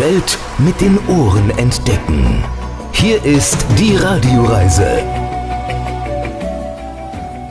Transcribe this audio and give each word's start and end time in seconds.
Welt 0.00 0.38
mit 0.56 0.80
den 0.80 0.98
Ohren 1.08 1.50
entdecken. 1.58 2.42
Hier 2.92 3.22
ist 3.22 3.66
die 3.78 3.96
Radioreise. 3.96 5.04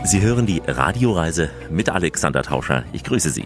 Sie 0.03 0.19
hören 0.19 0.47
die 0.47 0.59
Radioreise 0.65 1.51
mit 1.69 1.89
Alexander 1.89 2.41
Tauscher. 2.41 2.85
Ich 2.91 3.03
grüße 3.03 3.29
Sie. 3.29 3.45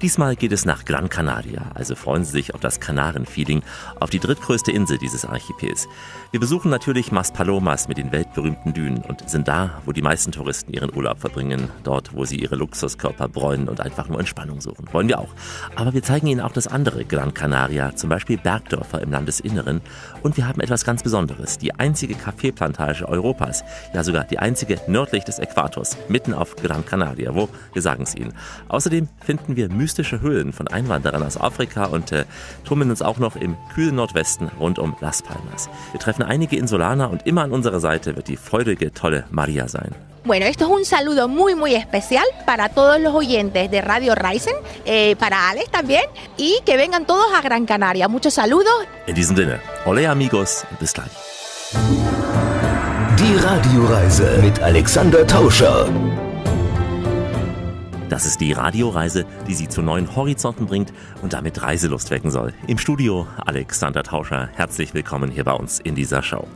Diesmal 0.00 0.36
geht 0.36 0.52
es 0.52 0.64
nach 0.64 0.84
Gran 0.84 1.08
Canaria, 1.08 1.72
also 1.74 1.96
freuen 1.96 2.24
Sie 2.24 2.30
sich 2.30 2.54
auf 2.54 2.60
das 2.60 2.78
Kanaren-Feeling, 2.78 3.62
auf 3.98 4.10
die 4.10 4.20
drittgrößte 4.20 4.70
Insel 4.70 4.96
dieses 4.96 5.24
Archipels. 5.24 5.88
Wir 6.30 6.38
besuchen 6.38 6.70
natürlich 6.70 7.10
Maspalomas 7.10 7.88
mit 7.88 7.98
den 7.98 8.12
weltberühmten 8.12 8.72
Dünen 8.72 8.98
und 8.98 9.28
sind 9.28 9.48
da, 9.48 9.82
wo 9.86 9.90
die 9.90 10.02
meisten 10.02 10.30
Touristen 10.30 10.72
ihren 10.72 10.94
Urlaub 10.94 11.18
verbringen, 11.18 11.68
dort, 11.82 12.14
wo 12.14 12.24
sie 12.24 12.36
ihre 12.36 12.54
Luxuskörper 12.54 13.28
bräunen 13.28 13.68
und 13.68 13.80
einfach 13.80 14.08
nur 14.08 14.20
Entspannung 14.20 14.60
suchen. 14.60 14.86
Wollen 14.92 15.08
wir 15.08 15.18
auch. 15.18 15.34
Aber 15.74 15.92
wir 15.92 16.04
zeigen 16.04 16.28
Ihnen 16.28 16.42
auch 16.42 16.52
das 16.52 16.68
andere 16.68 17.04
Gran 17.04 17.34
Canaria, 17.34 17.96
zum 17.96 18.08
Beispiel 18.08 18.38
Bergdörfer 18.38 19.02
im 19.02 19.10
Landesinneren 19.10 19.80
und 20.22 20.36
wir 20.36 20.46
haben 20.46 20.60
etwas 20.60 20.84
ganz 20.84 21.02
Besonderes, 21.02 21.58
die 21.58 21.74
einzige 21.74 22.14
Kaffeeplantage 22.14 23.08
Europas, 23.08 23.64
ja 23.94 24.04
sogar 24.04 24.22
die 24.22 24.38
einzige 24.38 24.80
nördlich 24.86 25.24
des 25.24 25.40
Äquators, 25.40 25.96
mitten 26.08 26.34
auf 26.34 26.54
Gran 26.54 26.86
Canaria. 26.86 27.34
Wo? 27.34 27.48
Wir 27.72 27.82
sagen 27.82 28.04
es 28.04 28.14
Ihnen. 28.14 28.34
Außerdem 28.68 29.08
finden 29.20 29.56
wir 29.56 29.68
mystische 29.88 30.20
Höhlen 30.20 30.52
von 30.52 30.68
Einwanderern 30.68 31.22
aus 31.22 31.40
Afrika 31.40 31.86
und 31.86 32.12
äh, 32.12 32.26
tummeln 32.62 32.90
uns 32.90 33.00
auch 33.00 33.16
noch 33.16 33.36
im 33.36 33.56
kühlen 33.74 33.94
Nordwesten 33.94 34.50
rund 34.60 34.78
um 34.78 34.94
Las 35.00 35.22
Palmas. 35.22 35.70
Wir 35.92 36.00
treffen 36.00 36.22
einige 36.22 36.56
Insulaner 36.56 37.08
und 37.10 37.26
immer 37.26 37.42
an 37.42 37.52
unserer 37.52 37.80
Seite 37.80 38.14
wird 38.16 38.28
die 38.28 38.36
freudige, 38.36 38.92
tolle 38.92 39.24
Maria 39.30 39.66
sein. 39.66 39.94
Bueno, 40.24 40.44
esto 40.44 40.66
es 40.66 40.70
un 40.70 40.84
saludo 40.84 41.26
muy, 41.26 41.54
muy 41.54 41.74
especial 41.74 42.24
para 42.44 42.68
todos 42.68 43.00
los 43.00 43.14
oyentes 43.14 43.70
de 43.70 43.80
Radio 43.80 44.14
Ryzen, 44.14 44.52
eh, 44.84 45.16
para 45.16 45.48
Alex 45.48 45.70
también, 45.70 46.02
y 46.36 46.58
que 46.66 46.76
vengan 46.76 47.06
todos 47.06 47.28
a 47.34 47.40
Gran 47.40 47.64
Canaria. 47.64 48.08
Muchos 48.08 48.34
saludos. 48.34 48.74
In 49.06 49.14
diesem 49.14 49.36
Sinne, 49.36 49.58
ole 49.86 50.06
amigos, 50.06 50.66
bis 50.80 50.92
gleich. 50.92 51.12
Die 53.18 53.36
Radioreise 53.36 54.38
mit 54.42 54.60
Alexander 54.60 55.26
Tauscher. 55.26 55.88
Das 58.08 58.24
ist 58.24 58.40
die 58.40 58.52
Radioreise, 58.52 59.26
die 59.46 59.54
Sie 59.54 59.68
zu 59.68 59.82
neuen 59.82 60.16
Horizonten 60.16 60.64
bringt 60.64 60.94
und 61.20 61.34
damit 61.34 61.60
Reiselust 61.62 62.10
wecken 62.10 62.30
soll. 62.30 62.54
Im 62.66 62.78
Studio 62.78 63.26
Alexander 63.44 64.02
Tauscher. 64.02 64.48
Herzlich 64.54 64.94
willkommen 64.94 65.30
hier 65.30 65.44
bei 65.44 65.52
uns 65.52 65.78
in 65.78 65.94
dieser 65.94 66.22
Show. 66.22 66.48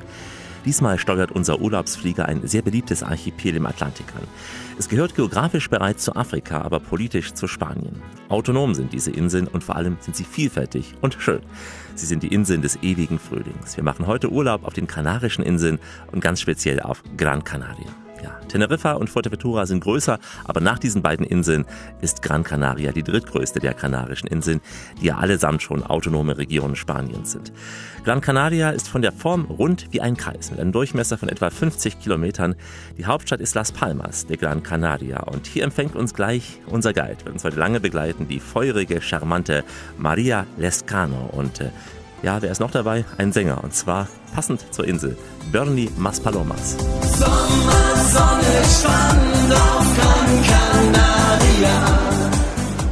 Diesmal 0.65 0.99
steuert 0.99 1.31
unser 1.31 1.61
Urlaubsflieger 1.61 2.25
ein 2.25 2.47
sehr 2.47 2.63
beliebtes 2.63 3.03
Archipel 3.03 3.57
im 3.57 3.67
Atlantik 3.67 4.07
an. 4.17 4.27
Es 4.79 4.89
gehört 4.89 5.15
geografisch 5.15 5.69
bereits 5.69 6.05
zu 6.05 6.17
Afrika, 6.17 6.63
aber 6.63 6.81
politisch 6.81 7.35
zu 7.35 7.47
Spanien. 7.47 8.01
Autonom 8.31 8.75
sind 8.75 8.95
diese 8.95 9.11
Inseln 9.11 9.47
und 9.47 9.63
vor 9.63 9.77
allem 9.77 9.99
sind 10.01 10.17
sie 10.17 10.25
vielfältig 10.25 10.95
und 11.03 11.17
schön. 11.19 11.43
Sie 11.97 12.07
sind 12.07 12.23
die 12.23 12.33
Inseln 12.33 12.63
des 12.63 12.77
ewigen 12.83 13.19
Frühlings. 13.19 13.77
Wir 13.77 13.85
machen 13.85 14.07
heute 14.07 14.31
Urlaub 14.31 14.65
auf 14.65 14.73
den 14.73 14.87
Kanarischen 14.87 15.45
Inseln 15.45 15.81
und 16.13 16.23
ganz 16.23 16.41
speziell 16.41 16.81
auf 16.81 17.03
Gran 17.19 17.45
Canaria. 17.45 18.02
Ja, 18.23 18.39
Teneriffa 18.47 18.93
und 18.93 19.11
Fuerteventura 19.11 19.67
sind 19.67 19.83
größer, 19.83 20.19
aber 20.45 20.61
nach 20.61 20.79
diesen 20.79 21.03
beiden 21.03 21.27
Inseln 21.27 21.65
ist 22.01 22.23
Gran 22.23 22.45
Canaria 22.45 22.93
die 22.93 23.03
drittgrößte 23.03 23.59
der 23.59 23.75
Kanarischen 23.75 24.29
Inseln, 24.29 24.61
die 25.01 25.07
ja 25.07 25.17
allesamt 25.17 25.61
schon 25.63 25.83
autonome 25.83 26.39
Regionen 26.39 26.77
Spaniens 26.77 27.33
sind. 27.33 27.53
Gran 28.05 28.21
Canaria 28.21 28.71
ist 28.71 28.89
von 28.89 29.03
der 29.03 29.11
Form 29.11 29.47
rund 29.47 29.89
wie 29.91 30.01
ein 30.01 30.17
Kreis 30.17 30.53
mit 30.53 30.61
einem 30.61 30.71
Durchmesser 30.71 31.19
von 31.19 31.29
etwa 31.29 31.51
50 31.51 31.99
Kilometern. 32.01 32.55
Die 32.97 33.07
Hauptstadt 33.07 33.41
ist 33.41 33.55
Las 33.55 33.73
Palmas, 33.73 34.27
der 34.27 34.37
Gran 34.37 34.63
Canaria. 34.63 35.21
Und 35.25 35.47
hier 35.47 35.65
empfängt 35.65 35.97
uns 35.97 36.15
gleich 36.15 36.61
unser 36.67 36.93
Guide, 36.93 37.25
wird 37.25 37.35
uns 37.35 37.45
heute 37.45 37.59
lange 37.59 37.81
begleiten, 37.81 38.29
die 38.29 38.39
feurige, 38.39 39.01
charmante 39.01 39.65
Maria 39.99 40.47
Lescano. 40.59 41.29
Und 41.33 41.61
äh, 41.61 41.71
ja, 42.23 42.41
wer 42.41 42.51
ist 42.51 42.61
noch 42.61 42.71
dabei? 42.71 43.05
Ein 43.19 43.33
Sänger, 43.33 43.63
und 43.63 43.75
zwar 43.75 44.09
passend 44.35 44.73
zur 44.73 44.87
Insel, 44.87 45.17
Bernie 45.51 45.91
Maspalomas. 45.97 46.77
Sommer, 47.19 47.97
Sonne, 47.97 48.65
Strand 48.65 49.53
auf 49.53 49.87
Gran 49.97 50.43
Canaria. 50.43 51.99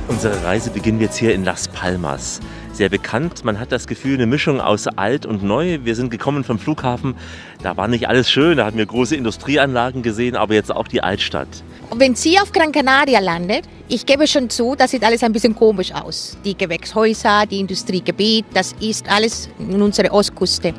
Unsere 0.08 0.44
Reise 0.44 0.70
beginnen 0.70 0.98
wir 0.98 1.06
jetzt 1.06 1.16
hier 1.16 1.34
in 1.34 1.44
Las 1.44 1.68
Palmas. 1.68 2.40
Sehr 2.72 2.88
bekannt, 2.88 3.44
man 3.44 3.58
hat 3.58 3.72
das 3.72 3.86
Gefühl, 3.86 4.14
eine 4.14 4.26
Mischung 4.26 4.60
aus 4.60 4.86
alt 4.86 5.26
und 5.26 5.42
neu. 5.42 5.80
Wir 5.82 5.94
sind 5.96 6.10
gekommen 6.10 6.44
vom 6.44 6.58
Flughafen, 6.58 7.14
da 7.62 7.76
war 7.76 7.88
nicht 7.88 8.08
alles 8.08 8.30
schön, 8.30 8.56
da 8.56 8.64
hatten 8.64 8.78
wir 8.78 8.86
große 8.86 9.16
Industrieanlagen 9.16 10.02
gesehen, 10.02 10.36
aber 10.36 10.54
jetzt 10.54 10.74
auch 10.74 10.88
die 10.88 11.02
Altstadt. 11.02 11.48
Wenn 11.94 12.14
Sie 12.14 12.38
auf 12.38 12.52
Gran 12.52 12.70
Canaria 12.70 13.18
landet, 13.18 13.64
ich 13.88 14.06
gebe 14.06 14.26
schon 14.28 14.48
zu, 14.48 14.76
das 14.76 14.92
sieht 14.92 15.02
alles 15.02 15.24
ein 15.24 15.32
bisschen 15.32 15.54
komisch 15.54 15.92
aus. 15.92 16.38
Die 16.44 16.56
Gewächshäuser, 16.56 17.44
die 17.46 17.58
Industriegebiet, 17.58 18.46
das 18.54 18.72
ist 18.80 19.10
alles 19.10 19.48
in 19.58 19.82
unserer 19.82 20.12
Ostküste. 20.12 20.72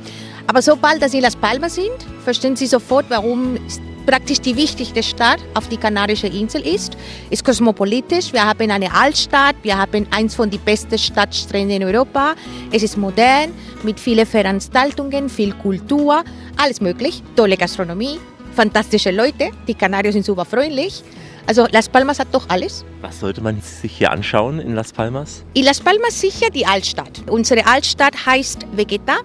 Aber 0.48 0.62
sobald 0.62 1.02
dass 1.02 1.12
Sie 1.12 1.18
in 1.18 1.24
Las 1.24 1.36
Palmas 1.36 1.76
sind, 1.76 1.92
verstehen 2.24 2.56
Sie 2.56 2.68
sofort, 2.68 3.06
warum 3.10 3.58
praktisch 4.06 4.40
die 4.42 4.56
wichtigste 4.56 5.04
Stadt 5.04 5.40
auf 5.54 5.68
die 5.70 5.78
Kanarische 5.78 6.28
Insel 6.28 6.66
ist. 6.66 6.98
Ist 7.30 7.44
kosmopolitisch, 7.46 8.34
wir 8.34 8.44
haben 8.44 8.72
eine 8.72 8.94
Altstadt, 8.94 9.56
wir 9.62 9.78
haben 9.78 10.08
eins 10.12 10.36
von 10.36 10.50
den 10.50 10.60
besten 10.62 10.98
Stadtstränden 10.98 11.82
in 11.82 11.84
Europa. 11.84 12.36
Es 12.72 12.84
ist 12.84 12.98
modern, 12.98 13.54
mit 13.84 14.00
vielen 14.00 14.26
Veranstaltungen, 14.26 15.30
viel 15.30 15.54
Kultur, 15.54 16.24
alles 16.58 16.82
möglich. 16.82 17.24
Tolle 17.36 17.58
Gastronomie, 17.58 18.20
fantastische 18.56 19.12
Leute, 19.12 19.52
die 19.68 19.74
Kanarier 19.74 20.12
sind 20.12 20.26
super 20.26 20.46
freundlich. 20.46 21.04
Also 21.48 21.66
Las 21.72 21.90
Palmas 21.90 22.20
hat 22.20 22.28
doch 22.32 22.48
alles. 22.50 22.86
Was 23.02 23.20
sollte 23.20 23.42
man 23.42 23.60
sich 23.62 23.98
hier 23.98 24.12
anschauen 24.12 24.60
in 24.60 24.76
Las 24.76 24.94
Palmas? 24.94 25.44
In 25.54 25.66
Las 25.66 25.80
Palmas 25.80 26.22
sicher 26.22 26.50
die 26.54 26.66
Altstadt. 26.66 27.24
Unsere 27.30 27.66
Altstadt 27.66 28.26
heißt 28.26 28.68
Vegeta 28.74 29.18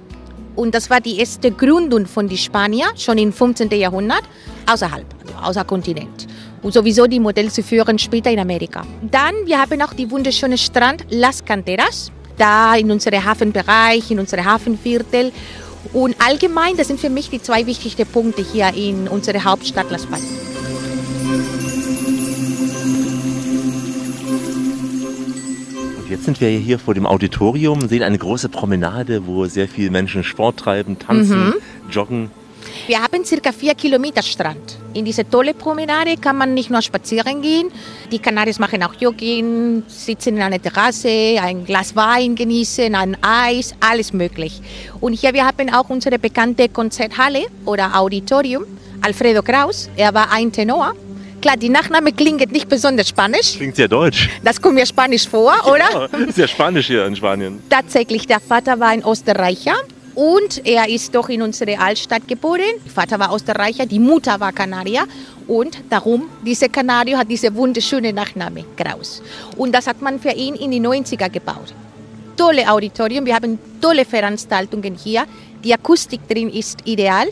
und 0.56 0.74
das 0.74 0.90
war 0.90 1.00
die 1.00 1.18
erste 1.18 1.50
Gründung 1.50 2.06
von 2.06 2.28
den 2.28 2.38
Spaniern, 2.38 2.96
schon 2.96 3.18
im 3.18 3.32
15. 3.32 3.70
Jahrhundert, 3.70 4.22
außerhalb, 4.66 5.06
also 5.26 5.48
außer 5.48 5.64
Kontinent. 5.64 6.26
Und 6.62 6.72
sowieso 6.72 7.06
die 7.06 7.20
Modelle 7.20 7.50
zu 7.50 7.62
führen 7.62 7.98
später 7.98 8.30
in 8.30 8.40
Amerika. 8.40 8.82
Dann, 9.02 9.34
wir 9.44 9.60
haben 9.60 9.80
auch 9.82 9.92
die 9.92 10.10
wunderschöne 10.10 10.58
Strand 10.58 11.04
Las 11.10 11.44
Canteras, 11.44 12.10
da 12.36 12.74
in 12.74 12.90
unserem 12.90 13.24
Hafenbereich, 13.24 14.10
in 14.10 14.18
unserem 14.18 14.44
Hafenviertel. 14.44 15.32
Und 15.92 16.16
allgemein, 16.18 16.76
das 16.76 16.88
sind 16.88 16.98
für 16.98 17.10
mich 17.10 17.30
die 17.30 17.40
zwei 17.40 17.64
wichtigsten 17.66 18.06
Punkte 18.06 18.42
hier 18.42 18.72
in 18.74 19.06
unserer 19.06 19.44
Hauptstadt 19.44 19.90
Las 19.90 20.06
Palmas. 20.06 21.55
Jetzt 26.08 26.24
sind 26.24 26.40
wir 26.40 26.48
hier 26.48 26.78
vor 26.78 26.94
dem 26.94 27.06
Auditorium, 27.06 27.88
sehen 27.88 28.02
eine 28.02 28.18
große 28.18 28.48
Promenade, 28.48 29.26
wo 29.26 29.46
sehr 29.46 29.68
viele 29.68 29.90
Menschen 29.90 30.24
Sport 30.24 30.58
treiben, 30.58 30.98
tanzen, 30.98 31.54
joggen. 31.90 32.30
Wir 32.86 33.00
haben 33.02 33.24
circa 33.24 33.52
vier 33.52 33.74
Kilometer 33.74 34.22
Strand. 34.22 34.78
In 34.92 35.04
diese 35.04 35.28
tolle 35.28 35.54
Promenade 35.54 36.16
kann 36.16 36.36
man 36.36 36.54
nicht 36.54 36.70
nur 36.70 36.82
spazieren 36.82 37.42
gehen, 37.42 37.68
die 38.10 38.18
Kanaris 38.18 38.58
machen 38.58 38.82
auch 38.82 38.94
Jogging, 38.94 39.82
sitzen 39.88 40.36
in 40.36 40.42
einer 40.42 40.60
Terrasse, 40.60 41.38
ein 41.40 41.64
Glas 41.64 41.94
Wein 41.96 42.34
genießen, 42.34 42.94
ein 42.94 43.16
Eis, 43.22 43.74
alles 43.80 44.12
möglich. 44.12 44.60
Und 45.00 45.14
hier 45.14 45.32
wir 45.34 45.46
haben 45.46 45.72
auch 45.72 45.88
unsere 45.90 46.18
bekannte 46.18 46.68
Konzerthalle 46.68 47.46
oder 47.64 47.98
Auditorium. 47.98 48.64
Alfredo 49.00 49.42
Kraus, 49.42 49.90
er 49.96 50.14
war 50.14 50.32
ein 50.32 50.50
Tenor. 50.50 50.94
Klar, 51.46 51.58
die 51.58 51.68
Nachname 51.68 52.10
klingt 52.10 52.50
nicht 52.50 52.68
besonders 52.68 53.08
spanisch. 53.08 53.54
Klingt 53.54 53.76
sehr 53.76 53.86
deutsch. 53.86 54.28
Das 54.42 54.60
kommt 54.60 54.74
mir 54.74 54.84
spanisch 54.84 55.28
vor, 55.28 55.54
oder? 55.64 56.08
Ja, 56.10 56.32
sehr 56.32 56.48
spanisch 56.48 56.88
hier 56.88 57.06
in 57.06 57.14
Spanien. 57.14 57.62
Tatsächlich, 57.70 58.26
der 58.26 58.40
Vater 58.40 58.80
war 58.80 58.88
ein 58.88 59.04
Österreicher 59.06 59.76
und 60.16 60.66
er 60.66 60.88
ist 60.88 61.14
doch 61.14 61.28
in 61.28 61.42
unsere 61.42 61.78
Altstadt 61.78 62.26
geboren. 62.26 62.74
Der 62.84 62.90
Vater 62.92 63.20
war 63.20 63.32
Österreicher, 63.32 63.86
die 63.86 64.00
Mutter 64.00 64.40
war 64.40 64.50
Kanarier 64.50 65.04
und 65.46 65.78
darum, 65.88 66.28
diese 66.44 66.68
Kanario 66.68 67.16
hat 67.16 67.30
diese 67.30 67.54
wunderschöne 67.54 68.12
Nachname, 68.12 68.64
Kraus. 68.76 69.22
Und 69.56 69.72
das 69.72 69.86
hat 69.86 70.02
man 70.02 70.18
für 70.18 70.32
ihn 70.32 70.56
in 70.56 70.72
die 70.72 70.80
90er 70.80 71.30
gebaut. 71.30 71.72
Tolle 72.36 72.68
Auditorium, 72.68 73.24
wir 73.24 73.36
haben 73.36 73.56
tolle 73.80 74.04
Veranstaltungen 74.04 74.96
hier. 74.96 75.26
Die 75.62 75.72
Akustik 75.72 76.26
drin 76.26 76.50
ist 76.50 76.80
ideal 76.86 77.28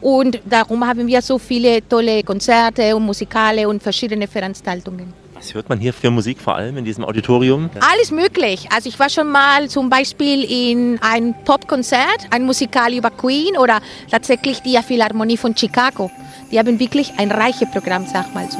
und 0.00 0.40
darum 0.44 0.86
haben 0.86 1.06
wir 1.06 1.22
so 1.22 1.38
viele 1.38 1.86
tolle 1.88 2.22
Konzerte 2.22 2.94
und 2.94 3.04
Musikale 3.04 3.68
und 3.68 3.82
verschiedene 3.82 4.26
Veranstaltungen. 4.26 5.12
Was 5.34 5.52
hört 5.52 5.68
man 5.68 5.78
hier 5.78 5.92
für 5.92 6.10
Musik 6.10 6.40
vor 6.40 6.56
allem 6.56 6.78
in 6.78 6.84
diesem 6.84 7.04
Auditorium? 7.04 7.68
Alles 7.92 8.10
möglich. 8.10 8.68
Also 8.74 8.88
ich 8.88 8.98
war 8.98 9.10
schon 9.10 9.30
mal 9.30 9.68
zum 9.68 9.90
Beispiel 9.90 10.42
in 10.44 10.98
ein 11.02 11.34
Popkonzert, 11.44 12.26
ein 12.30 12.44
Musikal 12.44 12.94
über 12.94 13.10
Queen 13.10 13.56
oder 13.58 13.80
tatsächlich 14.10 14.62
die 14.62 14.78
Philharmonie 14.78 15.36
von 15.36 15.54
Chicago. 15.54 16.10
Die 16.50 16.58
haben 16.58 16.78
wirklich 16.78 17.12
ein 17.18 17.30
reiches 17.30 17.70
Programm, 17.70 18.06
sag 18.06 18.34
mal 18.34 18.50
so. 18.50 18.58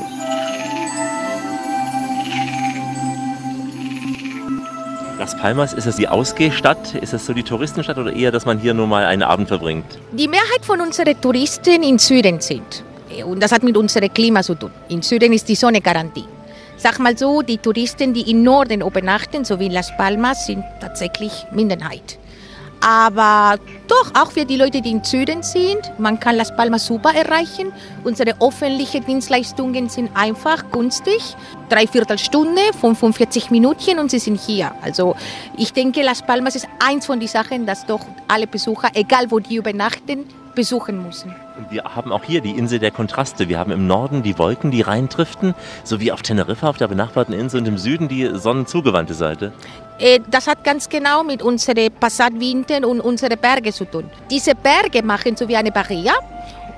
Las 5.18 5.34
Palmas, 5.34 5.72
ist 5.72 5.86
das 5.86 5.96
die 5.96 6.08
Ausgehstadt? 6.08 6.94
Ist 6.94 7.14
das 7.14 7.24
so 7.24 7.32
die 7.32 7.42
Touristenstadt 7.42 7.96
oder 7.96 8.12
eher, 8.12 8.30
dass 8.30 8.44
man 8.44 8.58
hier 8.58 8.74
nur 8.74 8.86
mal 8.86 9.06
einen 9.06 9.22
Abend 9.22 9.48
verbringt? 9.48 9.98
Die 10.12 10.28
Mehrheit 10.28 10.62
von 10.62 10.78
unseren 10.82 11.18
Touristen 11.18 11.82
in 11.82 11.98
Süden 11.98 12.40
sind. 12.40 12.84
Und 13.24 13.42
das 13.42 13.50
hat 13.50 13.62
mit 13.62 13.78
unserem 13.78 14.12
Klima 14.12 14.42
zu 14.42 14.54
tun. 14.54 14.70
In 14.90 15.00
Süden 15.00 15.32
ist 15.32 15.48
die 15.48 15.54
Sonne 15.54 15.80
Garantie. 15.80 16.26
Sag 16.76 16.98
mal 16.98 17.16
so, 17.16 17.40
die 17.40 17.56
Touristen, 17.56 18.12
die 18.12 18.30
im 18.30 18.42
Norden 18.42 18.82
übernachten, 18.82 19.46
so 19.46 19.58
wie 19.58 19.70
Las 19.70 19.90
Palmas, 19.96 20.46
sind 20.46 20.62
tatsächlich 20.82 21.46
Minderheit. 21.50 22.19
Aber 22.81 23.58
doch, 23.88 24.12
auch 24.14 24.31
für 24.31 24.44
die 24.44 24.56
Leute, 24.56 24.81
die 24.81 24.90
im 24.90 25.02
Süden 25.02 25.43
sind, 25.43 25.93
man 25.99 26.20
kann 26.20 26.37
Las 26.37 26.55
Palmas 26.55 26.87
super 26.87 27.14
erreichen. 27.14 27.73
Unsere 28.05 28.40
öffentlichen 28.40 29.05
Dienstleistungen 29.05 29.88
sind 29.88 30.11
einfach 30.14 30.70
günstig. 30.70 31.37
Dreiviertel 31.69 32.19
Stunde, 32.19 32.61
45 32.81 33.50
Minuten 33.50 33.99
und 33.99 34.11
sie 34.11 34.19
sind 34.19 34.40
hier. 34.40 34.73
Also 34.82 35.17
ich 35.56 35.73
denke, 35.73 36.02
Las 36.02 36.23
Palmas 36.23 36.55
ist 36.55 36.69
eins 36.84 37.06
von 37.06 37.19
den 37.19 37.28
Sachen, 37.28 37.67
dass 37.67 37.87
doch 37.87 38.05
alle 38.28 38.46
Besucher, 38.46 38.90
egal 38.94 39.31
wo 39.31 39.40
die 39.40 39.56
übernachten, 39.56 40.25
besuchen 40.56 41.00
müssen. 41.06 41.32
Wir 41.70 41.85
haben 41.85 42.11
auch 42.11 42.25
hier 42.25 42.41
die 42.41 42.50
Insel 42.50 42.81
der 42.81 42.91
Kontraste. 42.91 43.49
Wir 43.49 43.61
haben 43.61 43.70
im 43.70 43.87
Norden 43.87 44.25
die 44.25 44.37
Wolken, 44.38 44.73
die 44.73 44.81
reindriften, 44.81 45.55
so 45.85 46.00
wie 46.00 46.11
auf 46.11 46.23
Teneriffa, 46.23 46.69
auf 46.69 46.79
der 46.79 46.88
benachbarten 46.88 47.32
Insel, 47.32 47.61
und 47.61 47.69
im 47.69 47.79
Süden 47.79 48.08
die 48.08 48.29
sonnenzugewandte 48.35 49.14
Seite. 49.14 49.53
Äh, 50.00 50.19
Das 50.29 50.49
hat 50.49 50.64
ganz 50.64 50.88
genau 50.88 51.23
mit 51.23 51.41
unseren 51.43 51.93
Passatwinten 52.00 52.85
und 52.85 53.00
unseren 53.00 53.38
Bergen 53.38 53.73
zu 53.73 53.85
tun. 53.85 54.11
Diese 54.29 54.56
Berge 54.56 55.05
machen 55.05 55.37
so 55.37 55.47
wie 55.47 55.56
eine 55.56 55.70
Barriere. 55.70 56.14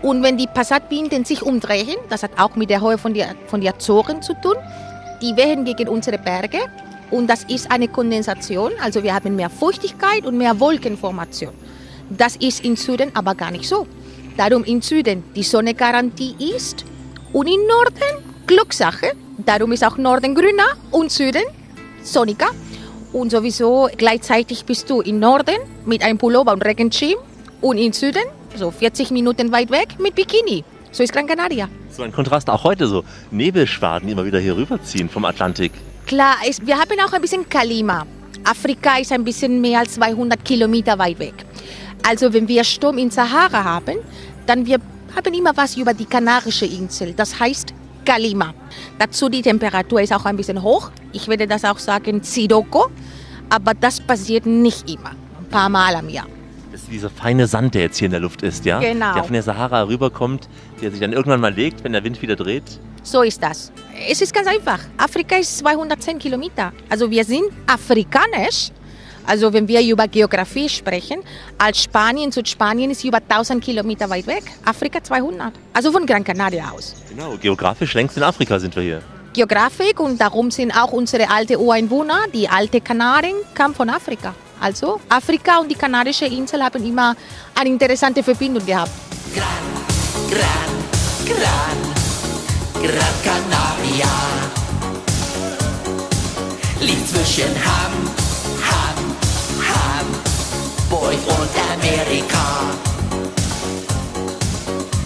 Und 0.03 0.23
wenn 0.23 0.37
die 0.37 0.47
Passatwinden 0.47 1.25
sich 1.25 1.43
umdrehen, 1.43 1.97
das 2.11 2.23
hat 2.23 2.33
auch 2.39 2.55
mit 2.55 2.69
der 2.71 2.81
Höhe 2.81 2.99
von 2.99 3.15
den 3.15 3.27
von 3.47 3.61
die 3.61 3.69
Azoren 3.69 4.21
zu 4.23 4.35
tun, 4.35 4.55
die 5.23 5.37
wehen 5.37 5.65
gegen 5.65 5.89
unsere 5.89 6.19
Berge. 6.19 6.59
Und 7.11 7.27
das 7.27 7.45
ist 7.45 7.71
eine 7.71 7.89
Kondensation, 7.89 8.73
also 8.85 9.03
wir 9.03 9.15
haben 9.15 9.35
mehr 9.35 9.49
Feuchtigkeit 9.49 10.27
und 10.27 10.37
mehr 10.37 10.61
Wolkenformation. 10.61 11.55
Das 12.11 12.37
ist 12.37 12.65
im 12.65 12.77
Süden 12.77 13.11
aber 13.15 13.35
gar 13.35 13.51
nicht 13.51 13.69
so. 13.69 13.87
Darum 14.37 14.65
im 14.65 14.81
Süden 14.83 15.25
die 15.35 15.43
Sonnegarantie 15.43 16.35
ist 16.39 16.85
und 17.33 17.47
im 17.47 17.67
Norden 17.67 18.25
Glückssache. 18.47 19.13
Darum 19.37 19.73
ist 19.73 19.85
auch 19.85 19.99
Norden 19.99 20.35
grüner 20.35 20.77
und 20.91 21.11
Süden 21.11 21.43
sonniger. 22.03 22.49
Und 23.13 23.31
sowieso 23.31 23.89
gleichzeitig 23.97 24.65
bist 24.65 24.89
du 24.91 25.01
im 25.01 25.19
Norden 25.19 25.57
mit 25.87 26.03
einem 26.03 26.19
Pullover 26.19 26.53
und 26.53 26.65
Regenschirm 26.65 27.19
und 27.61 27.79
im 27.79 27.93
Süden, 27.93 28.23
so 28.55 28.71
40 28.71 29.11
Minuten 29.11 29.51
weit 29.53 29.71
weg, 29.71 29.99
mit 29.99 30.15
Bikini. 30.15 30.65
So 30.93 31.03
ist 31.03 31.13
Gran 31.13 31.27
Canaria. 31.27 31.69
So 31.91 32.03
ein 32.03 32.13
Kontrast 32.13 32.49
auch 32.49 32.65
heute, 32.65 32.87
so 32.87 33.05
Nebelschwaden, 33.31 34.07
die 34.09 34.13
immer 34.13 34.25
wieder 34.25 34.39
hier 34.39 34.57
rüberziehen 34.57 35.09
vom 35.09 35.25
Atlantik. 35.25 35.73
Klar, 36.07 36.37
es, 36.49 36.65
wir 36.65 36.79
haben 36.79 36.99
auch 37.05 37.13
ein 37.13 37.21
bisschen 37.21 37.49
Kalima. 37.49 38.07
Afrika 38.45 38.99
ist 38.99 39.13
ein 39.13 39.25
bisschen 39.25 39.61
mehr 39.61 39.81
als 39.81 39.95
200 39.95 40.43
Kilometer 40.45 40.99
weit 40.99 41.19
weg. 41.19 41.35
Also 42.07 42.33
wenn 42.33 42.49
wir 42.49 42.65
Sturm 42.65 42.99
in 42.99 43.11
Sahara 43.11 43.65
haben, 43.65 43.99
dann 44.47 44.67
wir 44.67 44.79
haben 45.15 45.35
immer 45.35 45.57
was 45.57 45.77
über 45.77 45.95
die 45.95 46.05
Kanarische 46.05 46.67
Insel. 46.67 47.13
Das 47.15 47.39
heißt 47.39 47.75
Kalima. 48.05 48.55
Dazu 48.99 49.29
die 49.29 49.43
Temperatur 49.43 50.01
ist 50.01 50.13
auch 50.13 50.25
ein 50.25 50.37
bisschen 50.37 50.63
hoch. 50.63 50.91
Ich 51.13 51.29
würde 51.29 51.47
das 51.47 51.65
auch 51.65 51.79
sagen 51.79 52.23
Sirocco. 52.23 52.91
Aber 53.51 53.75
das 53.75 54.01
passiert 54.01 54.47
nicht 54.47 54.91
immer. 54.91 55.11
Ein 55.39 55.49
paar 55.51 55.69
Mal 55.69 55.95
am 55.97 56.09
Jahr. 56.09 56.27
Das 56.71 56.83
ist 56.83 56.93
dieser 56.93 57.11
feine 57.11 57.47
Sand, 57.47 57.75
der 57.75 57.83
jetzt 57.83 57.97
hier 57.97 58.07
in 58.07 58.13
der 58.13 58.21
Luft 58.21 58.43
ist, 58.43 58.65
ja? 58.67 58.79
Genau. 58.79 59.15
Der 59.15 59.25
von 59.25 59.33
der 59.33 59.43
Sahara 59.43 59.83
rüberkommt, 59.85 60.49
der 60.83 60.91
sich 60.91 61.01
dann 61.01 61.13
irgendwann 61.13 61.41
mal 61.41 61.53
legt, 61.53 61.83
wenn 61.83 61.93
der 61.93 62.05
Wind 62.05 62.21
wieder 62.21 62.37
dreht. 62.37 62.79
So 63.03 63.23
ist 63.23 63.43
das. 63.43 63.73
Es 64.09 64.21
ist 64.21 64.35
ganz 64.35 64.47
einfach. 64.47 64.81
Afrika 64.99 65.37
ist 65.37 65.59
210 65.59 66.19
Kilometer. 66.19 66.73
Also 66.91 67.11
wir 67.11 67.25
sind 67.25 67.47
afrikanisch. 67.67 68.71
Also 69.29 69.53
wenn 69.53 69.69
wir 69.69 69.83
über 69.83 70.09
Geografie 70.09 70.71
sprechen, 70.71 71.21
als 71.59 71.83
Spanien, 71.83 72.33
Südspanien 72.33 72.91
ist 72.91 73.05
über 73.05 73.19
1000 73.19 73.63
Kilometer 73.63 74.09
weit 74.09 74.27
weg. 74.27 74.45
Afrika 74.65 75.05
200. 75.05 75.53
Also 75.75 75.93
von 75.93 76.07
Gran 76.07 76.25
Canaria 76.25 76.71
aus. 76.71 76.95
Genau, 77.11 77.37
geografisch 77.37 77.93
längst 77.93 78.17
in 78.17 78.23
Afrika 78.23 78.59
sind 78.59 78.75
wir 78.75 78.83
hier. 78.83 79.03
Geografik 79.35 80.01
und 80.01 80.19
darum 80.19 80.51
sind 80.51 80.73
auch 80.73 80.93
unsere 80.93 81.29
alte 81.29 81.59
Ureinwohner, 81.59 82.21
die 82.33 82.49
alte 82.49 82.81
Kanaren, 82.81 83.35
kamen 83.53 83.75
von 83.75 83.91
Afrika. 83.91 84.35
Also 84.61 84.99
Afrika 85.11 85.59
und 85.59 85.71
die 85.71 85.75
kanarische 85.75 86.25
Insel 86.25 86.63
haben 86.63 86.83
immer 86.83 87.15
eine 87.55 87.69
interessante 87.69 88.23
Verbindung 88.23 88.65
gehabt. 88.65 88.91
Gran, 89.35 89.45
Gran, 90.31 91.27
Gran 91.27 91.79
Canaria. 93.23 94.09
Liegt 96.81 97.09
zwischen 97.09 97.55
Ham, 97.65 97.93
Ham, 97.93 98.28
Hamburg 100.89 101.13
und 101.13 101.51
Amerika. 101.75 102.61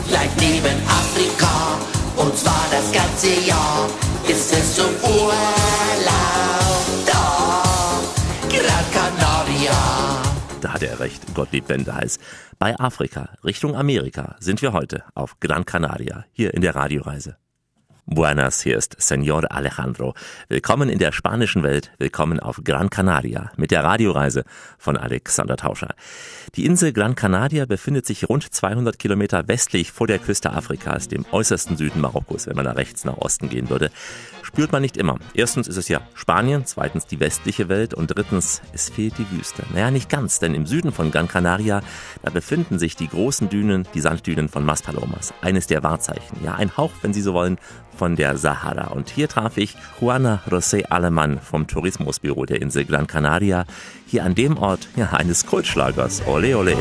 Gleich 0.09 0.31
neben 0.37 0.79
Afrika, 0.87 1.79
und 2.17 2.37
zwar 2.37 2.67
das 2.71 2.93
ganze 2.93 3.41
Jahr, 3.47 3.89
ist 4.29 4.53
es 4.53 4.77
zum 4.77 4.91
Urlaub 5.03 5.35
da. 7.05 8.01
Gran 8.49 8.85
Canaria. 8.93 9.73
Da 10.61 10.73
hat 10.73 10.83
er 10.85 11.01
recht, 11.01 11.35
Gottlieb 11.35 11.69
Wendeheiß. 11.69 12.19
Bei 12.61 12.79
Afrika, 12.79 13.31
Richtung 13.45 13.75
Amerika, 13.75 14.37
sind 14.39 14.63
wir 14.63 14.73
heute 14.73 15.03
auf 15.17 15.41
Gran 15.41 15.65
Canaria, 15.65 16.25
hier 16.33 16.55
in 16.55 16.63
der 16.63 16.77
Radioreise. 16.77 17.37
Buenas, 18.07 18.61
hier 18.63 18.77
ist 18.77 18.97
Senor 18.99 19.53
Alejandro. 19.53 20.15
Willkommen 20.49 20.89
in 20.89 20.99
der 20.99 21.13
spanischen 21.13 21.63
Welt, 21.63 21.93
willkommen 21.99 22.41
auf 22.41 22.61
Gran 22.65 22.91
Canaria 22.91 23.53
mit 23.57 23.71
der 23.71 23.85
Radioreise 23.85 24.43
von 24.77 24.97
Alexander 24.97 25.57
Tauscher. 25.57 25.95
Die 26.57 26.67
Insel 26.67 26.93
Gran 26.93 27.15
Canaria 27.15 27.65
befindet 27.65 28.05
sich 28.05 28.29
rund 28.29 28.53
200 28.53 28.99
Kilometer 28.99 29.47
westlich 29.47 29.93
vor 29.93 30.09
der 30.09 30.19
Küste 30.19 30.53
Afrikas, 30.53 31.07
dem 31.07 31.25
äußersten 31.31 31.77
Süden 31.77 32.01
Marokkos, 32.01 32.49
wenn 32.49 32.57
man 32.57 32.65
da 32.65 32.73
rechts 32.73 33.05
nach 33.05 33.19
Osten 33.19 33.49
gehen 33.49 33.71
würde. 33.71 33.93
Spürt 34.43 34.73
man 34.73 34.83
nicht 34.83 34.97
immer. 34.97 35.19
Erstens 35.35 35.69
ist 35.69 35.77
es 35.77 35.89
ja 35.89 36.01
Spanien, 36.15 36.67
zweitens 36.67 37.07
die 37.07 37.21
westliche 37.21 37.69
Welt 37.69 37.95
und 37.95 38.09
drittens, 38.09 38.61
es 38.73 38.91
fehlt 38.91 39.19
die 39.19 39.31
Wüste. 39.31 39.63
Naja, 39.73 39.91
nicht 39.91 40.09
ganz, 40.09 40.39
denn 40.39 40.55
im 40.55 40.67
Süden 40.67 40.93
von 40.93 41.11
Gran 41.11 41.29
Canaria, 41.29 41.81
da 42.23 42.31
befinden 42.31 42.79
sich 42.79 42.97
die 42.97 43.09
großen 43.09 43.49
Dünen, 43.49 43.87
die 43.95 44.01
Sanddünen 44.01 44.49
von 44.49 44.65
Maspalomas. 44.65 45.33
Eines 45.41 45.67
der 45.67 45.83
Wahrzeichen, 45.83 46.45
ja, 46.45 46.55
ein 46.55 46.77
Hauch, 46.77 46.93
wenn 47.03 47.13
Sie 47.13 47.23
so 47.23 47.33
wollen, 47.35 47.59
von 47.97 48.17
der 48.17 48.37
Sahara. 48.37 48.89
Und 48.89 49.11
hier 49.11 49.29
traf 49.29 49.57
ich 49.57 49.77
Juana 50.01 50.43
José 50.49 50.87
Alemann 50.87 51.39
vom 51.41 51.67
Tourismusbüro 51.67 52.47
der 52.47 52.61
Insel 52.61 52.85
Gran 52.85 53.07
Canaria, 53.07 53.65
hier 54.07 54.25
an 54.25 54.35
dem 54.35 54.57
Ort 54.57 54.89
ja, 54.97 55.11
eines 55.13 55.47
Kultschlagers. 55.47 56.23
Ole, 56.27 56.57
ole. 56.57 56.77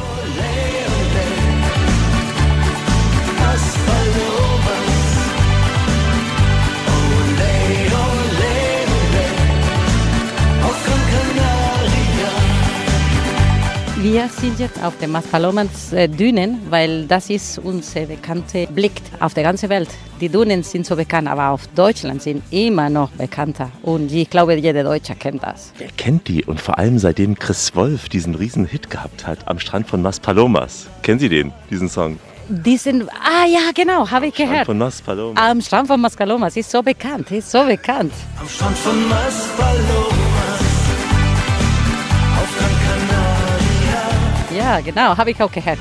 Wir 14.01 14.27
sind 14.29 14.59
jetzt 14.59 14.83
auf 14.83 14.97
den 14.97 15.11
Maspalomas 15.11 15.93
äh, 15.93 16.09
Dünen, 16.09 16.59
weil 16.71 17.05
das 17.05 17.29
ist 17.29 17.59
unser 17.59 18.07
bekannter 18.07 18.65
Blick 18.65 18.93
auf 19.19 19.35
die 19.35 19.43
ganze 19.43 19.69
Welt. 19.69 19.89
Die 20.19 20.27
Dünen 20.27 20.63
sind 20.63 20.87
so 20.87 20.95
bekannt, 20.95 21.27
aber 21.27 21.49
auf 21.49 21.67
Deutschland 21.75 22.23
sind 22.23 22.41
immer 22.49 22.89
noch 22.89 23.11
bekannter. 23.11 23.69
Und 23.83 24.11
ich 24.11 24.27
glaube, 24.27 24.55
jeder 24.55 24.83
Deutsche 24.83 25.13
kennt 25.13 25.43
das. 25.43 25.71
Wer 25.77 25.89
kennt 25.97 26.27
die? 26.27 26.43
Und 26.43 26.59
vor 26.59 26.79
allem 26.79 26.97
seitdem 26.97 27.37
Chris 27.37 27.75
Wolf 27.75 28.09
diesen 28.09 28.33
riesen 28.33 28.65
Hit 28.65 28.89
gehabt 28.89 29.27
hat 29.27 29.47
am 29.47 29.59
Strand 29.59 29.87
von 29.87 30.01
Maspalomas. 30.01 30.87
Kennen 31.03 31.19
Sie 31.19 31.29
den, 31.29 31.53
diesen 31.69 31.87
Song? 31.87 32.17
Die 32.49 32.77
sind, 32.77 33.03
ah 33.03 33.45
ja, 33.45 33.69
genau, 33.75 34.09
habe 34.09 34.27
ich 34.27 34.33
Strand 34.33 34.49
gehört. 34.49 34.65
von 34.65 34.79
Maspalomas. 34.79 35.43
Am 35.43 35.61
Strand 35.61 35.87
von 35.87 36.01
Maspalomas 36.01 36.57
ist 36.57 36.71
so 36.71 36.81
bekannt, 36.81 37.29
ist 37.29 37.51
so 37.51 37.63
bekannt. 37.65 38.13
Am 38.39 38.49
Strand 38.49 38.77
von 38.79 39.07
Maspalomas 39.09 40.60
Ja, 44.55 44.81
genau, 44.81 45.15
habe 45.15 45.31
ich 45.31 45.41
auch 45.41 45.51
gehört. 45.51 45.79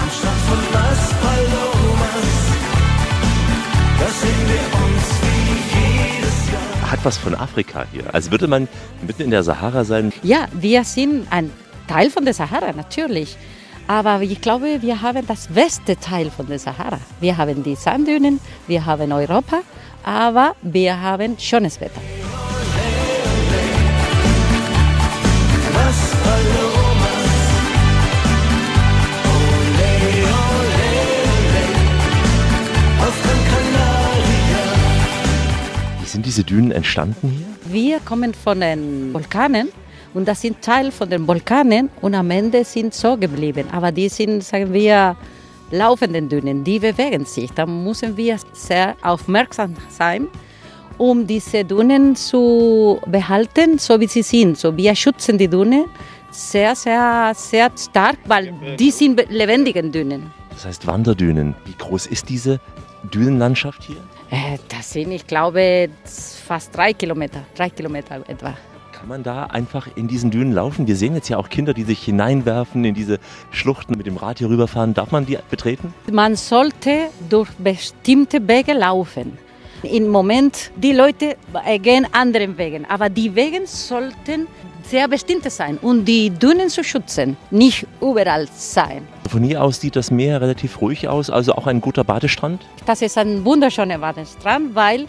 Am 0.00 0.08
Strand 0.10 0.38
von 0.48 0.58
Maspalomas, 0.72 2.30
da 3.98 4.06
sehen 4.06 4.46
wir 4.46 4.64
uns 4.84 5.06
wie 5.22 6.16
jedes 6.16 6.52
Jahr. 6.52 6.90
Hat 6.92 7.00
was 7.02 7.16
von 7.18 7.34
Afrika 7.34 7.84
hier. 7.92 8.04
Also 8.14 8.30
würde 8.30 8.46
man 8.46 8.68
mitten 9.04 9.22
in 9.22 9.30
der 9.30 9.42
Sahara 9.42 9.84
sein, 9.84 10.12
Ja, 10.22 10.46
wir 10.52 10.84
sind 10.84 11.26
ein 11.30 11.50
Teil 11.88 12.10
von 12.10 12.24
der 12.24 12.34
Sahara, 12.34 12.72
natürlich. 12.72 13.36
Aber 13.86 14.20
ich 14.22 14.40
glaube, 14.40 14.80
wir 14.80 15.02
haben 15.02 15.26
das 15.26 15.48
beste 15.48 15.96
Teil 15.96 16.30
von 16.30 16.46
der 16.46 16.58
Sahara. 16.58 16.98
Wir 17.20 17.36
haben 17.36 17.62
die 17.62 17.74
Sanddünen, 17.74 18.40
wir 18.66 18.86
haben 18.86 19.12
Europa, 19.12 19.58
aber 20.04 20.54
wir 20.62 20.98
haben 21.00 21.36
schönes 21.38 21.80
Wetter. 21.80 22.00
Auf 25.76 26.63
sind 36.14 36.24
diese 36.24 36.44
Dünen 36.44 36.70
entstanden 36.70 37.28
hier? 37.28 37.72
Wir 37.72 38.00
kommen 38.00 38.32
von 38.34 38.60
den 38.60 39.12
Vulkanen 39.12 39.68
und 40.14 40.26
das 40.26 40.40
sind 40.40 40.62
Teil 40.62 40.90
von 40.92 41.10
den 41.10 41.26
Vulkanen 41.26 41.90
und 42.00 42.14
am 42.14 42.30
Ende 42.30 42.64
sind 42.64 42.94
so 42.94 43.16
geblieben. 43.16 43.66
Aber 43.72 43.90
die 43.90 44.08
sind, 44.08 44.42
sagen 44.44 44.72
wir, 44.72 45.16
laufenden 45.72 46.28
Dünen, 46.28 46.62
die 46.62 46.78
bewegen 46.78 47.24
sich. 47.24 47.50
Da 47.52 47.66
müssen 47.66 48.16
wir 48.16 48.38
sehr 48.52 48.96
aufmerksam 49.02 49.74
sein 49.90 50.28
um 50.96 51.26
diese 51.26 51.64
Dünen 51.64 52.14
zu 52.14 53.00
behalten, 53.08 53.78
so 53.78 53.98
wie 53.98 54.06
sie 54.06 54.22
sind. 54.22 54.56
So 54.56 54.76
wir 54.76 54.94
schützen 54.94 55.36
die 55.36 55.48
Dünen 55.48 55.86
sehr, 56.30 56.76
sehr, 56.76 57.32
sehr 57.34 57.68
stark, 57.76 58.18
weil 58.26 58.54
die 58.78 58.92
sind 58.92 59.20
lebendige 59.28 59.82
Dünen. 59.82 60.30
Das 60.50 60.64
heißt 60.66 60.86
Wanderdünen. 60.86 61.56
Wie 61.64 61.74
groß 61.76 62.06
ist 62.06 62.28
diese 62.28 62.60
Dünenlandschaft 63.12 63.82
hier? 63.82 63.96
Äh, 64.34 64.58
das 64.68 64.92
sind, 64.92 65.12
ich 65.12 65.28
glaube, 65.28 65.88
fast 66.04 66.76
drei 66.76 66.92
Kilometer, 66.92 67.44
drei 67.54 67.70
Kilometer 67.70 68.16
etwa. 68.26 68.54
Kann 68.92 69.06
man 69.06 69.22
da 69.22 69.44
einfach 69.44 69.86
in 69.94 70.08
diesen 70.08 70.32
Dünen 70.32 70.52
laufen? 70.52 70.88
Wir 70.88 70.96
sehen 70.96 71.14
jetzt 71.14 71.28
ja 71.28 71.36
auch 71.36 71.48
Kinder, 71.48 71.72
die 71.72 71.84
sich 71.84 72.02
hineinwerfen 72.02 72.84
in 72.84 72.94
diese 72.94 73.20
Schluchten 73.52 73.96
mit 73.96 74.06
dem 74.06 74.16
Rad 74.16 74.38
hier 74.38 74.48
rüberfahren. 74.48 74.92
Darf 74.92 75.12
man 75.12 75.24
die 75.24 75.38
betreten? 75.50 75.94
Man 76.10 76.34
sollte 76.34 77.10
durch 77.28 77.50
bestimmte 77.58 78.48
Wege 78.48 78.72
laufen. 78.72 79.38
Im 79.84 80.08
Moment, 80.08 80.70
die 80.76 80.92
Leute 80.92 81.36
gehen 81.82 82.06
anderen 82.12 82.56
Wegen, 82.58 82.84
aber 82.86 83.08
die 83.08 83.34
Wege 83.34 83.66
sollten 83.66 84.46
sehr 84.84 85.08
bestimmte 85.08 85.50
sein 85.50 85.78
und 85.78 86.04
die 86.04 86.30
Dünen 86.30 86.68
zu 86.68 86.84
schützen, 86.84 87.36
nicht 87.50 87.86
überall 88.00 88.46
sein. 88.54 89.06
Von 89.30 89.42
hier 89.42 89.62
aus 89.62 89.80
sieht 89.80 89.96
das 89.96 90.10
Meer 90.10 90.40
relativ 90.40 90.80
ruhig 90.80 91.08
aus, 91.08 91.30
also 91.30 91.54
auch 91.54 91.66
ein 91.66 91.80
guter 91.80 92.04
Badestrand? 92.04 92.66
Das 92.86 93.02
ist 93.02 93.16
ein 93.16 93.44
wunderschöner 93.44 93.98
Badestrand, 93.98 94.74
weil 94.74 95.06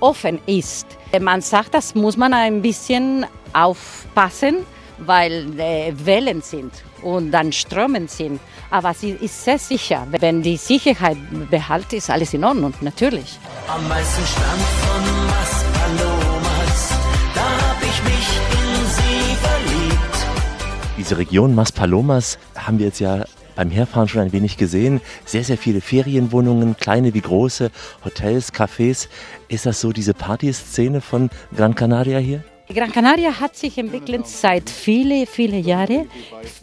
offen 0.00 0.38
ist. 0.46 0.86
Man 1.20 1.40
sagt, 1.40 1.74
das 1.74 1.94
muss 1.94 2.16
man 2.16 2.32
ein 2.32 2.62
bisschen 2.62 3.26
aufpassen, 3.52 4.58
weil 4.98 5.58
äh, 5.58 5.92
Wellen 6.04 6.42
sind 6.42 6.72
und 7.02 7.30
dann 7.30 7.52
Strömen 7.52 8.08
sind. 8.08 8.40
Aber 8.70 8.92
sie 8.94 9.10
ist 9.10 9.44
sehr 9.44 9.58
sicher. 9.58 10.06
Wenn 10.10 10.42
die 10.42 10.56
Sicherheit 10.56 11.16
behält, 11.50 11.92
ist 11.92 12.10
alles 12.10 12.34
in 12.34 12.44
Ordnung, 12.44 12.74
natürlich. 12.80 13.38
Am 13.68 13.86
meisten 13.86 14.24
Strand 14.24 14.62
von 14.80 15.26
Maspalomas, 15.26 16.90
da 17.34 17.42
hab 17.42 17.82
ich 17.82 18.02
mich 18.02 18.28
in 18.50 18.86
sie 18.86 19.36
verliebt. 19.36 20.16
Diese 20.96 21.18
Region 21.18 21.54
Maspalomas 21.54 22.38
haben 22.56 22.78
wir 22.78 22.86
jetzt 22.86 23.00
ja 23.00 23.26
beim 23.56 23.70
Herfahren 23.70 24.08
schon 24.08 24.22
ein 24.22 24.32
wenig 24.32 24.56
gesehen. 24.56 25.02
Sehr, 25.26 25.44
sehr 25.44 25.58
viele 25.58 25.82
Ferienwohnungen, 25.82 26.78
kleine 26.78 27.12
wie 27.12 27.20
große, 27.20 27.70
Hotels, 28.06 28.54
Cafés. 28.54 29.08
Ist 29.48 29.66
das 29.66 29.82
so 29.82 29.92
diese 29.92 30.14
Partyszene 30.14 31.02
von 31.02 31.28
Gran 31.54 31.74
Canaria 31.74 32.18
hier? 32.18 32.42
Gran 32.74 32.90
Canaria 32.90 33.38
hat 33.38 33.54
sich 33.54 33.76
entwickelt 33.76 34.26
seit 34.26 34.70
viele, 34.70 35.26
viele 35.26 35.58
Jahren 35.58 36.08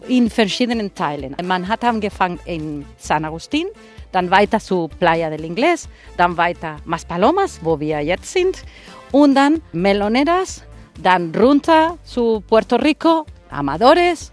in 0.07 0.31
verschiedenen 0.31 0.95
Teilen. 0.95 1.35
Man 1.43 1.67
hat 1.67 1.83
angefangen 1.83 2.39
in 2.45 2.85
San 2.97 3.25
Agustin, 3.25 3.67
dann 4.15 4.31
weiter 4.31 4.59
zu 4.59 4.89
Playa 4.99 5.29
del 5.29 5.43
Inglés, 5.43 5.87
dann 6.15 6.37
weiter 6.37 6.77
Maspalomas, 6.85 7.59
wo 7.61 7.79
wir 7.79 7.99
jetzt 7.99 8.31
sind, 8.31 8.63
und 9.11 9.35
dann 9.35 9.61
Meloneras, 9.73 10.63
dann 11.01 11.33
runter 11.35 11.97
zu 12.03 12.41
Puerto 12.47 12.77
Rico, 12.77 13.25
Amadores 13.49 14.31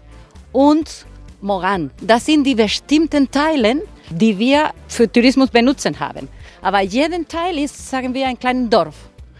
und 0.53 1.05
Moran. 1.41 1.91
Das 2.01 2.25
sind 2.25 2.45
die 2.45 2.55
bestimmten 2.55 3.29
Teile, 3.29 3.83
die 4.09 4.37
wir 4.39 4.71
für 4.87 5.11
Tourismus 5.11 5.49
benutzen 5.49 5.99
haben. 5.99 6.29
Aber 6.61 6.79
jeden 6.79 7.27
Teil 7.27 7.57
ist, 7.59 7.89
sagen 7.89 8.13
wir, 8.13 8.27
ein 8.27 8.39
kleines 8.39 8.69
Dorf, 8.69 8.95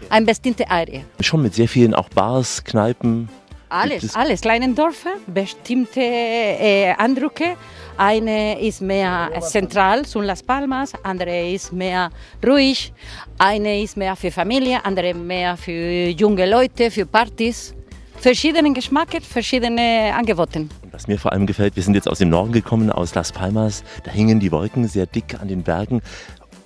eine 0.09 0.25
bestimmte 0.25 0.69
Area. 0.69 1.01
Schon 1.21 1.41
mit 1.41 1.53
sehr 1.53 1.69
vielen 1.69 1.93
auch 1.93 2.09
Bars, 2.09 2.61
Kneipen. 2.63 3.29
Alles, 3.73 4.15
alles. 4.15 4.41
Kleine 4.41 4.71
Dörfer, 4.75 5.15
bestimmte 5.25 5.99
äh, 5.99 6.93
Eindrücke. 6.95 7.55
Eine 7.97 8.61
ist 8.61 8.81
mehr 8.81 9.31
zentral, 9.41 10.05
zu 10.05 10.21
Las 10.21 10.43
Palmas, 10.43 10.93
andere 11.01 11.51
ist 11.51 11.73
mehr 11.73 12.11
ruhig, 12.45 12.93
eine 13.39 13.81
ist 13.81 13.97
mehr 13.97 14.15
für 14.15 14.29
Familie, 14.29 14.85
andere 14.85 15.15
mehr 15.15 15.57
für 15.57 16.09
junge 16.09 16.47
Leute, 16.47 16.91
für 16.91 17.07
Partys. 17.07 17.73
Verschiedene 18.17 18.71
Geschmäcker, 18.73 19.21
verschiedene 19.21 20.13
Angebote. 20.15 20.67
Was 20.91 21.07
mir 21.07 21.17
vor 21.17 21.31
allem 21.31 21.47
gefällt, 21.47 21.75
wir 21.75 21.81
sind 21.81 21.95
jetzt 21.95 22.07
aus 22.07 22.19
dem 22.19 22.29
Norden 22.29 22.51
gekommen, 22.51 22.91
aus 22.91 23.15
Las 23.15 23.31
Palmas. 23.31 23.83
Da 24.03 24.11
hingen 24.11 24.39
die 24.39 24.51
Wolken 24.51 24.87
sehr 24.87 25.07
dick 25.07 25.39
an 25.41 25.47
den 25.47 25.63
Bergen. 25.63 26.01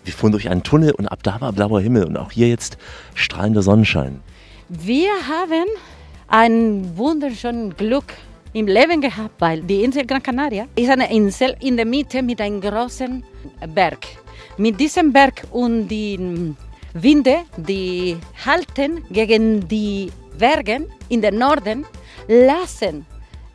Wir 0.04 0.14
fuhren 0.14 0.34
durch 0.34 0.50
einen 0.50 0.64
Tunnel 0.64 0.92
und 0.92 1.08
ab 1.08 1.20
da 1.24 1.40
war 1.40 1.54
blauer 1.54 1.80
Himmel 1.80 2.04
und 2.04 2.18
auch 2.18 2.32
hier 2.32 2.50
jetzt 2.50 2.78
strahlender 3.16 3.62
Sonnenschein. 3.62 4.20
Wir 4.68 5.12
haben 5.30 5.68
ein 6.28 6.98
wunderschönes 6.98 7.76
Glück 7.78 8.14
im 8.54 8.68
Leben 8.68 9.02
gehabt, 9.02 9.40
weil 9.40 9.62
die 9.62 9.84
Insel 9.84 10.06
Gran 10.06 10.22
Canaria 10.22 10.68
ist 10.76 10.90
eine 10.90 11.12
Insel 11.12 11.56
in 11.62 11.78
der 11.78 11.86
Mitte 11.86 12.22
mit 12.22 12.42
einem 12.42 12.62
großen 12.62 13.24
Berg. 13.74 14.06
Mit 14.58 14.80
diesem 14.80 15.14
Berg 15.14 15.44
und 15.52 15.88
den 15.88 16.58
Winde, 16.94 17.40
die 17.58 18.18
halten 18.46 19.04
gegen 19.12 19.68
die 19.68 20.12
Berge 20.38 20.88
in 21.10 21.22
den 21.22 21.38
Norden, 21.38 21.86
lassen 22.28 23.06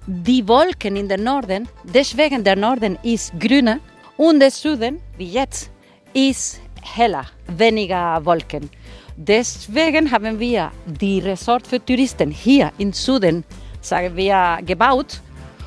die 0.07 0.47
Wolken 0.47 0.97
in 0.97 1.09
den 1.09 1.25
Norden, 1.25 1.69
deswegen 1.85 2.43
der 2.43 2.57
Norden 2.57 2.99
ist 3.03 3.33
grüner 3.39 3.79
und 4.17 4.41
der 4.41 4.51
Süden, 4.51 5.01
wie 5.17 5.27
jetzt, 5.27 5.71
ist 6.13 6.61
heller, 6.83 7.27
weniger 7.47 8.25
Wolken. 8.25 8.69
Deswegen 9.17 10.11
haben 10.11 10.39
wir 10.39 10.71
die 10.87 11.19
Resort 11.21 11.67
für 11.67 11.85
Touristen 11.85 12.31
hier 12.31 12.73
im 12.79 12.93
Süden, 12.93 13.45
sagen 13.81 14.17
wir, 14.17 14.59
gebaut 14.65 15.21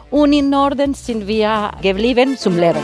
und 0.10 0.34
im 0.34 0.50
Norden 0.50 0.94
sind 0.94 1.28
wir 1.28 1.72
geblieben 1.82 2.38
zum 2.38 2.58
Leben. 2.58 2.84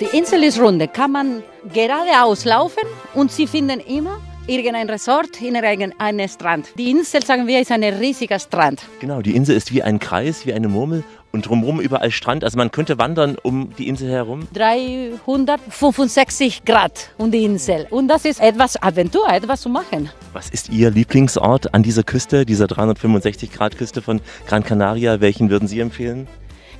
Die 0.00 0.16
Insel 0.16 0.44
ist 0.44 0.60
runde, 0.60 0.88
kann 0.88 1.12
man 1.12 1.42
geradeaus 1.72 2.44
laufen 2.44 2.84
und 3.14 3.30
Sie 3.30 3.46
finden 3.46 3.80
immer 3.80 4.18
irgendein 4.46 4.90
Resort 4.90 5.40
in 5.40 5.56
einem 5.56 6.28
Strand. 6.28 6.68
Die 6.76 6.90
Insel, 6.90 7.24
sagen 7.24 7.46
wir, 7.46 7.60
ist 7.60 7.70
ein 7.70 7.84
riesiger 7.84 8.38
Strand. 8.38 8.82
Genau, 9.00 9.22
die 9.22 9.36
Insel 9.36 9.56
ist 9.56 9.72
wie 9.72 9.82
ein 9.82 9.98
Kreis, 9.98 10.46
wie 10.46 10.52
eine 10.52 10.68
Murmel 10.68 11.04
und 11.30 11.48
drumherum 11.48 11.80
überall 11.80 12.10
Strand. 12.10 12.44
Also 12.44 12.58
man 12.58 12.70
könnte 12.70 12.98
wandern 12.98 13.36
um 13.42 13.72
die 13.78 13.88
Insel 13.88 14.10
herum. 14.10 14.48
365 14.52 16.64
Grad 16.64 17.10
um 17.18 17.30
die 17.30 17.44
Insel. 17.44 17.86
Und 17.90 18.08
das 18.08 18.24
ist 18.24 18.40
etwas 18.40 18.82
Aventur, 18.82 19.28
etwas 19.28 19.62
zu 19.62 19.68
machen. 19.68 20.10
Was 20.32 20.50
ist 20.50 20.70
Ihr 20.70 20.90
Lieblingsort 20.90 21.72
an 21.72 21.82
dieser 21.82 22.02
Küste, 22.02 22.44
dieser 22.44 22.66
365 22.66 23.52
Grad 23.52 23.78
Küste 23.78 24.02
von 24.02 24.20
Gran 24.46 24.64
Canaria? 24.64 25.20
Welchen 25.20 25.50
würden 25.50 25.68
Sie 25.68 25.80
empfehlen? 25.80 26.26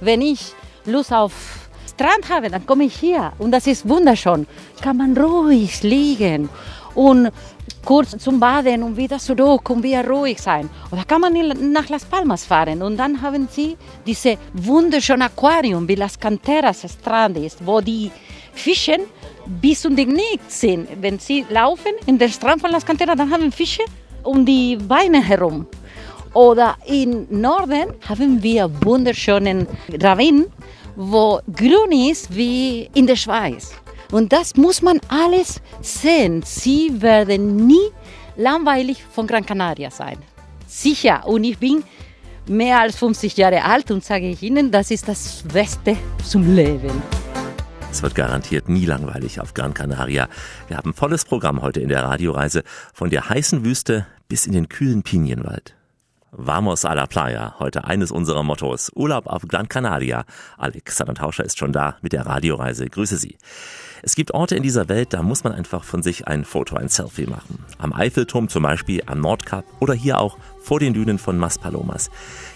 Wenn 0.00 0.20
ich 0.20 0.52
Lust 0.84 1.12
auf 1.12 1.68
Strand 1.88 2.28
habe, 2.28 2.50
dann 2.50 2.66
komme 2.66 2.84
ich 2.84 2.96
hier 2.96 3.32
und 3.38 3.52
das 3.52 3.66
ist 3.66 3.88
wunderschön. 3.88 4.46
Kann 4.80 4.96
man 4.96 5.16
ruhig 5.16 5.82
liegen 5.82 6.48
und 6.94 7.30
kurz 7.84 8.16
zum 8.18 8.38
Baden 8.38 8.82
und 8.82 8.96
wieder 8.96 9.18
zurück 9.18 9.70
und 9.70 9.82
wieder 9.82 10.06
ruhig 10.06 10.40
sein. 10.40 10.68
Oder 10.90 11.04
kann 11.04 11.20
man 11.20 11.32
nach 11.72 11.88
Las 11.88 12.04
Palmas 12.04 12.44
fahren 12.44 12.82
und 12.82 12.96
dann 12.96 13.20
haben 13.20 13.48
sie 13.50 13.76
diese 14.06 14.36
wunderschöne 14.52 15.24
Aquarium, 15.26 15.86
wie 15.88 15.94
Las 15.96 16.18
Canteras 16.18 16.86
Strand 16.88 17.38
ist, 17.38 17.64
wo 17.64 17.80
die 17.80 18.10
Fische 18.52 18.98
bis 19.46 19.82
die 19.82 20.06
Knie 20.06 20.40
sind. 20.48 20.88
Wenn 21.00 21.18
sie 21.18 21.44
laufen 21.50 21.92
in 22.06 22.18
den 22.18 22.30
Strand 22.30 22.60
von 22.60 22.70
Las 22.70 22.86
Canteras, 22.86 23.16
dann 23.16 23.30
haben 23.30 23.50
Fische 23.50 23.82
um 24.22 24.44
die 24.44 24.76
Beine 24.76 25.22
herum. 25.22 25.66
Oder 26.34 26.76
im 26.86 27.26
Norden 27.28 27.92
haben 28.08 28.42
wir 28.42 28.70
wunderschönen 28.82 29.66
Ravin, 30.00 30.46
wo 30.96 31.40
grün 31.54 31.92
ist 32.10 32.34
wie 32.34 32.88
in 32.94 33.06
der 33.06 33.16
Schweiz. 33.16 33.72
Und 34.12 34.32
das 34.32 34.56
muss 34.56 34.82
man 34.82 35.00
alles 35.08 35.60
sehen. 35.80 36.42
Sie 36.42 37.00
werden 37.00 37.66
nie 37.66 37.88
langweilig 38.36 39.02
von 39.10 39.26
Gran 39.26 39.44
Canaria 39.44 39.90
sein. 39.90 40.18
Sicher. 40.66 41.26
Und 41.26 41.44
ich 41.44 41.58
bin 41.58 41.82
mehr 42.46 42.80
als 42.80 42.96
50 42.96 43.36
Jahre 43.38 43.64
alt 43.64 43.90
und 43.90 44.04
sage 44.04 44.28
ich 44.28 44.42
Ihnen, 44.42 44.70
das 44.70 44.90
ist 44.90 45.08
das 45.08 45.42
Beste 45.52 45.96
zum 46.22 46.54
Leben. 46.54 47.02
Es 47.90 48.02
wird 48.02 48.14
garantiert 48.14 48.68
nie 48.68 48.84
langweilig 48.84 49.40
auf 49.40 49.54
Gran 49.54 49.72
Canaria. 49.72 50.28
Wir 50.68 50.76
haben 50.76 50.92
volles 50.92 51.24
Programm 51.24 51.62
heute 51.62 51.80
in 51.80 51.88
der 51.88 52.04
Radioreise 52.04 52.64
von 52.92 53.08
der 53.08 53.30
heißen 53.30 53.64
Wüste 53.64 54.06
bis 54.28 54.46
in 54.46 54.52
den 54.52 54.68
kühlen 54.68 55.02
Pinienwald. 55.02 55.74
Vamos 56.32 56.86
a 56.86 56.94
la 56.94 57.06
Playa, 57.06 57.56
heute 57.58 57.84
eines 57.84 58.10
unserer 58.10 58.42
Mottos. 58.42 58.90
Urlaub 58.94 59.26
auf 59.26 59.42
Gran 59.48 59.68
Canaria. 59.68 60.24
Alexander 60.56 61.12
Tauscher 61.14 61.44
ist 61.44 61.58
schon 61.58 61.72
da 61.72 61.96
mit 62.00 62.14
der 62.14 62.24
Radioreise. 62.24 62.86
Grüße 62.86 63.18
Sie. 63.18 63.36
Es 64.04 64.16
gibt 64.16 64.34
Orte 64.34 64.56
in 64.56 64.64
dieser 64.64 64.88
Welt, 64.88 65.12
da 65.12 65.22
muss 65.22 65.44
man 65.44 65.52
einfach 65.52 65.84
von 65.84 66.02
sich 66.02 66.26
ein 66.26 66.44
Foto, 66.44 66.74
ein 66.74 66.88
Selfie 66.88 67.26
machen. 67.26 67.64
Am 67.78 67.92
Eiffelturm 67.92 68.48
zum 68.48 68.64
Beispiel, 68.64 69.00
am 69.06 69.20
Nordkap 69.20 69.64
oder 69.78 69.94
hier 69.94 70.18
auch 70.18 70.38
vor 70.60 70.80
den 70.80 70.92
Dünen 70.92 71.18
von 71.18 71.38
Maspalomas. 71.38 72.10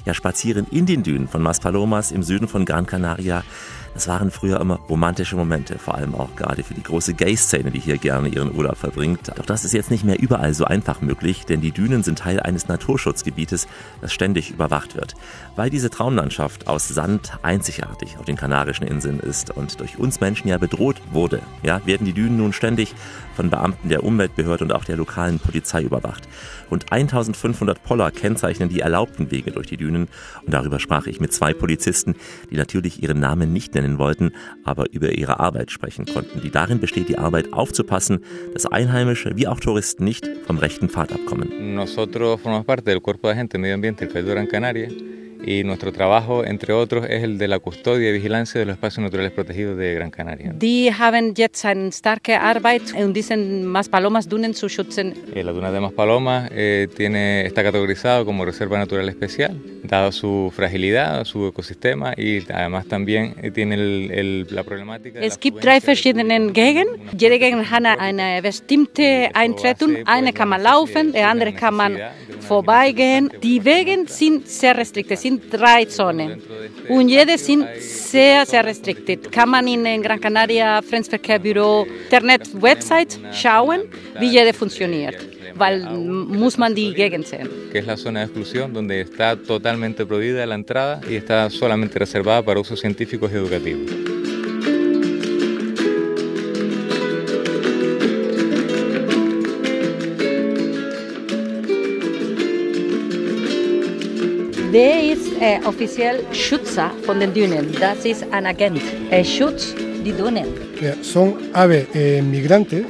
Ja, 0.05 0.13
spazieren 0.13 0.67
in 0.73 0.87
den 0.87 1.05
Dünen 1.05 1.29
von 1.29 1.43
Maspalomas 1.43 2.11
im 2.11 2.25
Süden 2.25 2.49
von 2.49 2.65
Gran 2.65 2.87
Canaria. 2.87 3.45
Das 3.97 4.09
waren 4.09 4.31
früher 4.31 4.61
immer 4.61 4.79
romantische 4.91 5.37
Momente, 5.37 5.79
vor 5.79 5.95
allem 5.95 6.15
auch 6.15 6.37
gerade 6.37 6.63
für 6.63 6.75
die 6.75 6.83
große 6.83 7.15
Gay-Szene, 7.15 7.71
die 7.71 7.81
hier 7.81 7.97
gerne 7.97 8.29
ihren 8.29 8.55
Urlaub 8.55 8.77
verbringt. 8.77 9.33
Doch 9.35 9.47
das 9.47 9.65
ist 9.65 9.73
jetzt 9.73 9.91
nicht 9.91 10.05
mehr 10.05 10.21
überall 10.21 10.53
so 10.53 10.67
einfach 10.67 11.01
möglich, 11.01 11.47
denn 11.47 11.63
die 11.63 11.73
Dünen 11.73 12.03
sind 12.03 12.19
Teil 12.19 12.39
eines 12.39 12.69
Naturschutzgebietes, 12.69 13.67
das 14.03 14.13
ständig 14.13 14.51
überwacht 14.51 14.97
wird. 14.97 15.15
Weil 15.57 15.71
diese 15.71 15.89
Traumlandschaft 15.89 16.67
aus 16.67 16.89
Sand 16.89 17.39
einzigartig 17.43 18.19
auf 18.19 18.27
den 18.27 18.37
Kanarischen 18.37 18.87
Inseln 18.87 19.19
ist 19.19 19.51
und 19.51 19.81
durch 19.81 19.99
uns 19.99 20.21
Menschen 20.21 20.49
ja 20.49 20.59
bedroht 20.59 21.01
wurde, 21.11 21.41
ja, 21.63 21.81
werden 21.87 22.05
die 22.05 22.13
Dünen 22.13 22.37
nun 22.37 22.53
ständig 22.53 22.95
von 23.35 23.49
Beamten 23.49 23.89
der 23.89 24.05
Umweltbehörde 24.05 24.65
und 24.65 24.73
auch 24.73 24.85
der 24.85 24.97
lokalen 24.97 25.39
Polizei 25.39 25.83
überwacht. 25.83 26.29
Rund 26.71 26.93
1500 26.93 27.83
Poller 27.83 28.11
kennzeichnen 28.11 28.69
die 28.69 28.81
erlaubten 28.81 29.31
Wege 29.31 29.53
durch 29.53 29.69
die 29.69 29.77
Dünen 29.77 30.09
und 30.45 30.53
darüber 30.53 30.81
sprach 30.81 31.07
ich 31.07 31.21
mit 31.21 31.33
zwei 31.33 31.55
Polizisten, 31.55 32.17
die 32.51 32.57
natürlich 32.57 33.03
ihren 33.03 33.21
Namen 33.21 33.53
nicht 33.53 33.75
nennen 33.75 33.86
wollten, 33.99 34.33
aber 34.65 34.93
über 34.93 35.13
ihre 35.13 35.41
Arbeit 35.41 35.71
sprechen 35.71 36.05
konnten, 36.07 36.41
die 36.41 36.51
darin 36.51 36.81
besteht, 36.81 37.09
die 37.09 37.19
Arbeit 37.19 37.53
aufzupassen, 37.53 38.21
dass 38.53 38.67
Einheimische 38.67 39.37
wie 39.37 39.47
auch 39.47 39.61
Touristen 39.61 40.05
nicht 40.05 40.29
vom 40.47 40.59
rechten 40.59 40.89
Pfad 40.89 41.13
abkommen. 41.13 41.75
Nosotros 41.75 42.41
formamos 42.41 42.67
parte 42.67 42.91
del 42.91 43.01
Cuerpo 43.01 43.29
de 43.29 43.33
Agente 43.33 43.53
de 43.53 43.61
Medio 43.61 43.75
Ambiente 43.75 44.05
del 44.05 44.13
Cabildo 44.13 44.35
Gran 44.35 44.49
Canaria 44.49 44.89
y 45.47 45.63
nuestro 45.65 45.93
trabajo, 45.93 46.45
entre 46.45 46.73
otros, 46.75 47.07
es 47.09 47.23
el 47.23 47.39
de 47.39 47.47
la 47.49 47.59
custodia 47.61 48.11
y 48.11 48.13
vigilancia 48.13 48.59
de 48.59 48.67
los 48.67 48.75
espacios 48.75 49.03
naturales 49.05 49.31
protegidos 49.33 49.79
de 49.79 49.95
Gran 49.95 50.11
Canaria. 50.11 50.53
Die 50.53 50.93
haben 50.93 51.35
jetzt 51.35 51.65
eine 51.65 51.91
starke 51.93 52.39
Arbeit, 52.41 52.83
um 52.95 53.13
diesen 53.15 53.65
Maspalomas-Dünen 53.67 54.55
zu 54.55 54.69
schützen. 54.69 55.15
Eh, 55.35 55.43
la 55.45 55.53
duna 55.53 55.71
de 55.71 55.81
Maspalomas 55.81 56.51
eh, 56.53 56.89
tiene, 56.97 57.47
está 57.47 57.63
categorizado 57.63 58.25
como 58.25 58.45
reserva 58.45 58.77
natural 58.77 59.09
especial, 59.09 59.57
dado 59.85 60.11
su 60.11 60.53
fragilidad, 60.55 61.25
su 61.25 61.47
ecosistema 61.47 62.13
y 62.17 62.43
además 62.53 62.87
también 62.87 63.35
eh, 63.43 63.51
tiene 63.53 63.77
el- 63.77 64.11
el- 64.11 64.47
la 64.51 64.65
problemática. 64.65 65.21
Es 65.21 65.39
gibt 65.39 65.63
drei 65.63 65.79
verschiedene 65.81 66.51
Gegenden. 66.53 66.87
Jede 67.17 67.39
Gegend 67.39 67.71
hat 67.71 67.85
eine 68.01 68.43
bestimmte 68.43 69.31
Eintretung. 69.33 69.97
Eine 70.07 70.33
kann 70.33 70.49
man 70.49 70.63
laufen, 70.63 71.13
die 71.13 71.21
andere 71.21 71.53
kann 71.53 71.75
man 71.75 71.97
vorbeigehen. 72.41 73.31
Die 73.43 73.65
Wege 73.65 74.05
sind 74.07 74.49
sehr 74.49 74.77
restriktiert, 74.77 75.21
es 75.37 75.51
sind 75.51 75.61
drei 75.61 75.85
Zonen. 75.85 76.43
Und 76.89 77.09
jede 77.09 77.39
sind 77.39 77.67
sehr, 77.79 78.47
sehr 78.47 78.65
restriktiert. 78.65 79.31
Kann 79.31 79.51
man 79.51 79.67
in 79.67 80.03
Gran 80.03 80.21
Canaria 80.21 80.83
Fremdenverkehrbüro 80.83 81.87
Internet-Website 82.05 83.19
schauen, 83.33 83.81
wie 84.19 84.29
jede 84.29 84.53
funktioniert. 84.53 85.17
Weil 85.55 85.81
muss 85.91 86.59
man 86.59 86.75
die 86.75 86.93
Gegend 86.93 87.27
sehen. 87.27 87.49
que 87.73 87.81
es 87.81 87.87
la 87.87 87.97
zona 87.97 88.21
de 88.21 88.27
exclusión 88.27 88.73
donde 88.73 89.03
está 89.03 89.37
totalmente 89.37 90.07
prohibida 90.07 90.47
la 90.47 90.55
entrada 90.55 91.01
y 91.09 91.17
está 91.17 91.51
solamente 91.51 91.99
reservada 91.99 92.43
para 92.43 92.61
usos 92.61 92.81
científicos 92.81 93.31
y 93.33 93.35
educativos. 93.35 93.91
Wer 104.79 105.15
ist 105.15 105.33
äh, 105.41 105.59
offiziell 105.65 106.23
Schützer 106.33 106.91
von 107.07 107.19
den 107.19 107.33
Dünen? 107.33 107.75
Das 107.81 108.05
ist 108.05 108.27
ein 108.31 108.45
Agent. 108.45 108.83
Er 109.11 109.25
schützt 109.25 109.75
die 110.05 110.13
Dünen. 110.13 110.49
Mira, 110.79 110.97
Son 111.01 111.33
aves 111.55 111.87
eh, 111.95 112.21
migrantes 112.21 112.85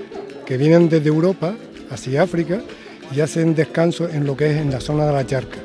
que 0.45 0.59
vienen 0.59 0.89
desde 0.89 1.13
Europa 1.13 1.55
hacia 1.89 2.25
África 2.25 2.59
y 3.15 3.21
hacen 3.21 3.55
descanso 3.55 4.09
en 4.09 4.27
lo 4.27 4.37
que 4.37 4.47
es 4.51 4.57
en 4.57 4.73
la 4.73 4.81
zona 4.81 5.07
de 5.07 5.13
la 5.13 5.25
charca. 5.25 5.61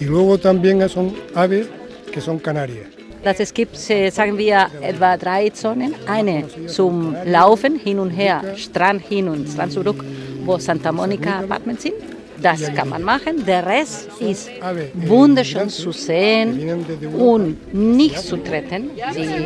Y 0.00 0.06
luego 0.06 0.38
también 0.38 0.88
son 0.88 1.14
aves 1.36 1.68
que 2.12 2.20
son 2.20 2.40
canarias. 2.40 2.88
Das 3.22 3.38
es 3.38 3.54
gibt, 3.54 3.76
sagen 3.76 4.36
wir, 4.36 4.66
etwa 4.82 5.16
drei 5.16 5.50
Zonen. 5.50 5.94
Eine 6.08 6.46
zum 6.66 7.14
Laufen 7.26 7.78
hin 7.78 8.00
und 8.00 8.10
her, 8.10 8.42
Strand 8.56 9.02
hin 9.08 9.28
und 9.28 9.48
Strand 9.48 9.70
zurück, 9.70 10.04
wo 10.44 10.58
Santa 10.58 10.90
Monica 10.90 11.38
Apartments 11.38 11.84
sind. 11.84 12.13
Das 12.40 12.72
kann 12.74 12.88
man 12.88 13.02
machen. 13.02 13.44
Der 13.46 13.64
Rest 13.64 14.08
ist 14.20 14.50
wunderschön 14.94 15.68
zu 15.68 15.92
sehen 15.92 16.84
und 17.16 17.74
nicht 17.74 18.18
zu 18.18 18.36
treten. 18.36 18.90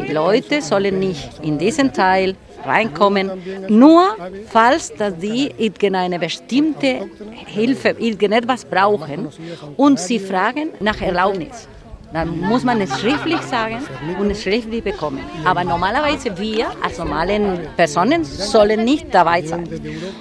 Die 0.09 0.13
Leute 0.13 0.63
sollen 0.63 0.99
nicht 0.99 1.31
in 1.43 1.59
diesen 1.59 1.93
Teil 1.93 2.35
reinkommen, 2.65 3.31
nur 3.69 4.17
falls 4.49 4.93
dass 4.95 5.15
sie 5.21 5.53
irgendeine 5.59 6.19
bestimmte 6.19 7.09
Hilfe, 7.47 7.91
irgendetwas 7.99 8.65
brauchen 8.65 9.29
und 9.77 9.99
sie 10.01 10.19
fragen 10.19 10.71
nach 10.81 11.01
Erlaubnis. 11.01 11.69
Dann 12.13 12.41
muss 12.41 12.65
man 12.65 12.81
es 12.81 12.99
schriftlich 13.01 13.41
sagen 13.43 13.79
und 14.19 14.31
es 14.31 14.43
schriftlich 14.43 14.83
bekommen. 14.83 15.21
Aber 15.45 15.63
normalerweise 15.63 16.37
wir 16.39 16.67
als 16.83 16.99
normalen 16.99 17.61
Personen 17.77 18.25
sollen 18.25 18.85
nicht 18.85 19.13
dabei 19.13 19.43
sein. 19.43 19.69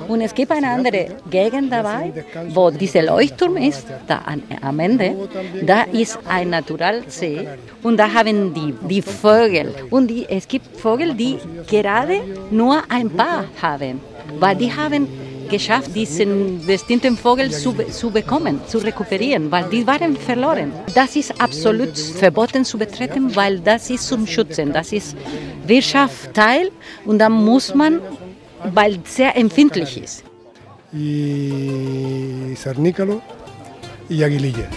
Und 0.08 0.22
es 0.22 0.34
gibt 0.34 0.52
eine 0.52 0.70
andere 0.70 1.16
Gegend 1.30 1.72
dabei, 1.72 2.12
wo 2.50 2.70
dieser 2.72 3.04
Leuchtturm 3.04 3.56
ist, 3.56 3.88
da 4.06 4.22
am 4.62 4.80
Ende, 4.80 5.16
da 5.62 5.84
ist 5.84 6.20
ein 6.28 6.50
Naturalsee 6.50 7.48
und 7.84 7.98
da 7.98 8.14
haben 8.14 8.54
die, 8.54 8.74
die 8.90 9.02
Vögel. 9.02 9.74
Und 9.90 10.08
die, 10.08 10.28
es 10.28 10.48
gibt 10.48 10.78
Vögel, 10.78 11.14
die 11.14 11.38
gerade 11.70 12.20
nur 12.52 12.84
ein 12.90 13.10
Paar 13.10 13.46
haben, 13.62 14.02
weil 14.40 14.56
die 14.58 14.74
haben 14.74 15.08
geschafft, 15.48 15.96
diesen 15.96 16.66
bestimmten 16.66 17.18
Vogel 17.18 17.52
zu, 17.52 17.74
zu 17.92 18.12
bekommen, 18.12 18.62
zu 18.68 18.78
rekuperieren, 18.78 19.52
weil 19.52 19.66
die 19.70 19.86
waren 19.86 20.16
verloren. 20.16 20.72
Das 20.94 21.16
ist 21.16 21.40
absolut 21.42 21.98
verboten 21.98 22.66
zu 22.66 22.78
betreten, 22.78 23.36
weil 23.36 23.60
das 23.60 23.90
ist 23.90 24.08
zum 24.08 24.28
Schützen, 24.28 24.74
das 24.74 24.92
ist 24.92 25.16
Wirtschaftsteil 25.66 26.72
und 27.06 27.20
da 27.20 27.30
muss 27.30 27.74
man, 27.74 28.00
weil 28.74 29.00
es 29.04 29.16
sehr 29.16 29.36
empfindlich 29.36 30.02
ist. 30.02 30.24
y 30.94 32.54
cernícalo 32.56 33.22
y 34.10 34.24
aguililla. 34.24 34.70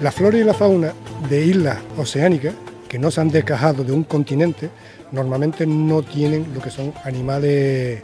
La 0.00 0.10
flora 0.10 0.38
y 0.38 0.44
la 0.44 0.54
fauna 0.54 0.92
de 1.30 1.46
islas 1.46 1.78
oceánicas 1.96 2.54
que 2.88 2.98
no 2.98 3.10
se 3.10 3.20
han 3.20 3.30
desgajado 3.30 3.82
de 3.82 3.92
un 3.92 4.04
continente 4.04 4.70
normalmente 5.12 5.66
no 5.66 6.02
tienen 6.02 6.46
lo 6.54 6.60
que 6.60 6.70
son 6.70 6.92
animales 7.04 8.00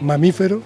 mamíferos 0.00 0.62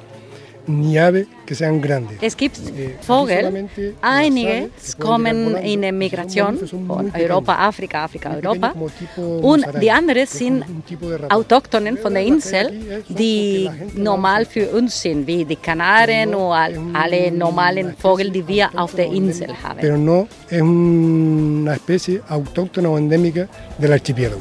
ni 0.68 0.98
aves 0.98 1.28
que 1.46 1.54
sean 1.54 1.80
grandes. 1.80 2.18
Es 2.20 2.34
gibt 2.36 2.56
Eh, 2.76 2.96
Vogel, 3.06 3.36
solamente 3.38 3.94
las 4.02 4.20
einige 4.20 4.48
aves 4.58 4.66
que 4.66 4.96
pueden 4.96 4.98
kommen 5.12 5.36
llegar 5.36 5.52
volando, 5.52 5.68
in 5.70 5.80
der 5.80 5.90
son 5.92 5.98
Migration 5.98 6.44
mamíferos, 6.46 6.70
son 6.70 6.88
von 6.88 6.96
muy 7.02 7.06
pequeños, 7.12 7.30
Europa, 7.30 7.66
Afrika, 7.68 8.02
Afrika, 8.04 8.28
muy 8.30 8.36
Europa. 8.38 8.72
pequeños 8.72 8.74
como 8.74 8.90
tipo 8.90 9.22
Und 9.48 9.60
musaraña, 9.60 9.78
die 9.80 9.90
anderen 9.92 10.16
que 10.26 10.32
es 10.32 10.38
sind 10.38 10.64
un 10.68 10.82
tipo 10.82 11.08
de 11.08 11.18
ratón. 11.18 11.32
Autochtonen 11.38 11.98
von 12.02 12.14
der 12.14 12.24
Pero 12.24 12.34
las 12.34 12.42
que 12.42 12.58
Insel, 12.58 12.66
aquí 12.66 12.76
es- 12.76 13.06
son 13.06 13.16
die 13.16 13.62
porque 13.64 13.64
la 13.64 13.72
gente 13.86 14.00
normal 14.02 14.42
no- 14.42 14.50
für 14.50 14.76
uns 14.76 14.94
sind, 15.00 15.26
wie 15.28 15.44
die 15.44 15.56
Kanaren 15.56 16.30
no 16.32 16.48
oder 16.50 16.70
es 16.72 16.78
alle 16.94 17.28
un- 17.30 17.38
normalen 17.38 17.86
una 17.86 17.94
Vögel, 17.94 18.26
especie 18.26 18.42
die 18.42 18.48
wir 18.48 18.66
auf 18.74 18.94
der 18.96 19.06
autóctona 19.06 19.08
o 19.08 19.14
Insel 19.14 19.42
endémica, 19.50 19.68
haben. 19.68 19.80
Pero 19.80 19.96
no 19.98 20.28
es 20.50 20.60
un- 20.62 21.60
una 21.62 21.74
especie 21.74 22.20
autóctona 22.28 22.88
o 22.90 22.98
endémica 22.98 23.48
del 23.78 23.92
archipiélago. 23.92 24.40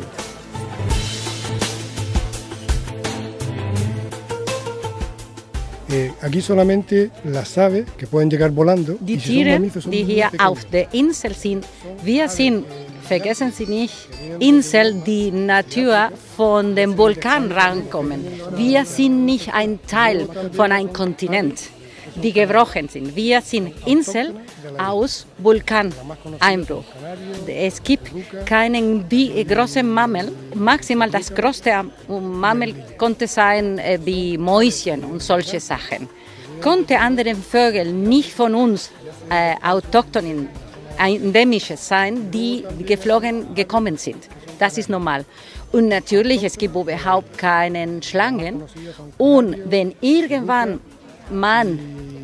Aquí 6.26 6.42
solamente 6.42 7.12
las 7.24 7.58
aves 7.58 7.86
que 7.98 8.08
pueden 8.08 8.30
llegar 8.32 8.50
volando 8.52 8.98
Die 9.00 9.18
Tiere, 9.18 9.60
die 9.60 10.04
hier 10.04 10.32
auf 10.40 10.66
der 10.66 10.92
Insel 10.94 11.36
sind, 11.36 11.66
wir 12.04 12.28
sind, 12.30 12.66
vergessen 13.04 13.52
Sie 13.52 13.68
nicht, 13.68 13.94
Insel, 14.40 15.04
die 15.06 15.30
Natur 15.30 16.10
von 16.36 16.76
dem 16.76 16.98
Vulkan 16.98 17.52
rankommen. 17.52 18.26
Wir 18.56 18.86
sind 18.86 19.26
nicht 19.26 19.54
ein 19.54 19.80
Teil 19.86 20.28
von 20.54 20.72
einem 20.72 20.92
Kontinent, 20.92 21.70
die 22.16 22.34
gebrochen 22.34 22.90
sind. 22.90 23.16
Wir 23.16 23.42
sind 23.42 23.74
Insel 23.86 24.34
aus 24.80 25.28
Vulkaneinbruch. 25.38 26.86
Es 27.46 27.84
gibt 27.84 28.12
keinen 28.48 29.08
großen 29.48 29.88
Mammel. 29.88 30.32
Maximal 30.56 31.12
das 31.12 31.32
größte 31.32 31.86
Mammel 32.08 32.74
konnte 32.98 33.28
sein 33.28 33.78
äh, 33.78 34.00
wie 34.04 34.38
Mäuschen 34.40 35.04
und 35.04 35.22
solche 35.22 35.60
Sachen 35.60 36.10
konnte 36.62 37.00
andere 37.00 37.36
Vögel 37.36 37.92
nicht 37.94 38.34
von 38.34 38.56
uns 38.56 38.92
äh, 39.30 39.56
autochthonen, 39.66 40.48
endemische 40.98 41.78
sein, 41.78 42.32
die 42.32 42.64
geflogen 42.86 43.54
gekommen 43.56 43.98
sind. 43.98 44.28
Das 44.60 44.78
ist 44.78 44.90
normal. 44.90 45.26
Und 45.72 45.90
natürlich, 45.90 46.44
es 46.44 46.58
gibt 46.58 46.76
überhaupt 46.76 47.38
keine 47.38 48.02
Schlangen. 48.02 48.64
Und 49.18 49.58
wenn 49.70 49.94
irgendwann 50.00 50.80
man 51.30 51.80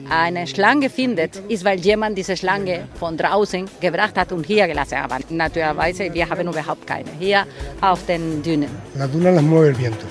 eine 0.09 0.45
Schlange 0.47 0.89
findet, 0.89 1.35
ist, 1.49 1.65
weil 1.65 1.79
jemand 1.79 2.17
diese 2.17 2.37
Schlange 2.37 2.87
von 2.99 3.17
draußen 3.17 3.65
gebracht 3.81 4.15
hat 4.17 4.31
und 4.31 4.45
hier 4.45 4.67
gelassen 4.67 4.97
hat. 5.01 5.11
Aber 5.11 5.19
naturerweise, 5.29 6.13
wir 6.13 6.29
haben 6.29 6.47
überhaupt 6.47 6.85
keine 6.87 7.09
hier 7.19 7.45
auf 7.81 8.05
den 8.05 8.41
Dünen. 8.43 8.69
Las 8.97 9.11
dunas 9.11 9.33
las 9.35 9.43
mueve 9.43 9.69
el 9.69 9.75
viento. 9.77 10.05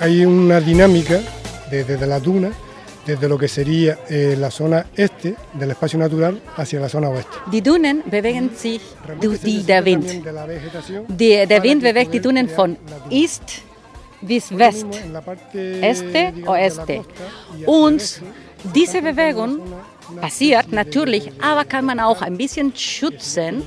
Hay 0.00 0.24
una 0.24 0.60
dinámica 0.60 1.20
de- 1.70 1.84
desde 1.84 2.06
la 2.06 2.18
duna 2.20 2.50
desde 3.06 3.28
lo 3.28 3.36
que 3.38 3.48
sería 3.48 3.98
eh, 4.08 4.36
la 4.38 4.50
zona 4.50 4.86
este 4.96 5.34
del 5.54 5.70
espacio 5.72 5.98
natural 5.98 6.40
hacia 6.56 6.78
la 6.80 6.88
zona 6.88 7.08
oeste. 7.08 7.36
Die 7.50 7.60
Dünen 7.62 8.02
bewegen 8.06 8.50
sich 8.56 8.80
durch 9.20 9.40
Se 9.40 9.46
die, 9.46 9.52
necesita 9.58 9.66
der 9.74 9.84
Wind. 9.84 10.04
también 10.06 10.22
de 10.24 10.32
la 10.32 10.46
vegetación 10.46 11.04
Die, 11.08 11.28
der 11.28 11.46
para 11.48 11.62
Wind 11.62 11.82
que 11.82 11.88
bewegt 11.92 12.12
die 12.14 12.20
poder 12.20 12.28
Dünen 12.34 12.46
crear 12.46 12.56
von 12.56 12.78
la 12.88 12.98
duna. 12.98 13.06
East 13.10 13.42
bis 14.20 14.44
Por 14.48 14.52
lo 14.52 14.64
West. 14.66 14.84
mismo, 14.86 15.04
en 15.04 15.12
la 15.12 15.20
parte, 15.20 15.90
Este, 15.90 16.06
digamos, 16.06 16.34
de 16.34 16.40
la 16.42 16.50
Oeste. 16.52 16.96
costa 16.98 17.12
y 17.58 17.62
hacia 17.62 17.68
Und 17.68 17.92
el 18.00 18.04
este, 18.04 18.20
se 18.20 18.68
diese 18.72 18.98
está 18.98 19.10
Bewegung 19.12 19.50
encontrando 19.54 19.76
una- 19.76 19.76
una 19.76 19.91
passiert 20.20 20.72
natürlich, 20.72 21.30
aber 21.40 21.64
kann 21.64 21.84
man 21.84 22.00
auch 22.00 22.22
ein 22.22 22.36
bisschen 22.36 22.72
schützen, 22.76 23.62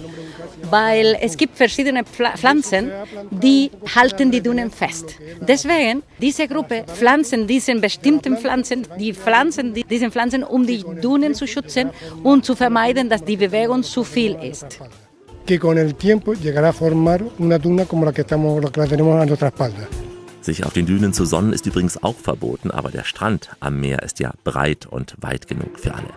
weil 0.70 1.18
es 1.22 1.38
gibt 1.38 1.58
verschiedene 1.58 2.02
Pfla- 2.04 2.36
Pflanzen, 2.38 2.92
die 3.32 3.72
halten 3.96 4.32
die 4.32 4.42
Dünen 4.42 4.72
fest. 4.72 5.16
Deswegen, 5.48 6.04
diese 6.20 6.48
Gruppe 6.48 6.84
pflanzen 6.88 7.46
diese 7.48 7.76
bestimmten 7.76 8.38
Pflanzen, 8.38 8.88
die 9.00 9.14
pflanzen 9.14 9.74
die- 9.74 9.84
diese 9.84 10.10
Pflanzen, 10.10 10.44
um 10.44 10.66
die 10.66 10.84
Dünen 11.04 11.34
zu 11.34 11.46
schützen 11.48 11.90
und 12.24 12.46
zu 12.46 12.56
vermeiden, 12.56 13.10
dass 13.10 13.24
die 13.24 13.38
Bewegung 13.38 13.84
zu 13.84 14.04
viel 14.04 14.36
ist. 14.42 14.80
que 15.48 15.60
con 15.60 15.78
el 15.78 15.94
tiempo 15.94 16.34
llegará 16.34 16.70
a 16.70 16.74
formar 16.74 17.22
una 17.38 17.60
duna 17.60 17.86
como 17.86 18.04
la 18.04 18.12
que, 18.12 18.22
estamos, 18.22 18.64
la 18.64 18.72
que 18.72 18.90
tenemos 18.90 19.22
a 19.22 19.28
nuestra 19.28 19.50
espalda. 19.50 19.88
Sich 20.46 20.64
auf 20.64 20.74
den 20.74 20.86
Dünen 20.86 21.12
zu 21.12 21.26
sonnen 21.26 21.54
ist 21.54 21.66
übrigens 21.66 22.04
auch 22.04 22.20
verboten, 22.20 22.70
aber 22.70 22.92
der 22.92 23.04
Strand 23.04 23.50
am 23.62 23.80
Meer 23.80 24.04
ist 24.04 24.20
ja 24.20 24.32
breit 24.44 24.86
und 24.86 25.16
weit 25.20 25.48
genug 25.48 25.80
für 25.80 25.96
alle. 25.96 26.12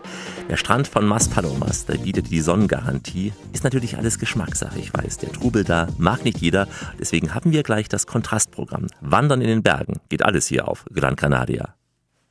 Der 0.50 0.58
Strand 0.58 0.86
von 0.86 1.06
Maspalomas, 1.06 1.86
der 1.86 1.96
bietet 1.96 2.30
die 2.30 2.42
Sonnengarantie, 2.42 3.32
ist 3.54 3.64
natürlich 3.64 3.96
alles 3.96 4.18
Geschmackssache, 4.18 4.78
ich 4.78 4.92
weiß. 4.92 5.16
Der 5.16 5.32
Trubel 5.32 5.64
da 5.64 5.88
mag 5.96 6.24
nicht 6.24 6.42
jeder, 6.42 6.68
deswegen 7.00 7.34
haben 7.34 7.52
wir 7.52 7.62
gleich 7.62 7.88
das 7.88 8.06
Kontrastprogramm. 8.06 8.88
Wandern 9.00 9.40
in 9.40 9.48
den 9.48 9.62
Bergen, 9.62 9.94
geht 10.10 10.22
alles 10.22 10.46
hier 10.46 10.68
auf 10.68 10.84
Gran 10.92 11.16
Canaria. 11.16 11.74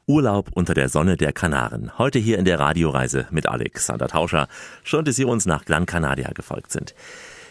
Urlaub 0.05 0.51
unter 0.53 0.75
der 0.75 0.89
Sonne 0.89 1.17
der 1.17 1.33
Kanaren. 1.33 1.97
Heute 1.97 2.19
hier 2.19 2.37
in 2.37 2.45
der 2.45 2.59
Radioreise 2.59 3.25
mit 3.31 3.49
Alexander 3.49 4.07
Tauscher. 4.07 4.47
Schön, 4.83 5.03
dass 5.03 5.15
Sie 5.15 5.25
uns 5.25 5.47
nach 5.47 5.65
Gran 5.65 5.87
Canaria 5.87 6.29
gefolgt 6.29 6.71
sind. 6.71 6.93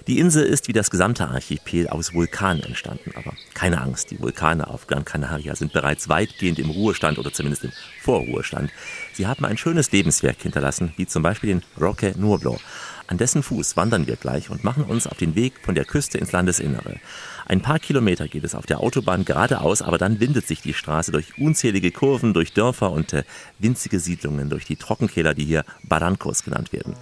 Die 0.07 0.21
Insel 0.21 0.45
ist 0.45 0.69
wie 0.69 0.73
das 0.73 0.91
gesamte 0.91 1.27
Archipel 1.27 1.89
aus 1.89 2.15
Vulkanen 2.15 2.63
entstanden. 2.63 3.11
Aber 3.17 3.33
keine 3.55 3.81
Angst, 3.81 4.13
die 4.13 4.21
Vulkane 4.21 4.69
auf 4.69 4.87
Gran 4.87 5.05
Canaria 5.05 5.57
sind 5.57 5.73
bereits 5.73 6.09
weitgehend 6.09 6.61
im 6.61 6.71
Ruhestand 6.71 7.19
oder 7.19 7.33
zumindest 7.33 7.65
im 7.65 7.73
Vorruhestand. 8.03 8.71
Sie 9.15 9.27
haben 9.27 9.45
ein 9.45 9.59
schönes 9.59 9.91
Lebenswerk 9.91 10.41
hinterlassen, 10.41 10.93
wie 10.97 11.07
zum 11.07 11.25
Beispiel 11.25 11.49
den 11.49 11.63
Roque 11.81 12.15
Nuovo. 12.17 12.61
An 13.09 13.19
dessen 13.19 13.43
Fuß 13.43 13.77
wandern 13.77 14.07
wir 14.07 14.15
gleich 14.15 14.49
und 14.49 14.63
machen 14.63 14.85
uns 14.85 15.09
auf 15.09 15.17
den 15.17 15.35
Weg 15.35 15.55
von 15.63 15.75
der 15.75 15.85
Küste 15.85 16.19
ins 16.19 16.31
Landesinnere. 16.31 17.01
Ein 17.47 17.61
paar 17.61 17.81
Kilometer 17.81 18.29
geht 18.29 18.45
es 18.45 18.55
auf 18.55 18.67
der 18.67 18.81
Autobahn 18.81 19.25
geradeaus, 19.25 19.83
aber 19.83 19.99
dann 19.99 20.21
windet 20.21 20.47
sich 20.47 20.61
die 20.61 20.75
Straße 20.75 21.11
durch 21.11 21.37
unzählige 21.39 21.91
Kurven, 21.91 22.33
durch 22.33 22.53
Dörfer 22.53 22.93
und 22.93 23.13
äh, 23.13 23.25
winzige 23.59 23.99
Siedlungen, 23.99 24.51
durch 24.51 24.67
die 24.67 24.77
Trockenkeller, 24.77 25.35
die 25.35 25.45
hier 25.45 25.65
Barrancos 25.83 26.45
genannt 26.45 26.73
werden. 26.73 26.95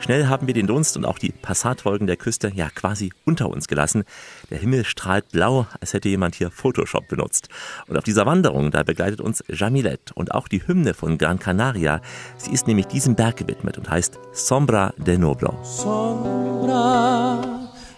Schnell 0.00 0.26
haben 0.26 0.46
wir 0.46 0.54
den 0.54 0.66
Dunst 0.66 0.96
und 0.96 1.04
auch 1.04 1.18
die 1.18 1.32
Passatwolken 1.32 2.06
der 2.06 2.16
Küste 2.16 2.50
ja 2.54 2.70
quasi 2.70 3.12
unter 3.24 3.48
uns 3.50 3.68
gelassen. 3.68 4.04
Der 4.50 4.58
Himmel 4.58 4.84
strahlt 4.84 5.28
blau, 5.30 5.66
als 5.80 5.92
hätte 5.92 6.08
jemand 6.08 6.34
hier 6.34 6.50
Photoshop 6.50 7.08
benutzt. 7.08 7.48
Und 7.88 7.96
auf 7.96 8.04
dieser 8.04 8.24
Wanderung, 8.24 8.70
da 8.70 8.82
begleitet 8.82 9.20
uns 9.20 9.42
Jamilet 9.48 10.12
und 10.14 10.32
auch 10.32 10.48
die 10.48 10.66
Hymne 10.66 10.94
von 10.94 11.18
Gran 11.18 11.38
Canaria. 11.38 12.00
Sie 12.36 12.52
ist 12.52 12.66
nämlich 12.66 12.86
diesem 12.86 13.16
Berg 13.16 13.36
gewidmet 13.36 13.78
und 13.78 13.90
heißt 13.90 14.18
Sombra 14.32 14.94
de 14.96 15.18
Noblo. 15.18 15.58
sombra 15.62 17.38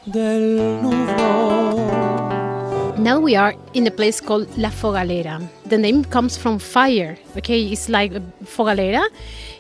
del 0.07 0.83
nublado. 0.83 2.21
Now 2.99 3.21
we 3.21 3.39
are 3.39 3.55
in 3.73 3.87
a 3.87 3.91
place 3.91 4.21
called 4.21 4.49
La 4.57 4.71
Fogalera. 4.71 5.41
The 5.71 5.79
name 5.79 6.05
comes 6.11 6.37
from 6.37 6.59
fire. 6.59 7.17
Okay, 7.37 7.71
it's 7.71 7.89
like 7.89 8.13
fogalera. 8.45 9.03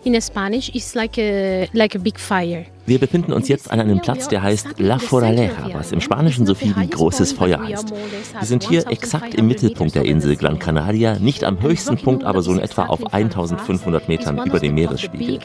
In 0.05 0.20
Spanish, 0.20 0.70
it's 0.75 0.96
like 0.96 1.16
a 1.18 1.68
like 1.73 1.94
a 1.94 2.01
big 2.01 2.18
fire. 2.18 2.66
Wir 2.90 2.99
befinden 2.99 3.33
uns 3.33 3.46
jetzt 3.46 3.70
an 3.70 3.79
einem 3.79 4.01
Platz, 4.01 4.27
der 4.27 4.42
heißt 4.42 4.81
La 4.81 4.99
Foralera, 4.99 5.73
was 5.75 5.92
im 5.92 6.01
Spanischen 6.01 6.44
so 6.44 6.57
viel 6.57 6.75
wie 6.77 6.88
großes 6.88 7.35
Feuer 7.35 7.61
heißt. 7.62 7.92
Wir 7.92 8.46
sind 8.46 8.64
hier 8.64 8.88
exakt 8.88 9.35
im 9.37 9.46
Mittelpunkt 9.46 9.94
der 9.94 10.07
Insel 10.07 10.35
Gran 10.35 10.59
Canaria, 10.59 11.16
nicht 11.20 11.44
am 11.44 11.62
höchsten 11.62 11.99
Punkt, 11.99 12.25
aber 12.25 12.42
so 12.42 12.51
in 12.51 12.59
etwa 12.59 12.87
auf 12.87 13.12
1500 13.12 14.09
Metern 14.09 14.44
über 14.44 14.59
dem 14.59 14.75
Meeresspiegel. 14.75 15.38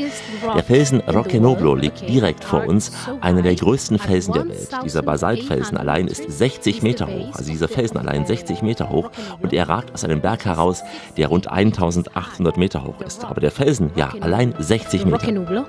Der 0.56 0.63
Felsen 0.63 1.01
Roque 1.01 1.39
Noblo 1.39 1.75
liegt 1.75 2.10
direkt 2.10 2.43
vor 2.43 2.65
uns, 2.65 2.91
einer 3.21 3.43
der 3.43 3.54
größten 3.54 3.99
Felsen 3.99 4.34
der 4.34 4.47
Welt. 4.47 4.69
Dieser 4.84 5.04
Basaltfelsen 5.04 5.78
allein 5.78 6.08
ist 6.08 6.23
60 6.28 6.82
Meter 6.82 7.06
hoch, 7.06 7.36
also 7.36 7.51
dieser 7.51 7.67
Felsen 7.67 7.97
allein 7.97 8.25
60 8.25 8.63
Meter 8.63 8.89
hoch 8.89 9.12
und 9.39 9.54
er 9.54 9.69
ragt 9.69 9.93
aus 9.93 10.04
einem 10.04 10.21
Berg 10.21 10.45
heraus, 10.55 10.83
der 11.17 11.27
rund 11.27 11.51
1800 11.51 12.57
Meter 12.57 12.83
hoch 12.83 13.01
ist. 13.05 13.25
Aber 13.25 13.41
der 13.41 13.51
Felsen, 13.51 13.91
ja, 13.95 14.09
allein 14.21 14.53
60 14.57 15.05
Roque 15.05 15.31
Meter. 15.31 15.65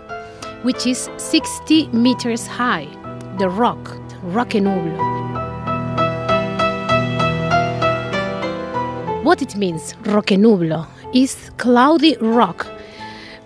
Which 0.63 0.87
is 0.87 1.11
60 1.17 1.93
meters 1.93 2.49
high. 2.49 2.89
The 3.39 3.47
rock, 3.47 4.01
Roque 4.35 4.61
Nublo. 4.61 4.99
What 9.23 9.43
it 9.43 9.57
means, 9.57 9.95
Roque 10.07 10.37
Nublo, 10.37 10.87
is 11.13 11.37
cloudy 11.59 12.17
rock. 12.21 12.67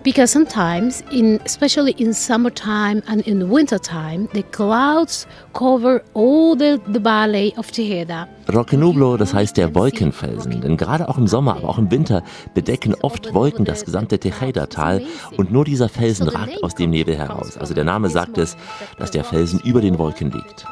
Because 0.03 0.33
sometimes, 0.33 1.05
in, 1.13 1.41
especially 1.45 1.93
in 1.99 2.15
summertime 2.15 3.03
and 3.07 3.21
in 3.27 3.51
wintertime, 3.51 4.29
the 4.33 4.43
clouds 4.45 5.27
cover 5.53 6.03
all 6.15 6.57
the, 6.57 6.81
the 6.87 6.99
valley 6.99 7.53
of 7.59 7.71
Tejeda. 7.71 8.27
Roque 8.51 8.79
Nublo, 8.79 9.19
das 9.19 9.35
heißt 9.35 9.59
der 9.59 9.75
Wolkenfelsen, 9.75 10.63
denn 10.63 10.79
gerade 10.79 11.07
auch 11.07 11.19
im 11.19 11.27
Sommer, 11.27 11.57
aber 11.57 11.69
auch 11.69 11.79
im 11.79 11.91
Winter 11.91 12.23
bedecken 12.55 12.95
oft 13.03 13.35
Wolken 13.35 13.67
das 13.67 13.85
gesamte 13.85 14.19
Tejeda-Tal 14.19 15.03
und 15.37 15.53
nur 15.53 15.67
dieser 15.67 15.91
Felsen 15.91 16.29
ragt 16.29 16.63
aus 16.63 16.75
dem 16.75 16.89
Nebel 16.91 17.19
heraus. 17.19 17.59
Also 17.59 17.75
der 17.75 17.85
Name 17.85 18.09
sagt 18.09 18.39
es, 18.39 18.57
dass 18.99 19.11
der 19.11 19.25
Felsen 19.25 19.61
über 19.61 19.83
den 19.83 19.99
Wolken 19.99 20.31
liegt. 20.31 20.65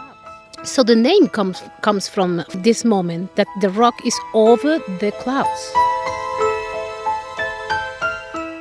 So 0.65 0.83
the 0.85 0.97
name 0.97 1.29
comes 1.31 1.63
comes 1.83 2.09
from 2.09 2.43
this 2.65 2.83
moment 2.83 3.35
that 3.37 3.47
the 3.61 3.69
rock 3.69 3.95
is 4.05 4.15
over 4.33 4.79
the 5.01 5.13
clouds. 5.23 5.73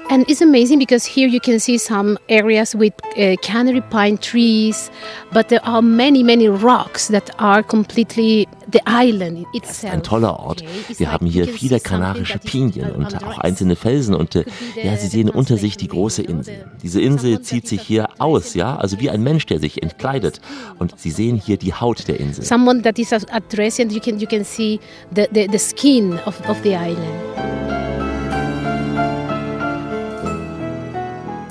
And 0.10 0.24
it's 0.30 0.42
amazing 0.42 0.80
because 0.80 1.06
here 1.06 1.28
you 1.28 1.42
can 1.42 1.60
see 1.60 1.78
some 1.78 2.18
areas 2.30 2.74
with 2.74 2.94
uh, 3.18 3.36
canary 3.42 3.82
pine 3.82 4.18
trees, 4.18 4.90
but 5.34 5.50
there 5.50 5.60
are 5.66 5.82
many, 5.82 6.24
many 6.24 6.48
rocks 6.48 7.10
that 7.10 7.30
are 7.40 7.62
completely 7.62 8.48
the 8.72 8.80
island 8.86 9.46
Das 9.54 9.72
ist 9.72 9.78
itself. 9.84 9.94
ein 9.94 10.04
toller 10.04 10.40
Ort. 10.40 10.64
Wir 10.98 11.12
haben 11.12 11.26
hier 11.26 11.46
viele 11.46 11.82
kanarische 11.82 12.40
Pinien 12.40 12.92
und 12.92 13.22
auch 13.22 13.40
einzelne 13.40 13.76
Felsen 13.76 14.16
und 14.16 14.36
äh, 14.36 14.46
ja, 14.82 14.96
Sie 14.96 15.08
sehen 15.08 15.30
unter 15.30 15.58
sich 15.58 15.76
die 15.76 15.90
große 15.90 16.22
Insel. 16.22 16.72
Diese 16.82 17.02
Insel 17.02 17.42
zieht 17.42 17.68
sich 17.68 17.82
a 17.82 17.84
hier 17.84 18.10
aus, 18.18 18.54
ja, 18.54 18.78
also 18.78 19.02
wie 19.02 19.10
ein 19.10 19.24
Mensch, 19.24 19.46
der 19.46 19.60
sich 19.60 19.84
entkleidet. 19.84 20.40
Und 20.80 20.98
Sie 20.98 21.12
sehen 21.12 21.36
hier 21.36 21.58
die 21.58 21.74
Haut 21.74 22.08
der 22.08 22.18
Insel. 22.20 22.46
Someone 22.46 22.82
that 22.82 22.98
is 22.98 23.12
addressed, 23.12 23.82
and 23.82 23.92
you 23.92 24.00
can 24.00 24.20
you 24.20 24.28
can 24.28 24.46
see 24.46 24.80
the, 25.14 25.28
the, 25.34 25.50
the 25.52 25.60
skin 25.60 26.14
of, 26.26 26.40
of 26.50 26.58
the 26.64 26.76
island. 26.76 27.87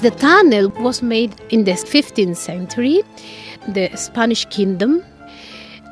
The 0.02 0.10
tunnel 0.10 0.68
was 0.80 1.02
made 1.02 1.40
in 1.48 1.64
the 1.64 1.72
15th 1.72 2.36
century, 2.36 3.02
the 3.66 3.88
Spanish 3.96 4.44
kingdom, 4.44 5.02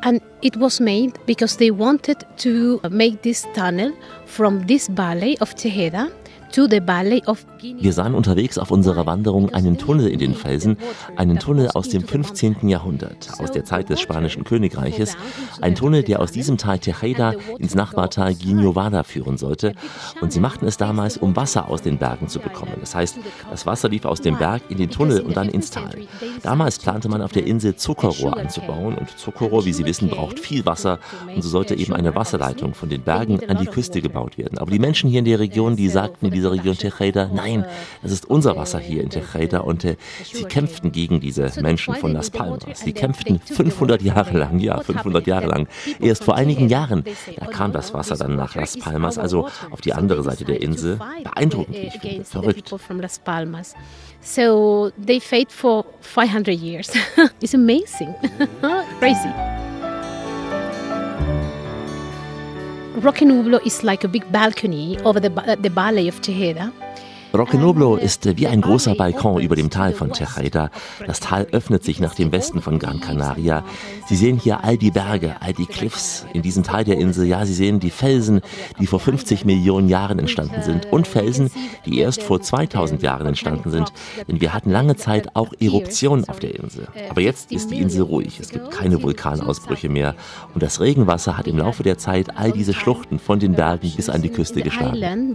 and 0.02 0.20
it 0.42 0.56
was 0.58 0.78
made 0.78 1.18
because 1.24 1.56
they 1.56 1.70
wanted 1.70 2.22
to 2.36 2.80
make 2.90 3.22
this 3.22 3.46
tunnel 3.54 3.96
from 4.26 4.66
this 4.66 4.88
valley 4.88 5.38
of 5.40 5.54
Tejeda 5.54 6.12
to 6.52 6.68
the 6.68 6.80
valley 6.80 7.22
of. 7.26 7.46
Wir 7.64 7.94
sahen 7.94 8.14
unterwegs 8.14 8.58
auf 8.58 8.70
unserer 8.70 9.06
Wanderung 9.06 9.54
einen 9.54 9.78
Tunnel 9.78 10.08
in 10.08 10.18
den 10.18 10.34
Felsen, 10.34 10.76
einen 11.16 11.38
Tunnel 11.38 11.70
aus 11.70 11.88
dem 11.88 12.02
15. 12.02 12.68
Jahrhundert, 12.68 13.30
aus 13.38 13.52
der 13.52 13.64
Zeit 13.64 13.88
des 13.88 14.02
Spanischen 14.02 14.44
Königreiches, 14.44 15.16
ein 15.62 15.74
Tunnel, 15.74 16.02
der 16.02 16.20
aus 16.20 16.30
diesem 16.30 16.58
Tal 16.58 16.78
Tejeda 16.78 17.34
ins 17.58 17.74
Nachbartal 17.74 18.34
Guinovada 18.34 19.02
führen 19.02 19.38
sollte. 19.38 19.74
Und 20.20 20.30
sie 20.30 20.40
machten 20.40 20.66
es 20.66 20.76
damals, 20.76 21.16
um 21.16 21.36
Wasser 21.36 21.70
aus 21.70 21.80
den 21.80 21.96
Bergen 21.96 22.28
zu 22.28 22.38
bekommen. 22.38 22.74
Das 22.80 22.94
heißt, 22.94 23.18
das 23.50 23.64
Wasser 23.64 23.88
lief 23.88 24.04
aus 24.04 24.20
dem 24.20 24.36
Berg 24.36 24.62
in 24.68 24.76
den 24.76 24.90
Tunnel 24.90 25.22
und 25.22 25.34
dann 25.34 25.48
ins 25.48 25.70
Tal. 25.70 26.06
Damals 26.42 26.78
plante 26.78 27.08
man 27.08 27.22
auf 27.22 27.32
der 27.32 27.46
Insel 27.46 27.76
Zuckerrohr 27.76 28.36
anzubauen 28.36 28.96
und 28.98 29.18
Zuckerrohr, 29.18 29.64
wie 29.64 29.72
Sie 29.72 29.86
wissen, 29.86 30.10
braucht 30.10 30.38
viel 30.38 30.66
Wasser 30.66 30.98
und 31.34 31.40
so 31.40 31.48
sollte 31.48 31.74
eben 31.74 31.94
eine 31.94 32.14
Wasserleitung 32.14 32.74
von 32.74 32.90
den 32.90 33.02
Bergen 33.02 33.40
an 33.48 33.56
die 33.56 33.66
Küste 33.66 34.02
gebaut 34.02 34.36
werden. 34.36 34.58
Aber 34.58 34.70
die 34.70 34.78
Menschen 34.78 35.08
hier 35.08 35.20
in 35.20 35.24
der 35.24 35.38
Region, 35.38 35.76
die 35.76 35.88
sagten 35.88 36.26
in 36.26 36.32
dieser 36.32 36.52
Region 36.52 36.76
Tejeda, 36.76 37.30
nein, 37.32 37.53
das 38.02 38.12
ist 38.12 38.26
unser 38.26 38.56
Wasser 38.56 38.78
hier 38.78 39.02
in 39.02 39.10
Tejeda 39.10 39.60
und 39.60 39.84
äh, 39.84 39.96
sie 40.24 40.44
kämpften 40.44 40.90
gegen 40.90 41.20
diese 41.20 41.52
Menschen 41.60 41.94
von 41.94 42.12
Las 42.12 42.30
Palmas. 42.30 42.60
Sie 42.74 42.92
kämpften 42.92 43.40
500 43.40 44.02
Jahre 44.02 44.36
lang, 44.36 44.58
ja, 44.58 44.80
500 44.80 45.26
Jahre 45.26 45.46
lang. 45.46 45.68
Erst 46.00 46.24
vor 46.24 46.34
einigen 46.34 46.68
Jahren, 46.68 47.04
da 47.38 47.46
kam 47.46 47.72
das 47.72 47.94
Wasser 47.94 48.16
dann 48.16 48.36
nach 48.36 48.54
Las 48.54 48.76
Palmas, 48.76 49.18
also 49.18 49.48
auf 49.70 49.80
die 49.80 49.92
andere 49.92 50.22
Seite 50.22 50.44
der 50.44 50.60
Insel. 50.60 50.98
Beeindruckend, 51.22 51.76
ich 51.76 52.00
finde, 52.00 52.24
verrückt. 52.24 52.72
So 54.20 54.90
they 54.96 55.20
fought 55.20 55.52
for 55.52 55.84
500 56.00 56.54
years. 56.58 56.90
it's 57.42 57.52
amazing, 57.52 58.14
crazy. 58.98 59.28
Roque 62.96 63.26
Nublo 63.26 63.60
is 63.66 63.82
like 63.82 64.04
a 64.04 64.08
big 64.08 64.30
balcony 64.32 64.98
over 65.04 65.20
the, 65.20 65.28
the 65.60 65.68
valley 65.68 66.08
of 66.08 66.22
Tejeda. 66.22 66.72
Roque 67.36 67.58
Noblo 67.58 67.96
ist 67.96 68.38
wie 68.38 68.46
ein 68.46 68.60
großer 68.60 68.94
Balkon 68.94 69.40
über 69.40 69.56
dem 69.56 69.68
Tal 69.68 69.92
von 69.92 70.12
Tejeda. 70.12 70.70
Das 71.04 71.18
Tal 71.18 71.48
öffnet 71.50 71.82
sich 71.82 71.98
nach 71.98 72.14
dem 72.14 72.30
Westen 72.30 72.62
von 72.62 72.78
Gran 72.78 73.00
Canaria. 73.00 73.64
Sie 74.06 74.14
sehen 74.14 74.38
hier 74.38 74.62
all 74.62 74.76
die 74.76 74.92
Berge, 74.92 75.34
all 75.40 75.52
die 75.52 75.66
Cliffs 75.66 76.24
in 76.32 76.42
diesem 76.42 76.62
Teil 76.62 76.84
der 76.84 76.96
Insel. 76.96 77.26
Ja, 77.26 77.44
Sie 77.44 77.54
sehen 77.54 77.80
die 77.80 77.90
Felsen, 77.90 78.40
die 78.78 78.86
vor 78.86 79.00
50 79.00 79.44
Millionen 79.44 79.88
Jahren 79.88 80.20
entstanden 80.20 80.62
sind 80.62 80.86
und 80.92 81.08
Felsen, 81.08 81.50
die 81.84 81.98
erst 81.98 82.22
vor 82.22 82.40
2000 82.40 83.02
Jahren 83.02 83.26
entstanden 83.26 83.72
sind. 83.72 83.92
Denn 84.28 84.40
wir 84.40 84.54
hatten 84.54 84.70
lange 84.70 84.94
Zeit 84.94 85.34
auch 85.34 85.52
Eruptionen 85.58 86.28
auf 86.28 86.38
der 86.38 86.54
Insel. 86.54 86.86
Aber 87.10 87.20
jetzt 87.20 87.50
ist 87.50 87.72
die 87.72 87.80
Insel 87.80 88.02
ruhig. 88.02 88.38
Es 88.38 88.50
gibt 88.50 88.70
keine 88.70 89.02
Vulkanausbrüche 89.02 89.88
mehr. 89.88 90.14
Und 90.54 90.62
das 90.62 90.80
Regenwasser 90.80 91.36
hat 91.36 91.48
im 91.48 91.58
Laufe 91.58 91.82
der 91.82 91.98
Zeit 91.98 92.36
all 92.36 92.52
diese 92.52 92.74
Schluchten 92.74 93.18
von 93.18 93.40
den 93.40 93.54
Bergen 93.54 93.90
bis 93.96 94.08
an 94.08 94.22
die 94.22 94.30
Küste 94.30 94.62
geschlagen. 94.62 95.34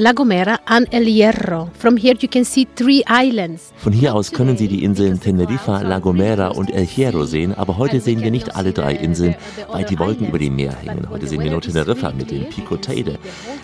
La 0.00 0.14
Gomera, 0.14 0.58
and 0.64 0.88
El 0.94 1.04
Hierro. 1.04 1.68
From 1.74 1.98
here, 1.98 2.16
you 2.18 2.26
can 2.26 2.42
see 2.42 2.66
three 2.74 3.04
islands. 3.06 3.70
Von 3.76 3.92
hier 3.92 4.14
aus 4.14 4.30
können 4.32 4.56
Sie 4.56 4.66
die 4.66 4.82
Inseln 4.82 5.20
Tenerife, 5.20 5.82
La 5.84 5.98
Gomera 5.98 6.48
und 6.48 6.70
El 6.70 6.86
Hierro 6.86 7.26
sehen, 7.26 7.52
aber 7.54 7.76
heute 7.76 8.00
sehen 8.00 8.22
wir 8.22 8.30
nicht 8.30 8.56
alle 8.56 8.72
drei 8.72 8.94
Inseln, 8.94 9.34
weil 9.70 9.84
die 9.84 9.98
Wolken 9.98 10.28
über 10.28 10.38
dem 10.38 10.56
Meer 10.56 10.74
hängen. 10.74 11.10
Heute 11.10 11.26
sehen 11.26 11.42
wir 11.42 11.50
nur 11.50 11.60
Teneriffa 11.60 12.12
mit 12.12 12.30
dem 12.30 12.48
Pico 12.48 12.78
Teide, 12.78 13.18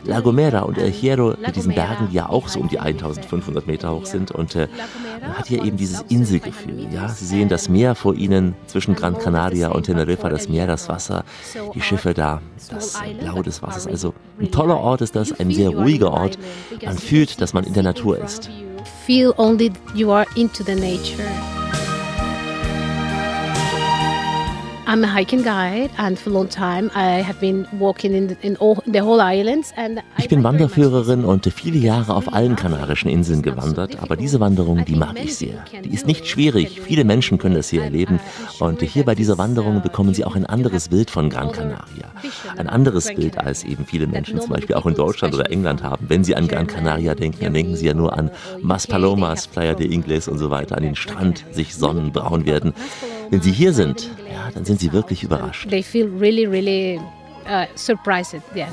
La 0.05 0.21
Gomera 0.21 0.61
und 0.61 0.77
El 0.77 0.91
Hierro 0.91 1.37
mit 1.41 1.57
diesen 1.57 1.75
Bergen, 1.75 2.09
die 2.11 2.17
ja 2.17 2.29
auch 2.29 2.49
so 2.49 2.61
um 2.61 2.69
die 2.69 2.81
1500 2.81 3.67
Meter 3.67 3.93
hoch 3.93 4.05
sind 4.05 4.31
und 4.31 4.55
äh, 4.57 4.69
man 5.23 5.39
hat 5.39 5.47
hier 5.47 5.65
eben 5.65 5.79
dieses 5.79 6.03
Inselgefühl. 6.11 6.87
Ja, 6.93 7.09
Sie 7.09 7.25
sehen 7.25 7.49
das 7.49 7.71
Meer 7.71 7.95
vor 7.95 8.15
Ihnen 8.15 8.55
zwischen 8.67 8.95
Gran 8.95 9.17
Canaria 9.17 9.69
und 9.69 9.85
Teneriffa, 9.85 10.29
das 10.29 10.51
Meer, 10.51 10.67
das 10.67 10.87
Wasser, 10.91 11.25
die 11.75 11.81
Schiffe 11.81 12.13
da, 12.13 12.43
das 12.71 13.01
Blau 13.21 13.43
des 13.43 13.63
Wassers. 13.63 13.87
Also 13.87 14.13
ein 14.39 14.51
toller 14.51 14.77
Ort 14.77 15.01
ist 15.01 15.17
das, 15.17 15.33
ein 15.41 15.51
sehr 15.51 15.71
ruhiger 15.71 16.13
Ort. 16.13 16.26
Man 16.85 16.99
fühlt, 16.99 17.41
dass 17.41 17.53
man 17.53 17.65
in 17.65 17.75
der 17.75 17.83
Natur 17.83 18.19
ist. 18.19 18.51
Feel 19.07 19.33
only 19.37 19.73
you 19.95 20.11
are 20.11 20.27
into 20.37 20.63
the 20.65 20.75
nature. 20.75 21.56
I'm 24.89 25.03
a 25.03 25.13
hiking 25.13 25.43
guide, 25.43 25.91
and 25.99 26.17
for 26.17 26.31
a 26.31 26.33
long 26.33 26.49
time 26.49 26.93
I 26.95 27.21
have 27.21 27.41
been 27.41 27.67
walking 27.73 28.15
in 28.15 28.29
the, 28.29 28.37
in 28.41 28.57
all, 28.59 28.81
the 28.87 29.01
whole 29.01 29.21
islands. 29.21 29.73
And 29.77 29.99
I 29.99 30.03
Ich 30.23 30.29
bin 30.29 30.45
Wanderführerin 30.45 31.25
und 31.25 31.45
viele 31.53 31.79
Jahre 31.79 32.15
auf 32.15 32.33
allen 32.33 32.55
kanarischen 32.55 33.11
Inseln 33.11 33.43
gewandert, 33.43 34.01
aber 34.01 34.17
diese 34.17 34.39
Wanderung, 34.39 34.85
die 34.85 34.95
mag 34.95 35.17
ich 35.21 35.35
sehr. 35.37 35.65
Die 35.85 35.93
ist 35.93 36.07
nicht 36.07 36.29
schwierig, 36.29 36.81
viele 36.81 37.03
Menschen 37.03 37.39
können 37.39 37.57
das 37.57 37.69
hier 37.69 37.83
erleben 37.83 38.21
und 38.61 38.81
hier 38.81 39.05
bei 39.05 39.17
dieser 39.17 39.39
Wanderung 39.39 39.83
bekommen 39.83 40.15
sie 40.15 40.25
auch 40.25 40.37
ein 40.37 40.47
anderes 40.47 40.89
Bild 40.89 41.11
von 41.11 41.31
Gran 41.31 41.51
Canaria. 41.51 42.13
Ein 42.57 42.69
anderes 42.69 43.13
Bild, 43.13 43.39
als 43.39 43.65
eben 43.65 43.87
viele 43.87 44.07
Menschen 44.07 44.41
zum 44.41 44.51
Beispiel 44.51 44.77
auch 44.77 44.87
in 44.87 44.95
Deutschland 44.95 45.35
oder 45.35 45.51
England 45.51 45.83
haben. 45.83 46.07
Wenn 46.09 46.23
sie 46.23 46.37
an 46.37 46.47
Gran 46.47 46.69
Canaria 46.69 47.17
denken, 47.17 47.43
dann 47.43 47.55
denken 47.55 47.75
sie 47.75 47.87
ja 47.87 47.95
nur 47.95 48.17
an 48.17 48.31
Maspalomas, 48.63 49.49
Playa 49.49 49.75
de 49.75 49.93
Ingles 49.93 50.29
und 50.29 50.39
so 50.39 50.51
weiter, 50.51 50.77
an 50.77 50.85
den 50.85 50.95
Strand, 50.95 51.45
sich 51.51 51.75
sonnen, 51.75 52.13
braun 52.13 52.47
werden. 52.47 52.73
Wenn 53.31 53.41
sie 53.41 53.53
hier 53.53 53.73
sind, 53.73 54.11
ja, 54.31 54.51
dann 54.53 54.65
sind 54.65 54.81
sie 54.81 54.93
wirklich 54.93 55.23
überrascht. 55.23 55.69
They 55.69 55.83
feel 55.83 56.07
really, 56.07 56.47
really 56.47 57.01
uh, 57.47 57.67
surprised. 57.75 58.41
Yes. 58.55 58.69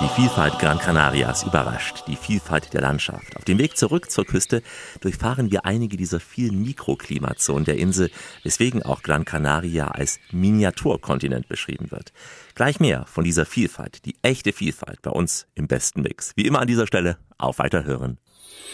Die 0.00 0.20
Vielfalt 0.20 0.58
Gran 0.58 0.78
Canarias 0.78 1.44
überrascht, 1.44 2.04
die 2.06 2.16
Vielfalt 2.16 2.74
der 2.74 2.80
Landschaft. 2.80 3.36
Auf 3.36 3.44
dem 3.44 3.58
Weg 3.58 3.76
zurück 3.76 4.10
zur 4.10 4.26
Küste 4.26 4.62
durchfahren 5.00 5.50
wir 5.50 5.64
einige 5.64 5.96
dieser 5.96 6.20
vielen 6.20 6.62
Mikroklimazonen 6.62 7.64
der 7.64 7.78
Insel, 7.78 8.10
weswegen 8.42 8.82
auch 8.82 9.02
Gran 9.02 9.24
Canaria 9.24 9.88
als 9.88 10.18
Miniaturkontinent 10.32 11.48
beschrieben 11.48 11.90
wird. 11.90 12.12
Gleich 12.54 12.80
mehr 12.80 13.06
von 13.06 13.24
dieser 13.24 13.46
Vielfalt, 13.46 14.04
die 14.04 14.16
echte 14.22 14.52
Vielfalt 14.52 15.00
bei 15.02 15.10
uns 15.10 15.46
im 15.54 15.68
besten 15.68 16.02
Mix. 16.02 16.32
Wie 16.36 16.46
immer 16.46 16.60
an 16.60 16.66
dieser 16.66 16.86
Stelle, 16.86 17.16
auf 17.38 17.58
Weiterhören. 17.58 18.18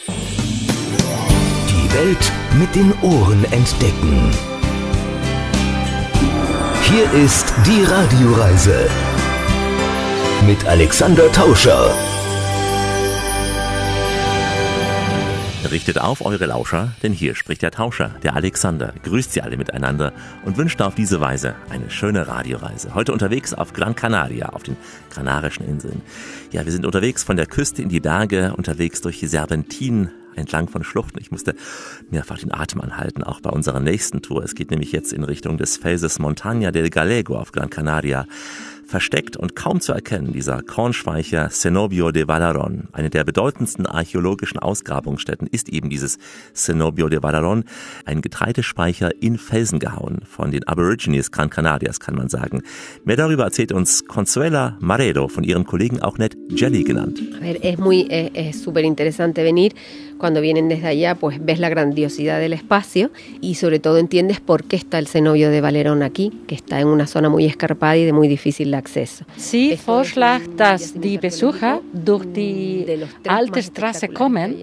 Die 0.08 1.94
Welt 1.94 2.32
mit 2.58 2.74
den 2.74 2.92
Ohren 3.02 3.44
entdecken. 3.44 4.30
Hier 6.82 7.12
ist 7.12 7.52
die 7.66 7.84
Radioreise 7.84 8.90
mit 10.46 10.64
Alexander 10.66 11.30
Tauscher. 11.32 12.07
Richtet 15.70 16.00
auf 16.00 16.24
eure 16.24 16.46
Lauscher, 16.46 16.92
denn 17.02 17.12
hier 17.12 17.34
spricht 17.34 17.60
der 17.60 17.70
Tauscher, 17.70 18.14
der 18.22 18.34
Alexander, 18.34 18.94
grüßt 19.02 19.32
sie 19.32 19.42
alle 19.42 19.58
miteinander 19.58 20.14
und 20.46 20.56
wünscht 20.56 20.80
auf 20.80 20.94
diese 20.94 21.20
Weise 21.20 21.56
eine 21.68 21.90
schöne 21.90 22.26
Radioreise. 22.26 22.94
Heute 22.94 23.12
unterwegs 23.12 23.52
auf 23.52 23.74
Gran 23.74 23.94
Canaria, 23.94 24.48
auf 24.48 24.62
den 24.62 24.78
Kanarischen 25.10 25.68
Inseln. 25.68 26.00
Ja, 26.52 26.64
wir 26.64 26.72
sind 26.72 26.86
unterwegs 26.86 27.22
von 27.22 27.36
der 27.36 27.44
Küste 27.44 27.82
in 27.82 27.90
die 27.90 28.00
Berge, 28.00 28.54
unterwegs 28.56 29.02
durch 29.02 29.18
die 29.20 29.26
Serpentinen, 29.26 30.10
entlang 30.36 30.68
von 30.68 30.84
Schluchten. 30.84 31.20
Ich 31.20 31.30
musste 31.30 31.54
mehrfach 32.10 32.38
den 32.38 32.54
Atem 32.54 32.80
anhalten, 32.80 33.22
auch 33.22 33.40
bei 33.40 33.50
unserer 33.50 33.80
nächsten 33.80 34.22
Tour. 34.22 34.44
Es 34.44 34.54
geht 34.54 34.70
nämlich 34.70 34.92
jetzt 34.92 35.12
in 35.12 35.22
Richtung 35.22 35.58
des 35.58 35.76
Felses 35.76 36.18
Montaña 36.18 36.70
del 36.70 36.88
Galego 36.88 37.36
auf 37.36 37.52
Gran 37.52 37.68
Canaria. 37.68 38.26
Versteckt 38.88 39.36
und 39.36 39.54
kaum 39.54 39.82
zu 39.82 39.92
erkennen, 39.92 40.32
dieser 40.32 40.62
Kornspeicher 40.62 41.50
Cenobio 41.50 42.10
de 42.10 42.26
Valaron. 42.26 42.88
Eine 42.92 43.10
der 43.10 43.22
bedeutendsten 43.22 43.84
archäologischen 43.84 44.58
Ausgrabungsstätten 44.58 45.46
ist 45.46 45.68
eben 45.68 45.90
dieses 45.90 46.18
Cenobio 46.54 47.10
de 47.10 47.22
Valaron, 47.22 47.64
ein 48.06 48.22
Getreidespeicher 48.22 49.10
in 49.20 49.36
Felsen 49.36 49.78
gehauen, 49.78 50.22
von 50.24 50.50
den 50.50 50.66
Aborigines 50.66 51.30
Gran 51.30 51.50
Canarias, 51.50 52.00
kann 52.00 52.14
man 52.14 52.30
sagen. 52.30 52.62
Mehr 53.04 53.16
darüber 53.16 53.44
erzählt 53.44 53.72
uns 53.72 54.06
Consuela 54.06 54.78
Maredo, 54.80 55.28
von 55.28 55.44
ihren 55.44 55.66
Kollegen 55.66 56.00
auch 56.00 56.16
nett 56.16 56.34
Jelly 56.48 56.82
genannt. 56.82 57.20
Es 57.60 57.76
muy, 57.76 58.08
es 58.08 58.30
es 58.48 58.62
súper 58.62 58.80
interesante 58.80 59.44
venir. 59.44 59.72
Cuando 60.18 60.40
vienen 60.40 60.68
desde 60.68 60.88
allá, 60.88 61.14
pues 61.14 61.38
ves 61.40 61.60
la 61.60 61.68
grandiosidad 61.68 62.40
del 62.40 62.52
espacio 62.52 63.10
y 63.40 63.54
sobre 63.54 63.78
todo 63.78 63.98
entiendes 63.98 64.40
por 64.40 64.64
qué 64.64 64.76
está 64.76 64.98
el 64.98 65.06
cenobio 65.06 65.50
de 65.50 65.60
Valerón 65.60 66.02
aquí, 66.02 66.32
que 66.48 66.56
está 66.56 66.80
en 66.80 66.88
una 66.88 67.06
zona 67.06 67.28
muy 67.28 67.44
escarpada 67.44 67.96
y 67.96 68.04
de 68.04 68.12
muy 68.12 68.26
difícil 68.26 68.74
acceso. 68.74 69.24
Sie 69.36 69.76
vorschlägt, 69.76 70.58
dass 70.58 70.92
die 70.92 71.18
Besucher 71.18 71.80
durch 71.92 72.24
die 72.32 72.84
alte 73.28 73.62
Straße 73.62 74.08
kommen, 74.08 74.56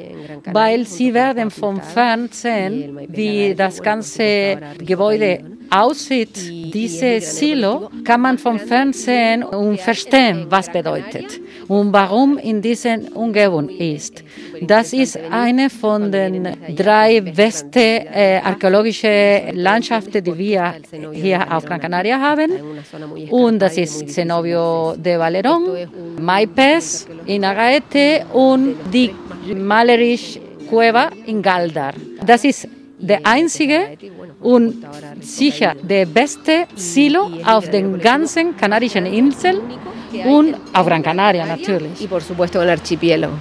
weil 0.51 0.85
sie 0.85 1.13
werden 1.13 1.49
vom 1.49 1.79
Fernsehen, 1.79 2.99
wie 3.07 3.55
das 3.55 3.81
ganze 3.81 4.57
Gebäude 4.79 5.39
aussieht, 5.69 6.35
diese 6.73 7.21
Silo, 7.21 7.89
kann 8.03 8.21
man 8.21 8.37
vom 8.37 8.59
Fernsehen 8.59 9.43
und 9.43 9.79
verstehen, 9.79 10.47
was 10.49 10.69
bedeutet 10.71 11.39
und 11.67 11.91
warum 11.93 12.37
in 12.37 12.61
dieser 12.61 12.97
Umgebung 13.13 13.69
ist. 13.69 14.23
Das 14.61 14.93
ist 14.93 15.17
eine 15.29 15.69
von 15.69 16.11
den 16.11 16.47
drei 16.75 17.21
besten 17.21 17.79
äh, 17.79 18.41
archäologischen 18.43 19.55
Landschaften, 19.55 20.23
die 20.23 20.37
wir 20.37 20.75
hier 21.11 21.51
auf 21.51 21.65
Gran 21.65 21.79
Canaria 21.79 22.19
haben. 22.19 22.51
Und 23.29 23.59
das 23.59 23.77
ist 23.77 24.09
Cenobio 24.09 24.95
de 24.97 25.17
Valerón, 25.17 25.87
Maipes 26.19 27.07
in 27.25 27.43
Arraete 27.43 28.25
und 28.33 28.75
die 28.93 29.11
malerische 29.55 30.39
Cueva 30.69 31.09
in 31.25 31.41
Galdar. 31.41 31.93
Das 32.25 32.43
ist 32.43 32.67
der 32.99 33.21
einzige 33.23 33.97
und 34.41 34.85
sicher 35.21 35.75
der 35.81 36.05
beste 36.05 36.65
Silo 36.75 37.29
auf 37.45 37.69
den 37.69 37.99
ganzen 37.99 38.55
Kanarischen 38.55 39.05
Inseln 39.05 39.57
und 40.25 40.55
auf 40.73 40.85
Gran 40.85 41.03
Canaria 41.03 41.45
natürlich. 41.45 42.01
Y 42.01 42.07
por 42.07 42.21
supuesto 42.21 42.61
el 42.61 42.69
archipiélago. 42.69 43.33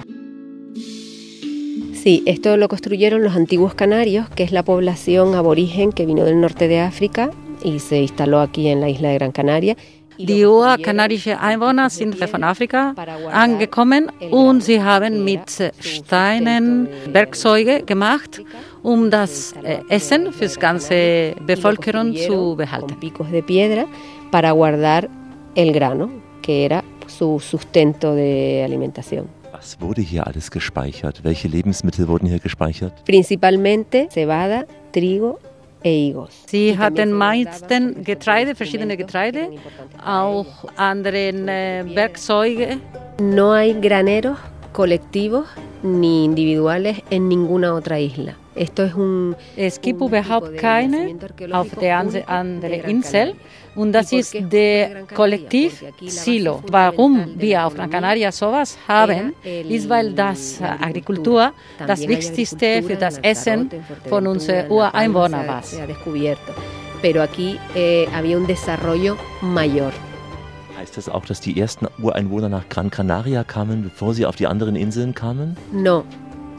Sí, 1.93 2.21
esto 2.27 2.55
lo 2.55 2.67
construyeron 2.67 3.23
los 3.23 3.35
antiguos 3.35 3.73
canarios, 3.73 4.29
que 4.29 4.43
es 4.43 4.51
la 4.51 4.61
población 4.61 5.33
aborigen 5.33 5.91
que 5.91 6.05
vino 6.05 6.23
del 6.23 6.39
norte 6.39 6.67
de 6.67 6.79
África 6.79 7.31
y 7.63 7.79
se 7.79 7.99
instaló 7.99 8.41
aquí 8.41 8.67
en 8.67 8.79
la 8.79 8.89
isla 8.89 9.09
de 9.09 9.15
Gran 9.15 9.31
Canaria. 9.31 9.75
Die 10.17 10.45
urkanarische 10.45 11.39
Einwohner 11.39 11.89
sind 11.89 12.15
von 12.15 12.43
Afrika 12.43 12.93
angekommen 13.31 14.11
und 14.31 14.61
sie 14.61 14.81
haben 14.81 15.23
mit 15.23 15.73
Steinen 15.79 16.87
Werkzeuge 17.11 17.83
gemacht, 17.83 18.41
um 18.83 19.09
das 19.09 19.53
äh, 19.63 19.79
Essen 19.89 20.31
für 20.31 20.47
die 20.47 20.59
ganze 20.59 21.35
Bevölkerung 21.45 22.15
zu 22.15 22.55
behalten. 22.55 22.95
picos 22.99 23.29
de 23.31 23.41
piedra 23.41 23.85
para 24.31 24.51
guardar 24.51 25.07
el 25.55 25.71
grano, 25.71 26.09
que 26.41 26.65
era 26.65 26.83
su 27.07 27.39
sustento 27.39 28.15
de 28.15 28.63
alimentación. 28.63 29.27
Was 29.51 29.79
wurde 29.79 30.01
hier 30.01 30.27
alles 30.27 30.51
gespeichert? 30.51 31.23
Welche 31.23 31.47
Lebensmittel 31.47 32.07
wurden 32.07 32.27
hier 32.27 32.39
gespeichert? 32.39 32.93
Principalmente 33.05 34.07
cebada, 34.09 34.65
trigo 34.91 35.39
e 35.85 36.07
higos. 36.07 36.31
Sie 36.47 36.77
hatten 36.77 37.13
meisten 37.13 38.03
Getreide, 38.03 38.55
verschiedene 38.55 38.97
Getreide, 38.97 39.51
auch 40.03 40.65
andere 40.75 41.31
Werkzeuge. 41.93 42.79
No 43.21 43.53
hay 43.53 43.73
graneros 43.79 44.37
colectivos 44.73 45.45
ni 45.83 46.25
individuales 46.25 47.01
en 47.11 47.29
ninguna 47.29 47.73
otra 47.73 47.99
isla. 47.99 48.35
Esto 48.55 49.35
es 49.57 49.81
gibt 49.81 49.99
überhaupt 50.01 50.57
keine 50.57 51.15
auf 51.51 51.67
der 51.75 51.97
anderen 52.27 52.71
Insel 52.85 53.33
Canaria. 53.33 53.35
und 53.75 53.91
das 53.91 54.11
¿Y 54.11 54.15
por 54.15 54.19
ist 54.19 54.53
der? 54.53 55.03
Kollektiv 55.13 55.83
Silo. 56.07 56.63
Warum 56.71 57.33
wir 57.37 57.65
auf 57.65 57.75
Gran 57.75 57.89
Canaria 57.89 58.31
sowas 58.31 58.77
haben, 58.87 59.33
ist, 59.43 59.89
weil 59.89 60.13
das 60.13 60.61
Agrikultur 60.61 61.51
das 61.85 62.07
Wichtigste 62.07 62.81
für 62.83 62.95
das 62.95 63.17
Essen 63.19 63.69
von 64.07 64.25
unseren 64.25 64.71
Ureinwohnern 64.71 65.61
se 65.63 65.81
ha- 65.81 65.87
war. 65.87 66.37
Pero 67.01 67.21
aquí 67.21 67.59
eh, 67.75 68.07
había 68.15 68.37
un 68.37 68.47
desarrollo 68.47 69.17
mayor. 69.41 69.91
Heißt 70.79 70.95
das 70.97 71.09
auch, 71.09 71.25
dass 71.25 71.41
die 71.41 71.59
ersten 71.59 71.87
Ureinwohner 72.01 72.47
nach 72.49 72.67
Gran 72.69 72.89
Canaria 72.89 73.43
kamen, 73.43 73.83
bevor 73.83 74.13
sie 74.13 74.25
auf 74.25 74.37
die 74.37 74.47
anderen 74.47 74.75
Inseln 74.77 75.13
kamen? 75.13 75.57
No, 75.73 76.03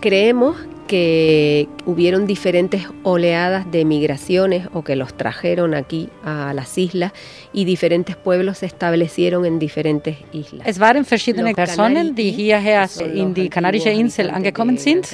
creemos 0.02 0.56
que 0.87 1.68
hubieron 1.85 2.27
diferentes 2.27 2.83
oleadas 3.03 3.70
de 3.70 3.85
migraciones 3.85 4.68
o 4.72 4.83
que 4.83 4.96
los 4.96 5.16
trajeron 5.16 5.75
aquí 5.75 6.09
a 6.25 6.53
las 6.55 6.79
islas 6.79 7.12
y 7.53 7.64
diferentes 7.64 8.16
pueblos 8.16 8.59
se 8.59 8.66
establecieron 8.66 9.44
en 9.44 9.59
diferentes 9.59 10.18
islas. 10.33 10.66
Es 10.66 10.79
waren 10.79 11.05
verschiedene 11.05 11.55
Personen, 11.55 12.14
die 12.14 12.33
hierher 12.33 12.88
in 13.14 13.35
die 13.35 13.49
Kanarische 13.49 13.90
Insel 13.90 14.31
angekommen 14.31 14.79
sind 14.79 15.07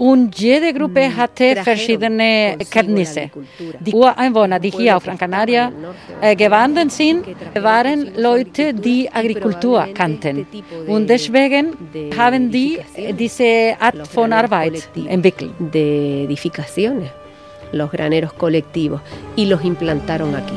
Gran 0.00 0.30
Canaria, 0.30 0.30
und 0.30 0.34
jede 0.40 0.72
Gruppe 0.72 1.08
mm, 1.08 1.16
hatte 1.16 1.54
trajeron 1.54 1.64
verschiedene 1.64 2.54
consigo 2.56 2.64
la 2.64 2.70
Kenntnisse. 2.70 3.20
agricultura. 3.20 3.78
Die 3.80 3.92
Ureinwohner, 3.94 4.58
die 4.60 4.70
hier 4.70 4.76
Pueblos 4.76 4.94
auf 4.96 5.02
que 5.02 5.06
Gran 5.06 5.14
estaban 5.14 5.30
Canaria 5.30 5.64
al 5.66 5.72
norte 5.80 5.98
äh, 6.22 6.36
de 6.36 6.36
gewandert 6.44 6.90
sind, 6.92 7.24
que 7.24 7.34
trajeron 7.34 7.64
waren 7.64 7.98
consigo 8.00 8.20
Leute, 8.20 8.70
su 8.70 8.80
die 8.80 9.08
agricultura 9.08 9.10
y 9.12 9.18
Agrikultur 9.18 9.60
probablemente 9.60 9.94
kannten. 9.94 10.36
este 10.40 10.50
tipo 10.52 10.74
de- 10.84 10.92
Und 10.92 11.06
deswegen 11.10 11.76
de 11.92 12.10
haben 12.16 12.50
die 12.50 12.74
edificaciones, 12.76 13.16
diese 13.18 13.76
Art 13.80 13.94
los 13.96 14.08
von 14.14 14.30
graneros 14.30 14.52
Arbeit 14.52 14.72
colectivos, 14.72 15.10
entwickelt. 15.12 15.58
de 15.58 16.24
edificaciones, 16.24 17.10
los 17.72 17.90
graneros 17.92 18.32
colectivos, 18.32 19.00
y 19.36 19.46
los 19.46 19.64
implantaron 19.64 20.34
aquí. 20.34 20.54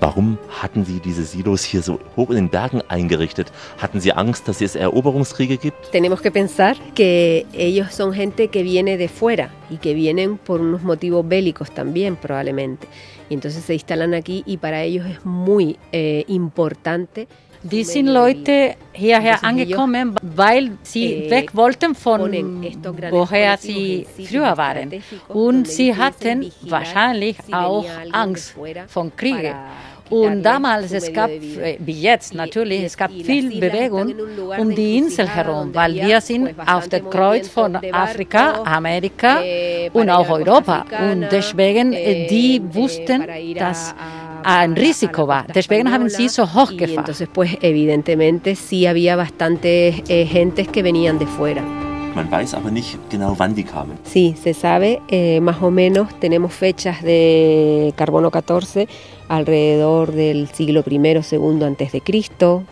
Warum 0.00 0.38
hatten 0.48 0.84
Sie 0.84 1.00
diese 1.00 1.24
Silos 1.24 1.64
hier 1.64 1.82
so 1.82 1.98
hoch 2.16 2.30
in 2.30 2.36
den 2.36 2.48
Bergen 2.48 2.82
eingerichtet? 2.88 3.52
Hatten 3.78 4.00
Sie 4.00 4.12
Angst, 4.12 4.48
dass 4.48 4.60
es 4.60 4.74
Eroberungskriege 4.74 5.56
gibt? 5.56 5.90
Tenemos 5.92 6.20
que 6.20 6.30
pensar 6.30 6.76
que 6.94 7.46
ellos 7.52 7.94
son 7.94 8.12
gente 8.12 8.48
que 8.48 8.62
viene 8.62 8.96
de 8.96 9.08
fuera 9.08 9.50
y 9.70 9.76
que 9.76 9.94
vienen 9.94 10.36
por 10.38 10.60
unos 10.60 10.82
motivos 10.82 11.26
bélicos 11.26 11.70
también 11.70 12.16
probablemente. 12.16 12.86
Y 13.28 13.34
entonces 13.34 13.64
se 13.64 13.74
instalan 13.74 14.14
aquí 14.14 14.42
y 14.46 14.58
para 14.58 14.82
ellos 14.82 15.06
es 15.06 15.24
muy 15.24 15.78
eh, 15.92 16.24
importante. 16.28 17.28
Die 17.64 17.84
sind. 17.84 18.04
Leute 18.06 18.74
hierher 18.92 19.42
angekommen, 19.42 20.14
weil 20.22 20.72
sie 20.82 21.06
eh, 21.14 21.30
weg 21.30 21.54
wollten 21.54 21.94
von 21.94 22.20
woher 23.10 23.56
sie 23.58 24.06
früher 24.28 24.56
waren. 24.56 24.92
Und 25.28 25.66
sie 25.66 25.96
hatten 25.96 26.52
wahrscheinlich 26.62 27.36
auch 27.50 27.86
Angst 28.12 28.50
fuera 28.50 28.86
von 28.86 29.10
Kriege. 29.16 29.50
para 29.52 29.94
Und 30.10 30.42
damals, 30.42 30.92
es 30.92 31.12
gab, 31.12 31.30
äh, 31.30 31.76
wie 31.78 32.00
jetzt 32.02 32.34
natürlich, 32.34 32.82
es 32.82 32.96
gab 32.96 33.10
viel 33.10 33.58
Bewegung 33.58 34.14
um 34.58 34.74
die 34.74 34.98
Insel 34.98 35.26
herum, 35.26 35.74
weil 35.74 35.94
wir 35.94 36.20
sind 36.20 36.54
auf 36.66 36.88
der 36.88 37.00
Kreuz 37.00 37.48
von 37.48 37.76
Afrika, 37.76 38.62
Amerika 38.64 39.42
eh, 39.42 39.90
und 39.92 40.10
auch 40.10 40.28
Europa. 40.28 40.84
Und 41.00 41.28
deswegen, 41.30 41.92
äh, 41.94 42.26
die 42.26 42.56
eh, 42.56 42.74
wussten, 42.74 43.24
dass 43.58 43.94
a- 44.44 44.60
ein 44.60 44.72
a- 44.72 44.74
a 44.74 44.76
Risiko 44.76 45.22
la 45.22 45.26
war. 45.28 45.42
costa 45.46 45.52
Deswegen 45.54 45.90
haben 45.92 46.08
sie 46.10 46.28
so 46.28 46.44
hoch 46.44 46.70
y 46.72 46.76
gefahren. 46.78 46.98
entonces, 47.00 47.28
pues, 47.32 47.56
evidentemente, 47.60 48.54
sí 48.56 48.86
había 48.86 49.16
bastantes 49.16 50.02
eh, 50.08 50.26
gentes 50.26 50.68
que 50.68 50.82
venían 50.82 51.18
de 51.18 51.26
fuera. 51.26 51.62
Man 52.14 52.30
weiß 52.30 52.54
aber 52.54 52.70
nicht 52.70 52.96
genau, 53.10 53.34
wann 53.38 53.54
die 53.56 53.64
kamen. 53.64 53.98
Sí, 54.04 54.36
se 54.40 54.54
sabe, 54.54 55.00
eh, 55.08 55.40
más 55.40 55.60
o 55.62 55.70
menos 55.72 56.08
tenemos 56.20 56.52
fechas 56.54 57.02
de 57.02 57.92
carbono 57.96 58.30
14 58.30 58.86
alrededor 59.28 60.12
del 60.12 60.46
siglo 60.52 60.84
I, 60.88 60.94
II 60.96 61.64
antes 61.64 61.90
de 61.90 62.00
Cristo, 62.02 62.62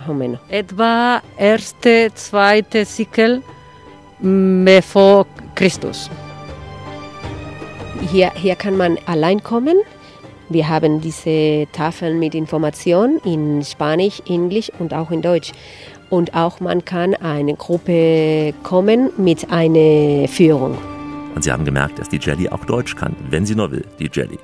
más 0.00 0.08
o 0.08 0.14
menos. 0.14 0.40
Etwa 0.48 1.22
erste, 1.38 2.10
zweite 2.16 2.84
Sikel 2.84 3.44
mm, 4.20 4.66
vor 4.92 5.28
Christus. 5.54 6.10
Hier, 8.12 8.32
hier 8.34 8.56
kann 8.56 8.76
man 8.76 8.98
allein 9.06 9.38
kommen. 9.38 9.76
Wir 10.52 10.68
haben 10.68 11.00
diese 11.00 11.66
Tafeln 11.72 12.18
mit 12.18 12.34
Information 12.34 13.18
in 13.24 13.64
Spanisch, 13.64 14.20
Englisch 14.28 14.70
und 14.78 14.92
auch 14.92 15.10
in 15.10 15.22
Deutsch. 15.22 15.52
Und 16.10 16.34
auch 16.34 16.60
man 16.60 16.84
kann 16.84 17.14
eine 17.14 17.54
Gruppe 17.54 18.52
kommen 18.62 19.10
mit 19.16 19.50
einer 19.50 20.28
Führung. 20.28 20.76
Und 21.34 21.42
Sie 21.42 21.50
haben 21.50 21.64
gemerkt, 21.64 21.98
dass 21.98 22.10
die 22.10 22.18
Jelly 22.18 22.50
auch 22.50 22.66
Deutsch 22.66 22.94
kann, 22.94 23.16
wenn 23.30 23.46
sie 23.46 23.54
nur 23.54 23.70
will, 23.70 23.86
die 23.98 24.10
Jelly. 24.12 24.38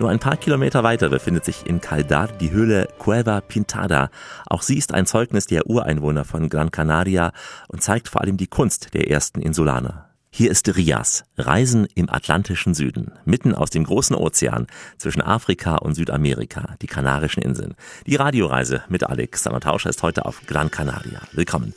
Nur 0.00 0.10
ein 0.10 0.18
paar 0.18 0.36
Kilometer 0.36 0.82
weiter 0.82 1.08
befindet 1.08 1.44
sich 1.44 1.64
in 1.64 1.80
Caldar 1.80 2.28
die 2.40 2.50
Höhle 2.50 2.88
Cueva 2.98 3.40
Pintada. 3.40 4.10
Auch 4.46 4.62
sie 4.62 4.76
ist 4.76 4.92
ein 4.92 5.06
Zeugnis 5.06 5.46
der 5.46 5.68
Ureinwohner 5.68 6.24
von 6.24 6.48
Gran 6.48 6.72
Canaria 6.72 7.30
und 7.68 7.82
zeigt 7.82 8.08
vor 8.08 8.20
allem 8.20 8.36
die 8.36 8.48
Kunst 8.48 8.94
der 8.94 9.08
ersten 9.08 9.40
Insulaner. 9.40 10.11
Hier 10.34 10.50
ist 10.50 10.74
Rias, 10.74 11.24
Reisen 11.36 11.86
im 11.94 12.08
Atlantischen 12.08 12.72
Süden, 12.72 13.12
mitten 13.26 13.54
aus 13.54 13.68
dem 13.68 13.84
großen 13.84 14.16
Ozean 14.16 14.66
zwischen 14.96 15.20
Afrika 15.20 15.76
und 15.76 15.94
Südamerika, 15.94 16.74
die 16.80 16.86
Kanarischen 16.86 17.42
Inseln. 17.42 17.74
Die 18.06 18.16
Radioreise 18.16 18.82
mit 18.88 19.04
Alexander 19.04 19.60
Tauscher 19.60 19.90
ist 19.90 20.02
heute 20.02 20.24
auf 20.24 20.40
Gran 20.46 20.70
Canaria. 20.70 21.20
Willkommen. 21.32 21.74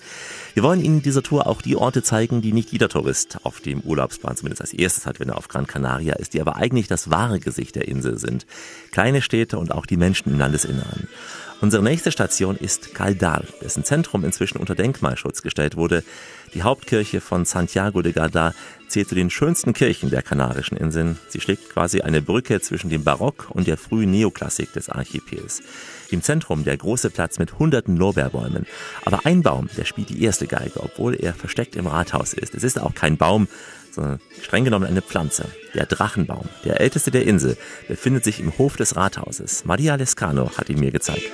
Wir 0.54 0.64
wollen 0.64 0.80
Ihnen 0.80 1.00
in 1.00 1.04
dieser 1.04 1.22
Tour 1.22 1.48
auch 1.48 1.62
die 1.62 1.76
Orte 1.76 2.02
zeigen, 2.02 2.42
die 2.42 2.54
nicht 2.54 2.72
jeder 2.72 2.88
Tourist 2.88 3.40
auf 3.44 3.60
dem 3.60 3.82
Urlaubsplan 3.82 4.38
zumindest 4.38 4.62
als 4.62 4.72
erstes 4.72 5.06
hat, 5.06 5.20
wenn 5.20 5.28
er 5.28 5.38
auf 5.38 5.50
Gran 5.50 5.68
Canaria 5.68 6.14
ist, 6.14 6.34
die 6.34 6.40
aber 6.40 6.56
eigentlich 6.56 6.88
das 6.88 7.10
wahre 7.10 7.42
Gesicht 7.42 7.76
der 7.76 7.90
Insel 7.90 8.18
sind. 8.18 8.48
Kleine 8.94 9.22
Städte 9.22 9.60
und 9.60 9.74
auch 9.74 9.86
die 9.86 9.98
Menschen 9.98 10.32
im 10.32 10.40
Landesinneren. 10.40 11.10
Unsere 11.62 11.84
nächste 11.84 12.12
Station 12.12 12.58
ist 12.58 12.94
Caldar, 12.94 13.44
dessen 13.62 13.84
Zentrum 13.84 14.24
inzwischen 14.24 14.60
unter 14.60 14.76
Denkmalschutz 14.76 15.42
gestellt 15.42 15.76
wurde. 15.78 16.04
Die 16.56 16.64
Hauptkirche 16.64 17.20
von 17.20 17.44
Santiago 17.44 18.02
de 18.02 18.14
Gardar 18.14 18.56
zählt 18.88 19.10
zu 19.10 19.16
den 19.16 19.30
schönsten 19.30 19.74
Kirchen 19.74 20.10
der 20.10 20.22
Kanarischen 20.22 20.78
Inseln. 20.78 21.20
Sie 21.28 21.42
schlägt 21.42 21.70
quasi 21.70 22.00
eine 22.00 22.22
Brücke 22.22 22.62
zwischen 22.62 22.90
dem 22.90 23.04
Barock 23.04 23.48
und 23.50 23.68
der 23.68 23.76
frühen 23.76 24.12
Neoklassik 24.12 24.72
des 24.72 24.88
Archipels. 24.88 25.62
Im 26.12 26.22
Zentrum 26.22 26.64
der 26.64 26.78
große 26.78 27.10
Platz 27.10 27.40
mit 27.40 27.60
hunderten 27.60 27.98
Lorbeerbäumen. 27.98 28.66
Aber 29.04 29.26
ein 29.26 29.44
Baum, 29.44 29.70
der 29.76 29.84
spielt 29.84 30.08
die 30.08 30.24
erste 30.24 30.48
Geige, 30.48 30.82
obwohl 30.82 31.16
er 31.16 31.34
versteckt 31.34 31.76
im 31.76 31.88
Rathaus 31.88 32.34
ist. 32.34 32.56
Es 32.56 32.64
ist 32.64 32.80
auch 32.80 32.96
kein 32.96 33.18
Baum, 33.18 33.50
sondern 33.92 34.22
streng 34.42 34.64
genommen 34.64 34.86
eine 34.86 35.02
Pflanze. 35.02 35.50
Der 35.74 35.86
Drachenbaum, 35.86 36.48
der 36.64 36.80
älteste 36.80 37.12
der 37.12 37.26
Insel, 37.26 37.58
befindet 37.90 38.24
sich 38.24 38.40
im 38.40 38.58
Hof 38.58 38.78
des 38.78 38.96
Rathauses. 38.96 39.66
Maria 39.66 39.96
Lescano 39.96 40.52
hat 40.58 40.70
ihn 40.70 40.80
mir 40.80 40.92
gezeigt. 40.92 41.32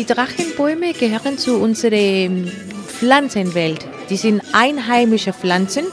Die 0.00 0.06
Drachenbäume 0.06 0.94
gehören 0.94 1.36
zu 1.36 1.58
unserer 1.58 2.30
Pflanzenwelt. 2.86 3.86
Die 4.08 4.16
sind 4.16 4.40
einheimische 4.54 5.34
Pflanzen. 5.34 5.84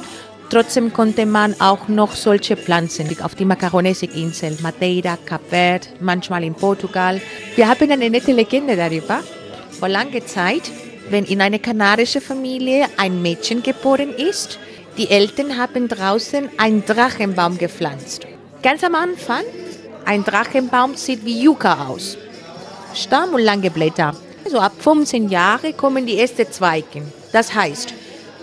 Trotzdem 0.49 0.93
konnte 0.93 1.25
man 1.25 1.59
auch 1.59 1.89
noch 1.89 2.15
solche 2.15 2.55
Pflanzen 2.55 3.09
auf 3.21 3.35
die 3.35 3.43
Macaronesik-Insel, 3.43 4.59
Madeira, 4.61 5.17
Cap 5.25 5.41
Verde, 5.49 5.87
manchmal 5.99 6.45
in 6.45 6.53
Portugal. 6.53 7.19
Wir 7.57 7.67
haben 7.67 7.91
eine 7.91 8.09
nette 8.09 8.31
Legende 8.31 8.77
darüber. 8.77 9.19
Vor 9.77 9.89
langer 9.89 10.25
Zeit, 10.25 10.71
wenn 11.09 11.25
in 11.25 11.41
einer 11.41 11.59
kanarischen 11.59 12.21
Familie 12.21 12.85
ein 12.95 13.21
Mädchen 13.21 13.61
geboren 13.61 14.13
ist, 14.15 14.57
die 14.97 15.09
Eltern 15.09 15.57
haben 15.57 15.89
draußen 15.89 16.47
einen 16.55 16.85
Drachenbaum 16.85 17.57
gepflanzt. 17.57 18.25
Ganz 18.63 18.85
am 18.85 18.95
Anfang, 18.95 19.43
ein 20.05 20.23
Drachenbaum 20.23 20.95
sieht 20.95 21.25
wie 21.25 21.43
Yucca 21.43 21.89
aus. 21.89 22.17
Stamm 22.93 23.33
und 23.33 23.41
lange 23.41 23.71
Blätter. 23.71 24.15
Also 24.45 24.59
ab 24.59 24.73
15 24.79 25.29
Jahre 25.29 25.73
kommen 25.73 26.05
die 26.05 26.19
ersten 26.19 26.51
Zweige. 26.51 27.03
Das 27.31 27.53
heißt, 27.53 27.93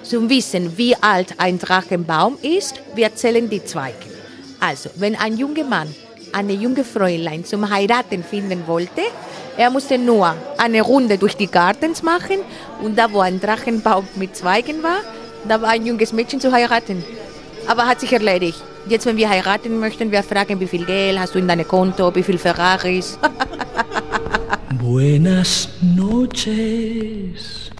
zum 0.03 0.29
Wissen, 0.29 0.77
wie 0.77 0.95
alt 0.97 1.35
ein 1.39 1.59
Drachenbaum 1.59 2.37
ist, 2.43 2.81
wir 2.95 3.15
zählen 3.15 3.49
die 3.49 3.65
Zweige. 3.65 4.07
Also, 4.61 4.91
wenn 4.97 5.17
ein 5.17 5.37
junger 5.37 5.65
Mann 5.65 5.95
eine 6.33 6.53
junge 6.53 6.85
Fräulein 6.85 7.45
zum 7.45 7.71
Heiraten 7.71 8.23
finden 8.23 8.67
wollte, 8.67 9.03
er 9.57 9.71
musste 9.71 9.97
nur 9.99 10.35
eine 10.59 10.83
Runde 10.83 11.17
durch 11.17 11.37
die 11.37 11.47
Gartens 11.47 12.03
machen 12.03 12.39
und 12.83 12.99
da, 12.99 13.13
wo 13.13 13.21
ein 13.21 13.41
Drachenbaum 13.41 14.07
mit 14.17 14.37
Zweigen 14.37 14.83
war, 14.83 14.99
da 15.47 15.63
war 15.63 15.71
ein 15.71 15.87
junges 15.87 16.13
Mädchen 16.13 16.41
zu 16.41 16.51
heiraten. 16.51 17.05
Aber 17.67 17.87
hat 17.87 18.01
sich 18.01 18.13
erledigt. 18.13 18.63
Jetzt, 18.87 19.07
wenn 19.07 19.17
wir 19.17 19.31
heiraten 19.31 19.81
möchten, 19.81 20.13
wir 20.13 20.23
fragen, 20.23 20.61
wie 20.61 20.67
viel 20.67 20.85
Geld 20.85 21.19
hast 21.19 21.35
du 21.35 21.39
in 21.39 21.49
deinem 21.49 21.67
Konto, 21.67 22.15
wie 22.15 22.23
viel 22.23 22.37
Ferraris. 22.37 23.19
Buenas 24.79 25.71
noches, 25.81 27.71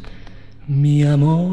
mi 0.67 1.07
amor. 1.07 1.51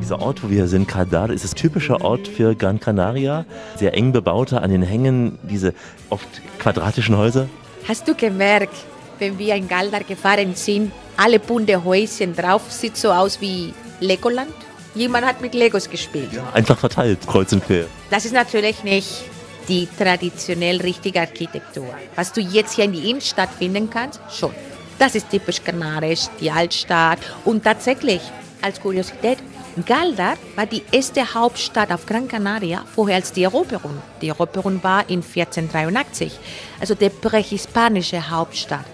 Dieser 0.00 0.20
Ort, 0.20 0.44
wo 0.44 0.50
wir 0.50 0.68
sind, 0.68 0.86
Caldar, 0.86 1.30
ist 1.30 1.44
es 1.44 1.54
typischer 1.54 2.02
Ort 2.02 2.28
für 2.28 2.54
Gran 2.54 2.78
Canaria. 2.78 3.46
Sehr 3.76 3.94
eng 3.94 4.12
bebauter, 4.12 4.62
an 4.62 4.70
den 4.70 4.82
Hängen 4.82 5.38
diese 5.42 5.74
oft 6.08 6.28
quadratischen 6.60 7.16
Häuser. 7.16 7.48
Hast 7.88 8.06
du 8.06 8.14
gemerkt, 8.14 8.76
wenn 9.18 9.38
wir 9.40 9.56
in 9.56 9.66
Galdar 9.66 10.04
gefahren 10.04 10.54
sind, 10.54 10.92
alle 11.16 11.40
bunte 11.40 11.82
Häuschen 11.84 12.36
drauf, 12.36 12.62
sieht 12.68 12.96
so 12.96 13.10
aus 13.10 13.40
wie 13.40 13.74
Legoland? 13.98 14.54
Jemand 14.94 15.26
hat 15.26 15.40
mit 15.40 15.54
Legos 15.54 15.90
gespielt. 15.90 16.30
Einfach 16.52 16.78
verteilt, 16.78 17.26
kreuz 17.26 17.52
und 17.52 17.64
quer. 17.64 17.86
Das 18.10 18.24
ist 18.24 18.32
natürlich 18.32 18.84
nicht 18.84 19.24
die 19.68 19.88
traditionell 19.98 20.80
richtige 20.80 21.20
Architektur. 21.20 21.92
Was 22.14 22.32
du 22.32 22.40
jetzt 22.40 22.74
hier 22.74 22.84
in 22.84 22.92
die 22.92 23.10
Innenstadt 23.10 23.50
finden 23.58 23.90
kannst, 23.90 24.20
schon. 24.30 24.54
Das 24.98 25.16
ist 25.16 25.30
typisch 25.30 25.62
kanarisch, 25.64 26.26
die 26.40 26.50
Altstadt. 26.50 27.18
Und 27.44 27.64
tatsächlich, 27.64 28.20
als 28.62 28.80
Kuriosität, 28.80 29.38
Galdar 29.84 30.36
war 30.54 30.66
die 30.66 30.84
erste 30.92 31.34
Hauptstadt 31.34 31.90
auf 31.90 32.06
Gran 32.06 32.28
Canaria, 32.28 32.84
vorher 32.94 33.16
als 33.16 33.32
die 33.32 33.42
Eroberung. 33.42 34.00
Die 34.22 34.28
Eroberung 34.28 34.80
war 34.84 35.00
in 35.10 35.22
1483, 35.22 36.38
also 36.78 36.94
der 36.94 37.08
prähispanische 37.08 38.30
Hauptstadt. 38.30 38.84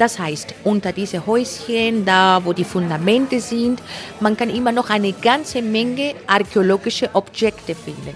Das 0.00 0.18
heißt, 0.18 0.54
unter 0.64 0.92
diese 0.92 1.26
Häuschen, 1.26 2.06
da 2.06 2.40
wo 2.42 2.54
die 2.54 2.64
Fundamente 2.64 3.38
sind, 3.38 3.82
man 4.18 4.34
kann 4.34 4.48
immer 4.48 4.72
noch 4.72 4.88
eine 4.88 5.12
ganze 5.12 5.60
Menge 5.60 6.14
archäologische 6.26 7.10
Objekte 7.12 7.74
finden. 7.74 8.14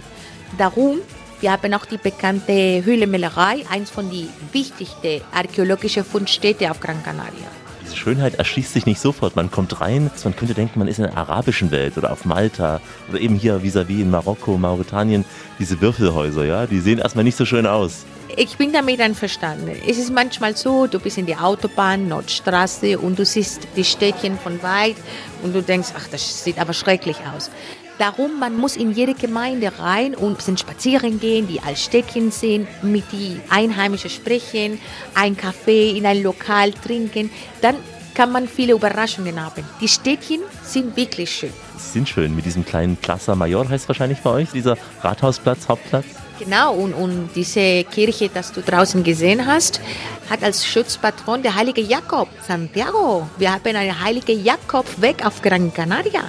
Darum, 0.57 1.01
wir 1.43 1.53
haben 1.53 1.74
auch 1.74 1.85
die 1.85 1.99
bekannte 1.99 2.82
Höhlenmelerei, 2.82 3.66
eins 3.68 3.91
von 3.91 4.09
den 4.11 4.30
wichtigsten 4.51 5.20
archäologischen 5.30 6.07
Fundstädte 6.07 6.70
auf 6.70 6.80
Gran 6.80 7.03
Canaria. 7.03 7.64
Schönheit 7.95 8.34
erschließt 8.34 8.72
sich 8.72 8.86
nicht 8.86 9.01
sofort. 9.01 9.36
Man 9.36 9.51
kommt 9.51 9.80
rein, 9.80 10.11
man 10.24 10.36
könnte 10.36 10.55
denken, 10.55 10.78
man 10.78 10.88
ist 10.88 10.99
in 10.99 11.05
der 11.05 11.16
arabischen 11.16 11.70
Welt 11.70 11.97
oder 11.97 12.12
auf 12.12 12.24
Malta 12.24 12.80
oder 13.09 13.20
eben 13.20 13.36
hier 13.36 13.62
vis-à-vis 13.62 14.03
in 14.03 14.11
Marokko, 14.11 14.57
Mauretanien. 14.59 15.24
Diese 15.59 15.80
Würfelhäuser, 15.80 16.45
ja, 16.45 16.66
die 16.66 16.80
sehen 16.80 16.99
erstmal 16.99 17.24
nicht 17.24 17.36
so 17.36 17.45
schön 17.45 17.66
aus. 17.66 18.05
Ich 18.36 18.57
bin 18.57 18.72
damit 18.72 19.01
einverstanden. 19.01 19.70
Es 19.86 19.97
ist 19.97 20.12
manchmal 20.12 20.57
so, 20.57 20.86
du 20.86 20.99
bist 20.99 21.18
in 21.18 21.26
der 21.26 21.45
Autobahn, 21.45 22.09
Nordstraße 22.09 22.99
und 22.99 23.18
du 23.18 23.24
siehst 23.24 23.68
die 23.76 23.84
Städtchen 23.84 24.38
von 24.38 24.61
weit 24.62 24.97
und 25.42 25.55
du 25.55 25.62
denkst, 25.62 25.90
ach, 25.97 26.09
das 26.11 26.42
sieht 26.42 26.59
aber 26.59 26.72
schrecklich 26.72 27.18
aus. 27.34 27.51
Darum, 27.99 28.40
man 28.40 28.57
muss 28.57 28.76
in 28.76 28.92
jede 28.92 29.14
Gemeinde 29.14 29.70
rein 29.78 30.16
und 30.16 30.32
ein 30.32 30.36
bisschen 30.36 30.59
spazieren 30.59 31.20
gehen, 31.20 31.47
die 31.47 31.61
als 31.61 31.84
Städtchen 31.84 32.32
sehen, 32.32 32.66
mit 32.82 33.05
die 33.12 33.40
Einheimischen 33.51 34.11
sprechen, 34.11 34.80
ein 35.14 35.36
Kaffee 35.36 35.97
in 35.97 36.05
ein 36.05 36.22
Lokal 36.22 36.72
trinken. 36.72 37.30
Dann 37.61 37.76
kann 38.14 38.32
man 38.32 38.49
viele 38.49 38.72
Überraschungen 38.72 39.40
haben. 39.45 39.64
Die 39.80 39.88
Städtchen 39.88 40.40
sind 40.62 40.97
wirklich 40.97 41.30
schön. 41.30 41.53
Sie 41.76 41.90
sind 41.92 42.09
schön 42.09 42.34
mit 42.34 42.45
diesem 42.45 42.64
kleinen 42.64 42.97
Plaza 42.97 43.34
Mayor, 43.34 43.68
heißt 43.68 43.86
wahrscheinlich 43.88 44.20
bei 44.20 44.30
euch, 44.30 44.51
dieser 44.51 44.76
Rathausplatz, 45.03 45.68
Hauptplatz. 45.68 46.05
Genau, 46.38 46.74
und, 46.74 46.95
und 46.95 47.30
diese 47.36 47.84
Kirche, 47.84 48.28
das 48.32 48.51
du 48.51 48.61
draußen 48.61 49.05
gesehen 49.05 49.47
hast, 49.47 49.80
hat 50.28 50.42
als 50.42 50.66
Schutzpatron 50.66 51.42
der 51.42 51.55
heilige 51.55 51.80
Jakob, 51.80 52.28
Santiago. 52.47 53.28
Wir 53.38 53.53
haben 53.53 53.76
einen 53.76 54.03
heiligen 54.03 54.42
Jakobweg 54.42 55.24
auf 55.24 55.42
Gran 55.42 55.72
Canaria. 55.72 56.22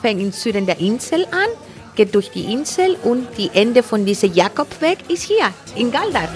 Fängt 0.00 0.20
im 0.20 0.32
Süden 0.32 0.64
der 0.64 0.78
Insel 0.78 1.26
an, 1.26 1.50
geht 1.94 2.14
durch 2.14 2.30
die 2.30 2.52
Insel 2.52 2.96
und 3.02 3.28
die 3.36 3.50
Ende 3.52 3.82
von 3.82 4.06
diesem 4.06 4.32
Jakobweg 4.32 4.98
ist 5.08 5.24
hier, 5.24 5.52
in 5.76 5.90
Galdar. 5.90 6.28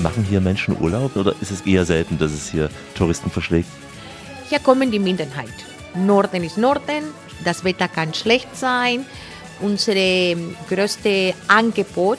Machen 0.00 0.24
hier 0.28 0.42
Menschen 0.42 0.76
Urlaub 0.78 1.16
oder 1.16 1.34
ist 1.40 1.50
es 1.50 1.62
eher 1.62 1.86
selten, 1.86 2.18
dass 2.18 2.32
es 2.32 2.50
hier 2.50 2.68
Touristen 2.94 3.30
verschlägt? 3.30 3.68
Hier 4.50 4.58
kommen 4.58 4.90
die 4.90 4.98
Minderheit. 4.98 5.54
Norden 5.94 6.44
ist 6.44 6.58
Norden, 6.58 7.04
das 7.42 7.64
Wetter 7.64 7.88
kann 7.88 8.12
schlecht 8.12 8.54
sein. 8.54 9.06
Unser 9.60 9.94
größte 10.68 11.32
Angebot, 11.48 12.18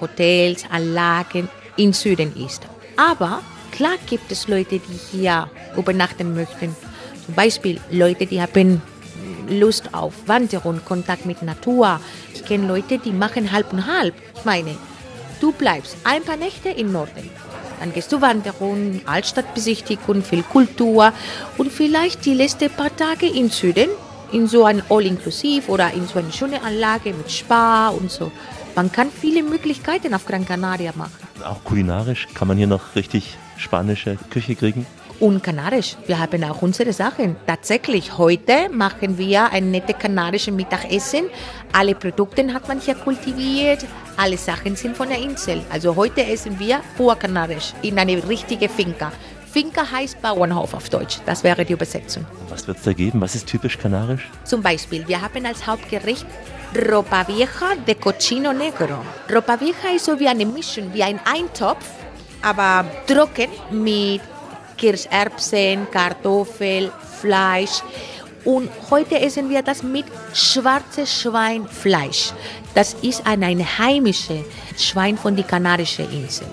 Hotels, 0.00 0.64
Anlagen 0.68 1.48
im 1.76 1.92
Süden 1.92 2.34
ist. 2.44 2.62
Aber 2.96 3.40
klar 3.74 3.96
gibt 4.06 4.30
es 4.30 4.48
Leute, 4.48 4.78
die 4.78 4.98
hier 5.10 5.48
übernachten 5.76 6.34
möchten. 6.34 6.74
Zum 7.26 7.34
Beispiel 7.34 7.80
Leute, 7.90 8.26
die 8.26 8.40
haben 8.40 8.80
Lust 9.48 9.92
auf 9.92 10.14
Wanderung, 10.26 10.80
Kontakt 10.84 11.26
mit 11.26 11.42
Natur. 11.42 12.00
Ich 12.32 12.44
kenne 12.44 12.68
Leute, 12.68 12.98
die 12.98 13.12
machen 13.12 13.50
halb 13.52 13.72
und 13.72 13.86
halb. 13.86 14.14
Ich 14.36 14.44
meine, 14.44 14.76
du 15.40 15.52
bleibst 15.52 15.96
ein 16.04 16.22
paar 16.22 16.36
Nächte 16.36 16.68
im 16.70 16.92
Norden. 16.92 17.28
Dann 17.80 17.92
gehst 17.92 18.12
du 18.12 18.20
Wanderung, 18.20 19.00
Altstadtbesichtigung, 19.04 20.22
viel 20.22 20.42
Kultur 20.44 21.12
und 21.58 21.72
vielleicht 21.72 22.24
die 22.24 22.34
letzten 22.34 22.70
paar 22.70 22.94
Tage 22.94 23.26
im 23.26 23.50
Süden 23.50 23.88
in 24.32 24.46
so 24.46 24.64
ein 24.64 24.82
All-Inklusiv 24.88 25.68
oder 25.68 25.92
in 25.92 26.06
so 26.06 26.18
eine 26.18 26.32
schöne 26.32 26.62
Anlage 26.62 27.12
mit 27.12 27.30
Spa 27.30 27.88
und 27.88 28.10
so. 28.10 28.30
Man 28.76 28.90
kann 28.90 29.08
viele 29.10 29.42
Möglichkeiten 29.42 30.14
auf 30.14 30.24
Gran 30.26 30.46
Canaria 30.46 30.92
machen. 30.94 31.12
Auch 31.44 31.62
kulinarisch 31.64 32.28
kann 32.34 32.48
man 32.48 32.56
hier 32.56 32.66
noch 32.66 32.94
richtig 32.94 33.36
spanische 33.56 34.16
Küche 34.30 34.54
kriegen. 34.54 34.86
Und 35.20 35.42
kanarisch, 35.42 35.96
wir 36.06 36.18
haben 36.18 36.42
auch 36.44 36.60
unsere 36.62 36.92
Sachen. 36.92 37.36
Tatsächlich, 37.46 38.18
heute 38.18 38.68
machen 38.70 39.16
wir 39.16 39.52
ein 39.52 39.70
nettes 39.70 39.96
kanarisches 39.96 40.52
Mittagessen. 40.52 41.26
Alle 41.72 41.94
Produkte 41.94 42.52
hat 42.52 42.66
man 42.66 42.80
hier 42.80 42.96
kultiviert, 42.96 43.84
alle 44.16 44.36
Sachen 44.36 44.74
sind 44.74 44.96
von 44.96 45.08
der 45.08 45.18
Insel. 45.18 45.62
Also 45.70 45.94
heute 45.94 46.26
essen 46.26 46.58
wir 46.58 46.80
pur 46.96 47.16
kanarisch 47.16 47.74
in 47.82 47.98
eine 47.98 48.28
richtige 48.28 48.68
Finca. 48.68 49.12
Finca 49.54 49.88
heißt 49.88 50.20
Bauernhof 50.20 50.74
auf 50.74 50.88
Deutsch. 50.90 51.18
Das 51.26 51.44
wäre 51.44 51.64
die 51.64 51.74
Übersetzung. 51.74 52.26
Was 52.48 52.66
wird 52.66 52.78
es 52.78 52.82
da 52.82 52.92
geben? 52.92 53.20
Was 53.20 53.36
ist 53.36 53.46
typisch 53.46 53.78
kanarisch? 53.78 54.28
Zum 54.42 54.62
Beispiel, 54.62 55.06
wir 55.06 55.22
haben 55.22 55.46
als 55.46 55.64
Hauptgericht 55.64 56.26
Ropa 56.90 57.24
Vieja 57.28 57.46
de 57.86 57.94
Cochino 57.94 58.52
Negro. 58.52 58.98
Ropa 59.32 59.60
Vieja 59.60 59.94
ist 59.94 60.06
so 60.06 60.18
wie 60.18 60.26
eine 60.26 60.44
Mischung, 60.44 60.92
wie 60.92 61.04
ein 61.04 61.20
Eintopf, 61.24 61.86
aber 62.44 62.84
trocken 63.06 63.48
mit 63.70 64.20
Kirscherbsen, 64.76 65.86
Kartoffel, 65.90 66.92
Fleisch. 67.20 67.82
Und 68.44 68.68
heute 68.90 69.18
essen 69.18 69.48
wir 69.48 69.62
das 69.62 69.82
mit 69.82 70.04
schwarzes 70.34 71.22
Schweinfleisch. 71.22 72.32
Das 72.74 72.94
ist 73.00 73.26
ein, 73.26 73.42
heimisches 73.42 74.44
Schwein 74.76 75.16
von 75.16 75.34
der 75.34 75.46
Kanarischen 75.46 76.10
Insel. 76.12 76.46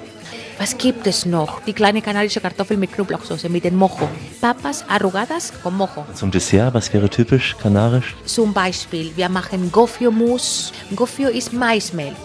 Was 0.58 0.78
gibt 0.78 1.08
es 1.08 1.26
noch? 1.26 1.62
Die 1.64 1.74
kleine 1.74 2.02
kanarische 2.02 2.40
Kartoffel 2.40 2.78
mit 2.78 2.94
Knoblauchsoße, 2.94 3.50
mit 3.50 3.64
dem 3.64 3.76
Mojo. 3.76 4.08
Papas 4.40 4.86
arrugadas 4.88 5.52
con 5.64 5.76
Mojo. 5.76 6.06
Zum 6.14 6.30
Dessert, 6.30 6.74
was 6.74 6.94
wäre 6.94 7.10
typisch 7.10 7.58
kanarisch? 7.58 8.16
Zum 8.26 8.54
Beispiel, 8.54 9.12
wir 9.16 9.28
machen 9.28 9.72
Gofio-Mousse. 9.72 10.72
Gofio 10.96 11.30
ist 11.30 11.52
Maismehl. 11.52 12.16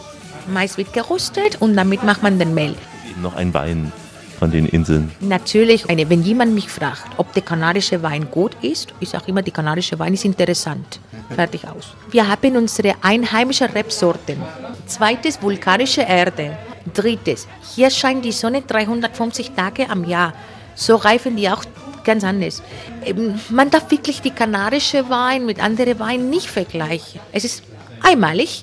Mais 0.49 0.77
wird 0.77 0.93
geröstet 0.93 1.57
und 1.61 1.75
damit 1.75 2.05
macht 2.05 2.23
man 2.23 2.39
den 2.39 2.53
Mehl. 2.55 2.77
Noch 3.23 3.35
ein 3.35 3.53
Wein 3.55 3.93
von 4.39 4.51
den 4.51 4.67
Inseln. 4.67 5.11
Natürlich, 5.21 5.89
eine, 5.89 6.09
wenn 6.11 6.23
jemand 6.23 6.53
mich 6.55 6.69
fragt, 6.69 7.07
ob 7.17 7.33
der 7.33 7.43
kanarische 7.43 8.03
Wein 8.03 8.31
gut 8.31 8.57
ist, 8.63 8.93
ich 9.01 9.09
sage 9.09 9.25
immer, 9.29 9.43
der 9.43 9.53
kanarische 9.53 9.99
Wein 9.99 10.15
ist 10.15 10.25
interessant. 10.25 11.01
Fertig 11.35 11.67
aus. 11.67 11.95
Wir 12.11 12.29
haben 12.29 12.57
unsere 12.57 12.95
einheimischen 13.03 13.69
Rebsorten. 13.69 14.39
Zweites, 14.87 15.41
vulkanische 15.41 16.03
Erde. 16.03 16.57
Drittes, 16.95 17.49
hier 17.75 17.91
scheint 17.91 18.25
die 18.25 18.33
Sonne 18.33 18.63
350 18.63 19.53
Tage 19.53 19.91
am 19.91 20.05
Jahr. 20.05 20.33
So 20.77 20.97
reifen 20.97 21.37
die 21.37 21.49
auch 21.49 21.65
ganz 22.05 22.23
anders. 22.23 22.63
Ähm, 23.05 23.41
Man 23.51 23.71
darf 23.71 23.91
wirklich 23.91 24.21
die 24.21 24.31
kanarische 24.31 25.09
Wein 25.11 25.47
mit 25.47 25.61
anderen 25.61 25.99
Weinen 25.99 26.31
nicht 26.31 26.47
vergleichen. 26.49 27.21
Es 27.33 27.45
ist 27.45 27.65
einmalig. 28.03 28.63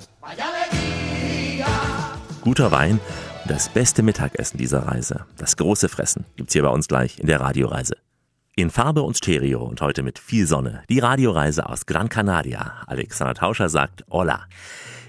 Guter 2.42 2.72
Wein 2.72 3.00
das 3.48 3.70
beste 3.70 4.04
Mittagessen 4.04 4.58
dieser 4.58 4.88
Reise. 4.88 5.26
Das 5.38 5.58
große 5.58 5.90
Fressen 5.90 6.26
gibt's 6.36 6.54
hier 6.54 6.64
bei 6.64 6.70
uns 6.70 6.88
gleich 6.88 7.20
in 7.20 7.28
der 7.28 7.42
Radioreise. 7.42 7.98
In 8.56 8.70
Farbe 8.70 9.02
und 9.02 9.18
Stereo 9.18 9.64
und 9.64 9.82
heute 9.82 10.04
mit 10.04 10.20
viel 10.20 10.46
Sonne. 10.46 10.84
Die 10.88 11.00
Radioreise 11.00 11.68
aus 11.68 11.88
Gran 11.88 12.08
Canaria. 12.08 12.84
Alexander 12.86 13.34
Tauscher 13.34 13.68
sagt 13.68 14.06
Hola. 14.12 14.46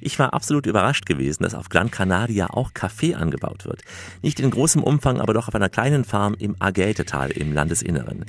Ich 0.01 0.19
war 0.19 0.35
absolut 0.35 0.67
überrascht 0.67 1.07
gewesen, 1.07 1.45
dass 1.45 1.55
auf 1.55 1.71
Gran 1.71 1.91
Canaria 1.91 2.49
auch 2.51 2.75
Kaffee 2.75 3.15
angebaut 3.15 3.65
wird. 3.65 3.81
Nicht 4.21 4.39
in 4.39 4.51
großem 4.51 4.83
Umfang, 4.83 5.19
aber 5.19 5.33
doch 5.33 5.49
auf 5.49 5.55
einer 5.55 5.71
kleinen 5.71 6.05
Farm 6.05 6.37
im 6.39 6.57
Argeltetal 6.59 7.31
im 7.31 7.55
Landesinneren. 7.55 8.27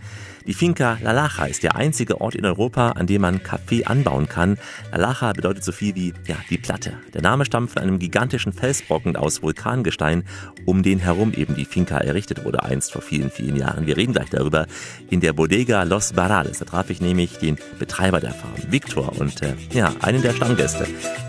Die 0.48 0.54
Finca 0.54 0.98
La 1.02 1.12
Laja 1.12 1.46
ist 1.46 1.64
der 1.64 1.76
einzige 1.76 2.22
Ort 2.22 2.36
in 2.36 2.46
Europa, 2.46 2.92
an 2.92 3.08
dem 3.08 3.24
man 3.24 3.44
Kaffee 3.44 3.84
anbauen 3.84 4.30
kann. 4.30 4.58
La 4.92 5.00
Laja 5.00 5.34
bedeutet 5.34 5.66
so 5.66 5.74
viel 5.74 5.96
wie, 5.96 6.14
ja, 6.28 6.38
die 6.50 6.58
Platte. 6.58 6.94
Der 7.14 7.22
Name 7.22 7.44
stammt 7.44 7.72
von 7.72 7.82
einem 7.82 8.00
gigantischen 8.00 8.54
Felsbrocken 8.54 9.18
aus 9.18 9.44
Vulkangestein, 9.44 10.24
um 10.66 10.82
den 10.82 11.00
herum 11.00 11.34
eben 11.34 11.56
die 11.56 11.66
Finca 11.66 11.98
errichtet 11.98 12.46
wurde, 12.46 12.64
einst 12.64 12.94
vor 12.94 13.02
vielen, 13.02 13.32
vielen 13.32 13.58
Jahren. 13.58 13.86
Wir 13.86 13.98
reden 13.98 14.14
gleich 14.14 14.30
darüber 14.30 14.66
in 15.10 15.22
der 15.22 15.34
Bodega 15.34 15.84
Los 15.84 16.14
Barrales. 16.14 16.60
Da 16.60 16.66
traf 16.66 16.90
ich 16.90 17.02
nämlich 17.02 17.38
den 17.38 17.58
Betreiber 17.80 18.20
der 18.20 18.32
Farm, 18.32 18.54
Victor, 18.70 19.12
und 19.20 19.42
äh, 19.42 19.54
ja, 19.74 19.94
einen 20.02 20.22
der 20.22 20.34
Stammgäste. 20.34 20.88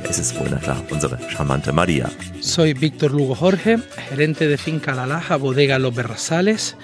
Es 0.09 0.19
ist 0.19 0.39
wohl, 0.39 0.49
na 0.51 0.59
klar, 0.59 0.83
unsere 0.91 1.19
charmante 1.29 1.73
Maria. 1.73 2.11
Soy 2.41 2.75
Víctor 2.81 3.11
Lugo 3.11 3.35
Jorge, 3.35 3.81
gerente 4.09 4.49
de 4.49 4.57
Finca 4.57 4.95
La 4.95 5.05
Laja, 5.05 5.37
bodega 5.39 5.79
Los 5.79 5.95
Berrazales. 5.95 6.77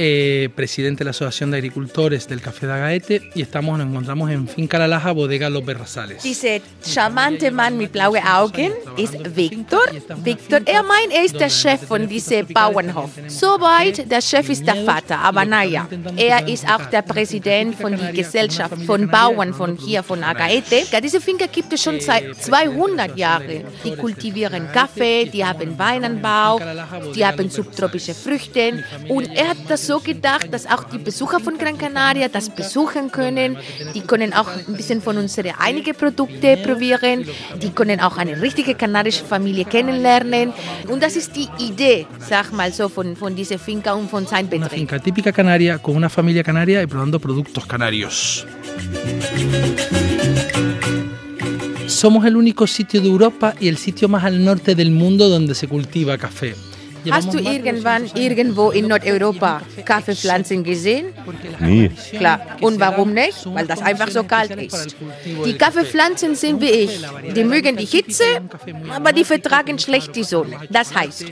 Eh, 0.00 0.48
presidente 0.54 1.00
de 1.00 1.06
la 1.06 1.10
Asociación 1.10 1.50
de 1.50 1.56
Agricultores 1.56 2.28
del 2.28 2.40
Café 2.40 2.68
de 2.68 2.72
Agaete 2.72 3.30
y 3.34 3.42
estamos, 3.42 3.76
nos 3.78 3.88
encontramos 3.88 4.30
en 4.30 4.46
Finca 4.46 4.78
La 4.78 4.86
Laja, 4.86 5.10
Bodega 5.10 5.50
Los 5.50 5.64
Berrazales. 5.64 6.22
Dieser 6.22 6.62
charmante 6.82 7.50
Mann 7.50 7.76
mit 7.76 7.90
blauen 7.90 8.22
Augen 8.24 8.72
ist 8.96 9.14
Viktor. 9.34 9.90
Viktor, 10.22 10.60
er 10.64 10.84
meint, 10.84 11.12
er 11.12 11.24
ist 11.24 11.38
der 11.38 11.50
Chef 11.50 11.84
von 11.84 12.08
diesem 12.08 12.46
Bauernhof. 12.46 13.10
Soweit, 13.26 14.08
der 14.08 14.20
Chef 14.20 14.48
ist 14.48 14.64
der 14.64 14.76
Vater, 14.84 15.18
aber 15.18 15.44
naja, 15.44 15.88
er 16.16 16.46
ist 16.46 16.64
auch 16.64 16.86
der 16.86 17.02
Präsident 17.02 17.74
von 17.74 17.96
der 17.96 18.12
Gesellschaft 18.12 18.80
von 18.86 19.08
Bauern 19.08 19.52
von 19.52 19.76
hier, 19.76 20.04
von 20.04 20.22
Agaete. 20.22 20.84
Diese 21.02 21.20
Finca 21.20 21.46
gibt 21.46 21.72
es 21.72 21.82
schon 21.82 22.00
seit 22.00 22.36
200 22.36 23.18
Jahren. 23.18 23.64
Die 23.84 23.96
kultivieren 23.96 24.68
Kaffee, 24.72 25.24
die 25.24 25.44
haben 25.44 25.76
Weinanbau, 25.76 26.60
die 27.16 27.26
haben 27.26 27.50
subtropische 27.50 28.14
Früchte 28.14 28.84
und 29.08 29.26
er 29.34 29.48
hat 29.48 29.58
das 29.66 29.87
so 29.88 29.98
gedacht, 30.00 30.48
dass 30.52 30.64
auch 30.66 30.84
die 30.92 30.98
Besucher 30.98 31.40
von 31.40 31.56
Gran 31.56 31.76
Canaria 31.78 32.28
das 32.28 32.50
besuchen 32.50 33.10
können. 33.10 33.56
Die 33.94 34.02
können 34.02 34.30
auch 34.34 34.48
ein 34.68 34.76
bisschen 34.76 35.00
von 35.00 35.16
unseren 35.16 35.54
einigen 35.58 35.94
Produkte 36.02 36.58
probieren. 36.58 37.26
Die 37.62 37.70
können 37.78 37.98
auch 38.06 38.16
eine 38.18 38.34
richtige 38.46 38.74
kanarische 38.74 39.24
Familie 39.24 39.64
kennenlernen. 39.64 40.52
Und 40.92 41.02
das 41.02 41.16
ist 41.16 41.30
die 41.34 41.48
Idee, 41.70 42.06
sag 42.18 42.52
mal 42.52 42.70
so, 42.78 42.88
von, 42.90 43.16
von 43.16 43.34
dieser 43.34 43.58
Finca 43.58 43.94
und 43.94 44.10
von 44.10 44.26
seinem 44.26 44.48
Una 44.52 44.68
Betrieb. 44.68 44.78
finca 44.80 44.98
típica 44.98 45.32
canaria 45.32 45.78
con 45.78 45.96
una 45.96 46.10
familia 46.10 46.42
canaria 46.42 46.82
y 46.82 46.86
probando 46.86 47.18
productos 47.18 47.64
canarios. 47.66 48.46
Somos 51.86 52.26
el 52.26 52.36
único 52.36 52.66
sitio 52.66 53.00
de 53.00 53.08
Europa 53.08 53.54
y 53.58 53.68
el 53.68 53.78
sitio 53.78 54.08
más 54.08 54.24
al 54.24 54.44
norte 54.44 54.74
del 54.74 54.90
mundo 54.90 55.30
donde 55.30 55.54
se 55.54 55.66
cultiva 55.66 56.18
café. 56.18 56.54
Hast 57.10 57.32
du 57.32 57.38
irgendwann 57.38 58.10
irgendwo 58.14 58.70
in 58.70 58.88
Nordeuropa 58.88 59.62
Kaffeepflanzen 59.84 60.64
gesehen? 60.64 61.06
Nee. 61.60 61.90
Klar. 62.16 62.40
Und 62.60 62.78
warum 62.80 63.12
nicht? 63.12 63.46
Weil 63.46 63.66
das 63.66 63.80
einfach 63.82 64.10
so 64.10 64.24
kalt 64.24 64.50
ist. 64.56 64.96
Die 65.44 65.56
Kaffeepflanzen 65.56 66.34
sind 66.34 66.60
wie 66.60 66.70
ich. 66.70 67.00
Die 67.34 67.44
mögen 67.44 67.76
die 67.76 67.86
Hitze, 67.86 68.24
aber 68.94 69.12
die 69.12 69.24
vertragen 69.24 69.78
schlecht 69.78 70.14
die 70.16 70.24
Sonne. 70.24 70.56
Das 70.70 70.94
heißt, 70.94 71.26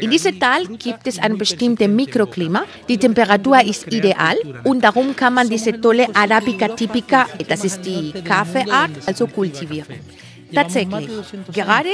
in 0.00 0.10
diesem 0.10 0.38
Tal 0.38 0.66
gibt 0.66 1.06
es 1.06 1.18
ein 1.18 1.36
bestimmtes 1.36 1.88
Mikroklima. 1.88 2.64
Die 2.88 2.98
Temperatur 2.98 3.60
ist 3.64 3.92
ideal 3.92 4.36
und 4.64 4.82
darum 4.82 5.16
kann 5.16 5.34
man 5.34 5.48
diese 5.48 5.80
tolle 5.80 6.06
Arabica 6.14 6.68
typica, 6.68 7.26
das 7.48 7.64
ist 7.64 7.82
die 7.82 8.12
Kaffeeart, 8.22 8.90
also 9.06 9.26
kultivieren. 9.26 9.86
Tatsächlich, 10.52 11.08
gerade 11.52 11.88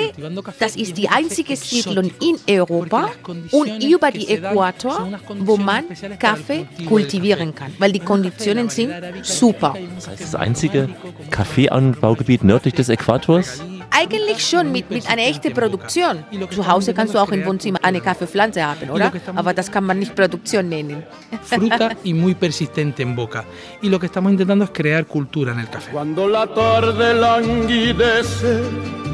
das 0.58 0.76
ist 0.76 0.96
die 0.96 1.08
einzige 1.08 1.56
Siedlung 1.56 2.10
in 2.20 2.38
Europa 2.48 3.10
und 3.50 3.82
über 3.82 4.10
die 4.10 4.28
Äquator, 4.28 5.08
wo 5.40 5.56
man 5.56 5.84
Kaffee 6.18 6.66
kultivieren 6.86 7.54
kann, 7.54 7.72
weil 7.78 7.92
die 7.92 8.00
Konditionen 8.00 8.68
sind 8.68 8.92
super. 9.22 9.74
Das 9.94 10.08
heißt, 10.08 10.22
das 10.22 10.34
einzige 10.34 10.88
Kaffeeanbaugebiet 11.30 12.44
nördlich 12.44 12.74
des 12.74 12.88
Äquators? 12.88 13.62
Eigentlich 13.90 14.46
schon 14.46 14.72
mit, 14.72 14.90
mit 14.90 15.08
einer 15.08 15.22
echten 15.22 15.52
Produktion. 15.52 16.24
Zu 16.50 16.66
Hause 16.66 16.94
kannst 16.94 17.14
du 17.14 17.18
auch 17.18 17.30
im 17.30 17.44
Wohnzimmer 17.44 17.78
eine 17.82 18.00
Kaffeepflanze 18.00 18.64
haben, 18.64 18.90
oder? 18.90 19.12
Aber 19.34 19.54
das 19.54 19.70
kann 19.70 19.84
man 19.84 19.98
nicht 19.98 20.14
Produktion 20.14 20.68
nennen. 20.68 21.02
Fruta 21.42 21.90
y 22.04 22.12
muy 22.12 22.34
persistente 22.34 23.02
en 23.02 23.16
boca. 23.16 23.44
Y 23.82 23.88
lo 23.88 23.98
que 23.98 24.06
estamos 24.06 24.32
intentando 24.32 24.64
es 24.64 24.70
crear 24.72 25.06
cultura 25.06 25.52
en 25.52 25.60
el 25.60 25.68
café. 25.68 25.90
Cuando 25.92 26.28
la 26.28 26.46
tarde 26.46 27.14
languidece, 27.14 28.62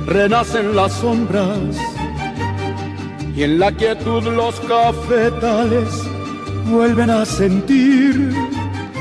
renacen 0.06 0.74
las 0.74 0.92
sombras 0.92 1.76
y 3.34 3.44
en 3.44 3.58
la 3.58 3.72
quietud 3.72 4.22
los 4.24 4.60
cafetales 4.60 5.88
vuelven 6.66 7.10
a 7.10 7.24
sentir. 7.24 8.34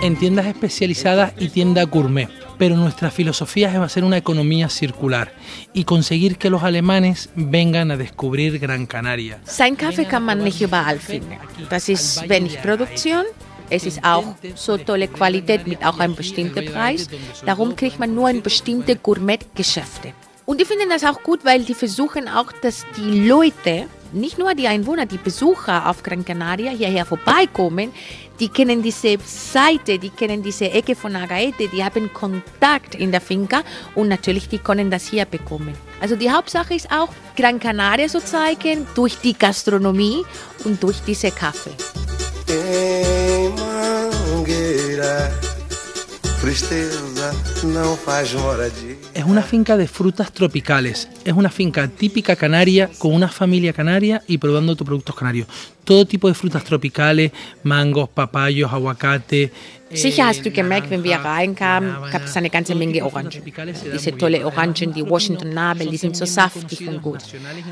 En 0.01 0.15
tiendas 0.17 0.47
especializadas 0.47 1.33
y 1.37 1.49
tienda 1.49 1.83
gourmet. 1.83 2.27
Pero 2.57 2.75
nuestra 2.75 3.11
filosofía 3.11 3.69
es 3.69 3.77
hacer 3.77 4.03
una 4.03 4.17
economía 4.17 4.67
circular 4.67 5.31
y 5.73 5.83
conseguir 5.83 6.37
que 6.37 6.49
los 6.49 6.63
alemanes 6.63 7.29
vengan 7.35 7.91
a 7.91 7.97
descubrir 7.97 8.59
Gran 8.59 8.87
Canaria. 8.87 9.39
Sein 9.45 9.75
Kaffee 9.75 10.05
kann 10.05 10.23
man 10.23 10.43
nicht 10.43 10.59
überall 10.59 10.99
finden. 10.99 11.37
Das 11.69 11.87
ist 11.87 12.27
wenig 12.27 12.59
Produktion. 12.61 13.25
Es 13.69 13.85
ist 13.85 14.03
auch 14.03 14.35
so 14.55 14.77
tolle 14.77 15.07
Qualität 15.07 15.67
mit 15.67 15.85
auch 15.85 15.99
einem 15.99 16.15
bestimmten 16.15 16.65
Preis. 16.65 17.07
Darum 17.45 17.75
kriegt 17.75 17.99
man 17.99 18.13
nur 18.15 18.29
in 18.29 18.41
bestimmte 18.41 18.95
Gourmet-Geschäfte. 18.95 20.13
Und 20.45 20.59
die 20.59 20.65
finden 20.65 20.89
das 20.89 21.03
auch 21.03 21.21
gut, 21.21 21.45
weil 21.45 21.63
die 21.63 21.75
versuchen 21.75 22.27
auch, 22.27 22.51
dass 22.51 22.85
die 22.97 23.27
Leute, 23.27 23.85
nicht 24.13 24.37
nur 24.37 24.53
die 24.53 24.67
Einwohner, 24.67 25.05
die 25.05 25.17
Besucher 25.17 25.89
auf 25.89 26.03
Gran 26.03 26.23
Canaria 26.25 26.71
hierher 26.71 27.05
vorbeikommen, 27.05 27.91
die 28.39 28.49
kennen 28.49 28.81
diese 28.81 29.17
Seite, 29.25 29.99
die 29.99 30.09
kennen 30.09 30.41
diese 30.41 30.71
Ecke 30.71 30.95
von 30.95 31.15
Agaete, 31.15 31.67
die 31.67 31.83
haben 31.83 32.11
Kontakt 32.13 32.95
in 32.95 33.11
der 33.11 33.21
Finca 33.21 33.61
und 33.95 34.07
natürlich 34.07 34.49
die 34.49 34.57
können 34.57 34.89
das 34.89 35.07
hier 35.07 35.25
bekommen. 35.25 35.73
Also 35.99 36.15
die 36.15 36.31
Hauptsache 36.31 36.73
ist 36.73 36.91
auch, 36.91 37.09
Gran 37.37 37.59
Canaria 37.59 38.07
zu 38.07 38.23
zeigen 38.23 38.87
durch 38.95 39.17
die 39.19 39.37
Gastronomie 39.37 40.23
und 40.65 40.81
durch 40.81 41.01
diese 41.05 41.31
Kaffee. 41.31 41.75
Tristeza 46.41 47.35
não 47.63 47.95
faz 47.95 48.33
moradia. 48.33 49.00
Es 49.13 49.25
una 49.25 49.41
finca 49.41 49.75
de 49.77 49.87
frutas 49.87 50.31
tropicales. 50.31 51.09
Es 51.25 51.33
una 51.33 51.49
finca 51.49 51.87
típica 51.87 52.35
canaria 52.35 52.89
con 52.97 53.13
una 53.13 53.27
familia 53.27 53.73
canaria 53.73 54.21
y 54.27 54.37
probando 54.37 54.75
tus 54.75 54.85
productos 54.85 55.15
canarios. 55.15 55.47
Todo 55.83 56.05
tipo 56.05 56.27
de 56.27 56.33
frutas 56.33 56.63
tropicales, 56.63 57.31
mangos, 57.63 58.09
papayos, 58.09 58.71
aguacate. 58.71 59.51
Sicher 59.93 60.25
hast 60.25 60.45
du 60.45 60.51
gemerkt, 60.51 60.89
wenn 60.89 61.03
wir 61.03 61.17
reinkamen, 61.17 61.93
gab 62.11 62.23
es 62.23 62.37
eine 62.37 62.49
ganze 62.49 62.75
Menge 62.75 63.03
Orangen. 63.03 63.43
Diese 63.91 64.17
tolle 64.17 64.45
Orangen, 64.45 64.93
die 64.93 65.05
Washington 65.05 65.53
Nabel, 65.53 65.87
die 65.87 65.97
sind 65.97 66.15
so 66.15 66.25
saftig 66.25 66.87
und 66.87 67.01
gut. 67.01 67.19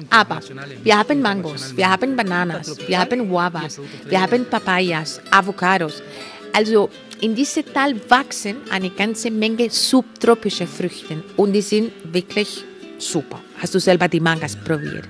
Aber 0.09 0.41
wir 0.83 0.97
haben 0.97 1.21
Mangos, 1.21 1.77
wir 1.77 1.89
haben 1.89 2.17
Bananas, 2.17 2.77
wir 2.87 2.99
haben 2.99 3.29
Guavas, 3.29 3.79
wir 4.05 4.21
haben 4.21 4.45
Papayas, 4.45 5.21
Avocados. 5.31 6.03
Also 6.51 6.89
in 7.21 7.35
diesem 7.35 7.65
Tal 7.73 7.95
wachsen 8.09 8.57
eine 8.69 8.89
ganze 8.89 9.31
Menge 9.31 9.69
subtropische 9.69 10.67
Früchte 10.67 11.23
und 11.37 11.53
die 11.53 11.61
sind 11.61 11.91
wirklich 12.11 12.63
super. 12.97 13.41
Hast 13.57 13.75
du 13.75 13.79
selber 13.79 14.07
die 14.07 14.19
Mangas 14.19 14.55
probiert? 14.55 15.07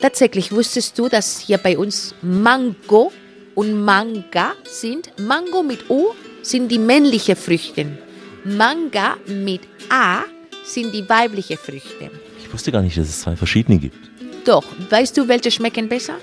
Tatsächlich 0.00 0.50
wusstest 0.50 0.98
du, 0.98 1.08
dass 1.08 1.40
hier 1.40 1.58
bei 1.58 1.76
uns 1.78 2.14
Mango 2.22 3.12
und 3.54 3.84
Manga 3.84 4.52
sind? 4.64 5.12
Mango 5.20 5.62
mit 5.62 5.88
O 5.90 6.14
sind 6.42 6.68
die 6.70 6.78
männlichen 6.78 7.36
Früchte. 7.36 7.86
Manga 8.44 9.16
mit 9.26 9.60
A 9.88 10.22
sind 10.64 10.92
die 10.92 11.08
weiblichen 11.08 11.56
Früchte. 11.56 12.10
Ich 12.40 12.52
wusste 12.52 12.72
gar 12.72 12.82
nicht, 12.82 12.96
dass 12.96 13.08
es 13.08 13.20
zwei 13.20 13.36
verschiedene 13.36 13.78
gibt. 13.78 14.10
Doch, 14.44 14.64
weißt 14.90 15.16
du, 15.16 15.28
welche 15.28 15.50
schmecken 15.50 15.88
besser? 15.88 16.14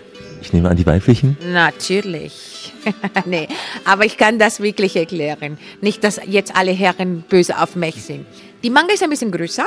Ich 0.42 0.52
nehme 0.52 0.70
an, 0.70 0.76
die 0.76 0.86
weiblichen. 0.86 1.38
Natürlich. 1.54 2.59
nee, 3.26 3.48
aber 3.86 4.06
ich 4.06 4.18
kann 4.18 4.40
das 4.40 4.60
wirklich 4.60 4.96
erklären. 4.96 5.58
Nicht, 5.82 6.04
dass 6.04 6.20
jetzt 6.26 6.56
alle 6.56 6.72
Herren 6.72 7.24
böse 7.28 7.58
auf 7.62 7.76
mich 7.76 8.04
sind. 8.04 8.26
Die 8.64 8.70
Manga 8.70 8.94
ist 8.94 9.04
ein 9.04 9.10
bisschen 9.10 9.32
größer, 9.32 9.66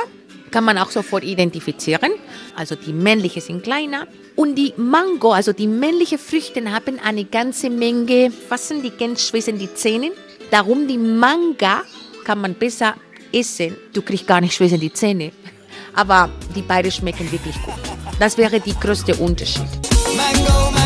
kann 0.51 0.63
man 0.63 0.77
auch 0.77 0.91
sofort 0.91 1.23
identifizieren. 1.23 2.11
Also 2.55 2.75
die 2.75 2.93
männlichen 2.93 3.41
sind 3.41 3.63
kleiner. 3.63 4.07
Und 4.35 4.55
die 4.55 4.73
Mango, 4.77 5.31
also 5.31 5.51
die 5.51 5.67
männlichen 5.67 6.19
Früchte, 6.19 6.63
haben 6.71 6.99
eine 7.03 7.25
ganze 7.25 7.69
Menge, 7.69 8.31
was 8.49 8.67
sind 8.67 8.83
die 8.83 8.91
ganz 8.91 9.27
schwer 9.27 9.41
die 9.41 9.73
Zähne. 9.73 10.11
Darum 10.51 10.87
die 10.87 10.97
Manga 10.97 11.81
kann 12.23 12.39
man 12.39 12.53
besser 12.53 12.95
essen. 13.33 13.75
Du 13.93 14.01
kriegst 14.01 14.27
gar 14.27 14.41
nicht 14.41 14.53
schwer 14.53 14.69
die 14.69 14.93
Zähne. 14.93 15.31
Aber 15.95 16.29
die 16.55 16.61
beiden 16.61 16.91
schmecken 16.91 17.31
wirklich 17.31 17.55
gut. 17.63 17.73
Das 18.19 18.37
wäre 18.37 18.59
der 18.59 18.73
größte 18.75 19.15
Unterschied. 19.15 19.65
Mango, 20.15 20.71
mango, 20.71 20.82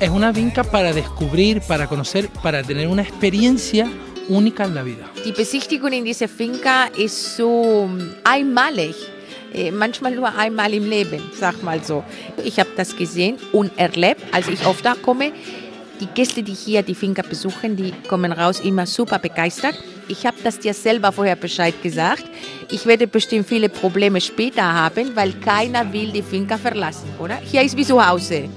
Es 0.00 0.10
una 0.10 0.32
finca 0.32 0.62
para 0.62 0.92
descubrir, 0.92 1.60
para 1.60 1.88
conocer, 1.88 2.28
para 2.40 2.62
tener 2.62 2.86
una 2.86 3.02
experiencia 3.02 3.90
única 4.28 4.64
en 4.64 4.76
la 4.76 4.84
vida. 4.84 5.10
Die 5.24 5.32
Besichtigung 5.32 5.92
in 5.92 6.04
dieser 6.04 6.28
Finca 6.28 6.84
ist 6.96 7.36
so 7.36 7.90
einmalig. 8.22 8.94
Äh, 9.52 9.72
Manchmal 9.72 10.14
nur 10.14 10.32
einmal 10.36 10.72
im 10.72 10.88
Leben, 10.88 11.20
sag 11.36 11.60
mal 11.64 11.82
so. 11.82 12.04
Ich 12.44 12.60
habe 12.60 12.68
das 12.76 12.94
gesehen 12.94 13.38
und 13.50 13.76
erlebt, 13.76 14.22
als 14.30 14.46
ich 14.46 14.64
oft 14.64 14.84
da 14.84 14.94
komme. 14.94 15.32
Die 16.00 16.06
Gäste, 16.06 16.44
die 16.44 16.54
hier 16.54 16.82
die 16.82 16.94
Finca 16.94 17.22
besuchen, 17.22 17.74
die 17.74 17.92
kommen 18.08 18.30
raus 18.30 18.60
immer 18.60 18.86
super 18.86 19.18
begeistert. 19.18 19.74
Ich 20.06 20.24
habe 20.24 20.36
das 20.44 20.60
dir 20.60 20.74
selber 20.74 21.10
vorher 21.10 21.34
Bescheid 21.34 21.74
gesagt. 21.82 22.24
Ich 22.70 22.86
werde 22.86 23.08
bestimmt 23.08 23.48
viele 23.48 23.68
Probleme 23.68 24.20
später 24.20 24.62
haben, 24.62 25.16
weil 25.16 25.32
keiner 25.32 25.92
will 25.92 26.12
die 26.12 26.22
Finca 26.22 26.56
verlassen, 26.56 27.08
oder? 27.18 27.38
Hier 27.42 27.62
ist 27.62 27.76
wie 27.76 27.84
zu 27.84 28.06
Hause. 28.06 28.48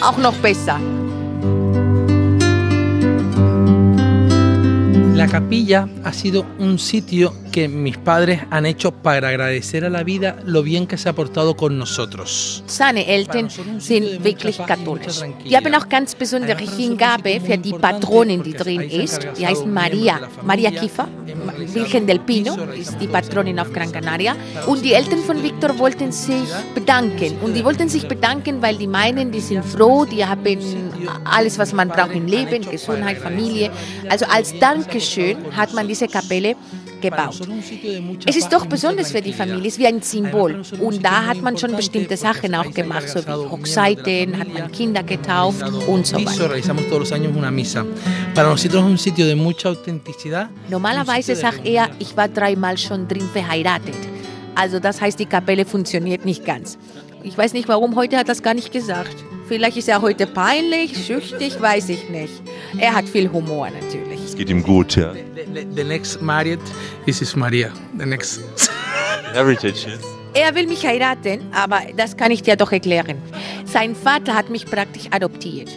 Auch 0.00 0.18
noch. 0.18 0.34
La 5.14 5.26
capilla 5.26 5.88
ha 6.04 6.12
sido 6.12 6.44
un 6.58 6.78
sitio 6.78 7.32
que 7.56 7.68
mis 7.68 7.96
padres 7.96 8.42
han 8.50 8.66
hecho 8.66 8.92
para 8.92 9.28
agradecer 9.28 9.86
a 9.86 9.88
la 9.88 10.02
vida 10.02 10.36
lo 10.44 10.62
bien 10.62 10.86
que 10.86 10.98
se 10.98 11.08
ha 11.08 11.14
portado 11.14 11.56
con 11.56 11.78
nosotros. 11.78 12.62
Seine 12.66 13.06
Eltern 13.06 13.48
sind 13.78 14.22
wirklich 14.22 14.58
katholisch. 14.58 15.22
Die 15.42 15.56
haben 15.56 15.74
auch 15.74 15.88
ganz 15.88 16.14
besondere 16.14 16.58
Hingabe 16.58 17.40
für 17.40 17.56
die 17.56 17.72
Patronin, 17.72 18.42
die 18.42 18.52
drin 18.52 18.82
ist. 18.82 19.26
Die 19.38 19.46
heißt 19.46 19.64
Maria, 19.64 20.20
Maria 20.44 20.70
Kiefer. 20.70 21.08
Virgen 21.72 22.06
del 22.06 22.18
Pino 22.18 22.56
ist 22.78 23.00
die 23.00 23.08
Patronin 23.08 23.58
auf 23.58 23.72
Gran 23.72 23.90
Canaria. 23.90 24.34
Und 24.66 24.84
die 24.84 24.92
Eltern 24.92 25.20
von 25.20 25.42
Victor 25.42 25.78
wollten 25.78 26.12
sich 26.12 26.52
bedanken. 26.74 27.38
Und 27.42 27.54
die 27.54 27.64
wollten 27.64 27.88
sich 27.88 28.06
bedanken, 28.06 28.60
weil 28.60 28.76
die 28.76 28.86
meinen, 28.86 29.32
die 29.32 29.40
sind 29.40 29.64
froh, 29.64 30.04
die 30.04 30.22
haben 30.22 30.58
alles, 31.24 31.58
was 31.58 31.72
man 31.72 31.88
braucht 31.88 32.14
im 32.14 32.26
Leben, 32.26 32.70
Gesundheit, 32.70 33.16
Familie. 33.16 33.70
Also 34.10 34.26
als 34.26 34.58
Dankeschön 34.58 35.38
hat 35.56 35.72
man 35.72 35.88
diese 35.88 36.06
Kapelle 36.06 36.54
gebaut. 37.10 37.40
Es 38.26 38.36
ist 38.36 38.52
doch 38.52 38.66
besonders 38.66 39.12
für 39.12 39.20
die 39.20 39.32
Familie, 39.32 39.68
es 39.68 39.74
ist 39.74 39.78
wie 39.78 39.86
ein 39.86 40.02
Symbol. 40.02 40.62
Und 40.80 41.04
da 41.04 41.26
hat 41.26 41.40
man 41.42 41.56
schon 41.56 41.74
bestimmte 41.76 42.16
Sachen 42.16 42.54
auch 42.54 42.70
gemacht, 42.72 43.08
so 43.08 43.20
wie 43.26 43.32
Hochzeiten, 43.32 44.38
hat 44.38 44.52
man 44.52 44.72
Kinder 44.72 45.02
getauft 45.02 45.62
und 45.86 46.06
so 46.06 46.16
weiter. 46.16 46.26
Normalerweise 50.68 51.36
sagt 51.36 51.66
er, 51.66 51.88
ich 51.98 52.16
war 52.16 52.28
dreimal 52.28 52.76
schon 52.78 53.08
drin 53.08 53.28
verheiratet. 53.32 53.94
Also 54.54 54.80
das 54.80 55.00
heißt, 55.00 55.18
die 55.18 55.26
Kapelle 55.26 55.64
funktioniert 55.64 56.24
nicht 56.24 56.44
ganz. 56.44 56.78
Ich 57.22 57.36
weiß 57.36 57.52
nicht 57.52 57.68
warum, 57.68 57.96
heute 57.96 58.16
hat 58.16 58.24
er 58.24 58.28
das 58.28 58.42
gar 58.42 58.54
nicht 58.54 58.72
gesagt. 58.72 59.16
Vielleicht 59.48 59.76
ist 59.76 59.88
er 59.88 60.02
heute 60.02 60.26
peinlich, 60.26 61.06
schüchtig, 61.06 61.60
weiß 61.60 61.88
ich 61.90 62.08
nicht. 62.08 62.32
Er 62.78 62.94
hat 62.94 63.08
viel 63.08 63.30
Humor 63.30 63.68
natürlich. 63.70 64.25
Es 64.36 64.40
geht 64.40 64.50
ihm 64.50 64.62
gut, 64.62 64.96
ja. 64.96 65.14
The, 65.14 65.66
the 65.74 65.82
next 65.82 66.20
married, 66.20 66.60
this 67.06 67.22
is 67.22 67.34
Maria. 67.34 67.70
The 67.96 68.04
next. 68.04 68.42
Heritage. 69.32 69.98
Er 70.34 70.54
will 70.54 70.66
mich 70.66 70.86
heiraten, 70.86 71.40
aber 71.52 71.80
das 71.96 72.18
kann 72.18 72.30
ich 72.30 72.42
dir 72.42 72.54
doch 72.54 72.70
erklären. 72.70 73.16
Sein 73.64 73.94
Vater 73.94 74.34
hat 74.34 74.50
mich 74.50 74.66
praktisch 74.66 75.04
adoptiert. 75.10 75.70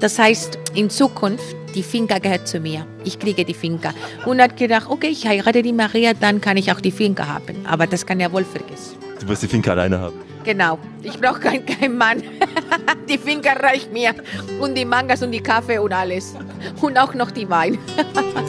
Das 0.00 0.18
heißt, 0.18 0.58
in 0.74 0.90
Zukunft, 0.90 1.54
die 1.76 1.84
Finca 1.84 2.18
gehört 2.18 2.48
zu 2.48 2.58
mir. 2.58 2.84
Ich 3.04 3.20
kriege 3.20 3.44
die 3.44 3.54
Finca. 3.54 3.94
Und 4.26 4.42
hat 4.42 4.56
gedacht, 4.56 4.88
okay, 4.88 5.10
ich 5.10 5.24
heirate 5.28 5.62
die 5.62 5.72
Maria, 5.72 6.12
dann 6.12 6.40
kann 6.40 6.56
ich 6.56 6.72
auch 6.72 6.80
die 6.80 6.90
Finca 6.90 7.28
haben. 7.28 7.64
Aber 7.64 7.86
das 7.86 8.04
kann 8.04 8.18
er 8.18 8.32
wohl 8.32 8.44
vergessen. 8.44 8.96
Du 9.20 9.28
wirst 9.28 9.44
die 9.44 9.46
Finca 9.46 9.70
alleine 9.70 10.00
haben. 10.00 10.16
Genau, 10.44 10.78
ich 11.02 11.20
brauche 11.20 11.40
keinen 11.40 11.66
kein 11.66 11.96
Mann. 11.96 12.22
die 13.08 13.18
Finca 13.18 13.52
reicht 13.52 13.92
mir. 13.92 14.14
Und 14.60 14.74
die 14.74 14.84
Mangas 14.84 15.22
und 15.22 15.32
die 15.32 15.42
Kaffee 15.42 15.78
und 15.78 15.92
alles. 15.92 16.34
Und 16.80 16.98
auch 16.98 17.14
noch 17.14 17.30
die 17.30 17.48
Wein. 17.48 17.78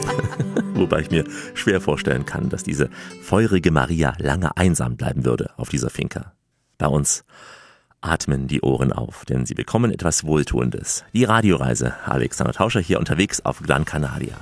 Wobei 0.74 1.00
ich 1.00 1.10
mir 1.10 1.24
schwer 1.54 1.80
vorstellen 1.80 2.24
kann, 2.24 2.48
dass 2.48 2.62
diese 2.62 2.88
feurige 3.22 3.70
Maria 3.70 4.14
lange 4.18 4.56
einsam 4.56 4.96
bleiben 4.96 5.24
würde 5.24 5.50
auf 5.56 5.68
dieser 5.68 5.90
Finca. 5.90 6.32
Bei 6.78 6.86
uns 6.86 7.24
atmen 8.00 8.48
die 8.48 8.62
Ohren 8.62 8.92
auf, 8.92 9.24
denn 9.24 9.46
sie 9.46 9.54
bekommen 9.54 9.92
etwas 9.92 10.24
Wohltuendes. 10.24 11.04
Die 11.12 11.24
Radioreise. 11.24 11.94
Alexander 12.04 12.52
Tauscher 12.52 12.80
hier 12.80 12.98
unterwegs 12.98 13.44
auf 13.44 13.60
Gran 13.62 13.84
Canaria. 13.84 14.34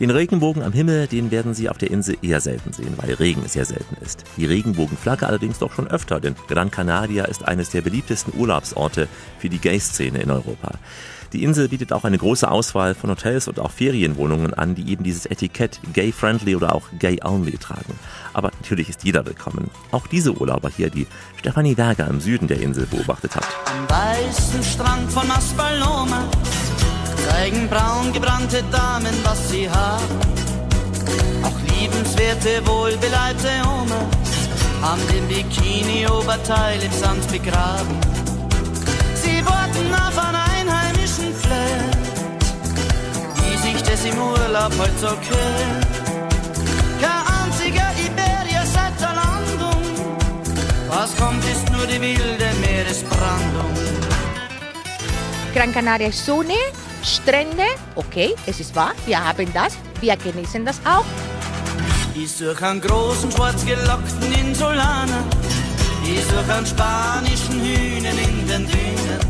Den 0.00 0.08
Regenbogen 0.08 0.62
am 0.62 0.72
Himmel, 0.72 1.08
den 1.08 1.30
werden 1.30 1.52
Sie 1.52 1.68
auf 1.68 1.76
der 1.76 1.90
Insel 1.90 2.16
eher 2.22 2.40
selten 2.40 2.72
sehen, 2.72 2.94
weil 2.96 3.12
Regen 3.12 3.46
sehr 3.46 3.66
selten 3.66 4.02
ist. 4.02 4.24
Die 4.38 4.46
Regenbogenflagge 4.46 5.26
allerdings 5.26 5.58
doch 5.58 5.74
schon 5.74 5.88
öfter, 5.88 6.20
denn 6.20 6.34
Gran 6.48 6.70
Canaria 6.70 7.26
ist 7.26 7.46
eines 7.46 7.68
der 7.68 7.82
beliebtesten 7.82 8.32
Urlaubsorte 8.34 9.08
für 9.38 9.50
die 9.50 9.58
Gay-Szene 9.58 10.20
in 10.20 10.30
Europa. 10.30 10.72
Die 11.34 11.44
Insel 11.44 11.68
bietet 11.68 11.92
auch 11.92 12.04
eine 12.04 12.16
große 12.16 12.50
Auswahl 12.50 12.94
von 12.94 13.10
Hotels 13.10 13.46
und 13.46 13.60
auch 13.60 13.70
Ferienwohnungen 13.70 14.54
an, 14.54 14.74
die 14.74 14.90
eben 14.90 15.04
dieses 15.04 15.26
Etikett 15.26 15.78
gay-friendly 15.92 16.56
oder 16.56 16.74
auch 16.74 16.88
gay-only 16.98 17.58
tragen. 17.58 17.94
Aber 18.32 18.52
natürlich 18.62 18.88
ist 18.88 19.04
jeder 19.04 19.26
willkommen. 19.26 19.70
Auch 19.90 20.06
diese 20.06 20.32
Urlauber 20.32 20.70
hier, 20.74 20.88
die 20.88 21.06
Stefanie 21.36 21.74
Berger 21.74 22.08
im 22.08 22.20
Süden 22.20 22.48
der 22.48 22.62
Insel 22.62 22.86
beobachtet 22.86 23.36
hat. 23.36 23.46
Am 23.66 23.88
weißen 23.88 24.62
Strand 24.62 25.12
von 25.12 25.30
Aspaloma 25.30 26.26
zeigen 27.30 27.68
braun 27.68 28.12
gebrannte 28.12 28.62
Damen, 28.70 29.14
was 29.24 29.50
sie 29.50 29.68
haben. 29.68 30.18
Auch 31.42 31.60
liebenswerte, 31.72 32.66
wohlbeleibte 32.66 33.50
Omas 33.64 34.10
haben 34.82 35.02
den 35.12 35.26
Bikini-Oberteil 35.28 36.82
im 36.82 36.92
Sand 36.92 37.26
begraben. 37.30 37.96
Sie 39.22 39.44
warten 39.44 39.88
auf 39.94 40.16
einen 40.18 40.70
einheimischen 40.70 41.34
Flirt, 41.34 41.96
wie 43.42 43.56
sich 43.66 43.82
das 43.82 44.04
im 44.04 44.18
Urlaub 44.18 44.72
heute 44.78 44.98
so 45.00 45.12
gehört. 45.24 45.86
Kein 47.02 47.24
einziger 47.42 47.90
Iberier 48.06 48.64
seit 48.76 48.96
der 49.00 49.14
Landung, 49.22 49.82
was 50.88 51.14
kommt, 51.16 51.44
ist 51.44 51.70
nur 51.70 51.86
die 51.86 52.00
wilde 52.00 52.48
Meeresbrandung. 52.62 54.09
Gran 55.54 55.72
Canaria 55.72 56.08
ist 56.08 56.24
Sonne, 56.24 56.54
Strände, 57.02 57.64
okay, 57.96 58.36
es 58.46 58.60
ist 58.60 58.74
wahr, 58.76 58.92
wir 59.04 59.22
haben 59.22 59.52
das, 59.52 59.76
wir 60.00 60.16
genießen 60.16 60.64
das 60.64 60.80
auch. 60.84 61.04
Ich 62.14 62.30
suche 62.30 62.64
einen 62.64 62.80
großen, 62.80 63.32
schwarz 63.32 63.66
gelockten 63.66 64.32
Insulaner. 64.32 65.24
Ich 66.04 66.22
suche 66.22 66.54
einen 66.54 66.66
spanischen 66.66 67.60
Hühnen 67.60 68.16
in 68.16 68.46
den 68.46 68.66
Dünen. 68.66 69.20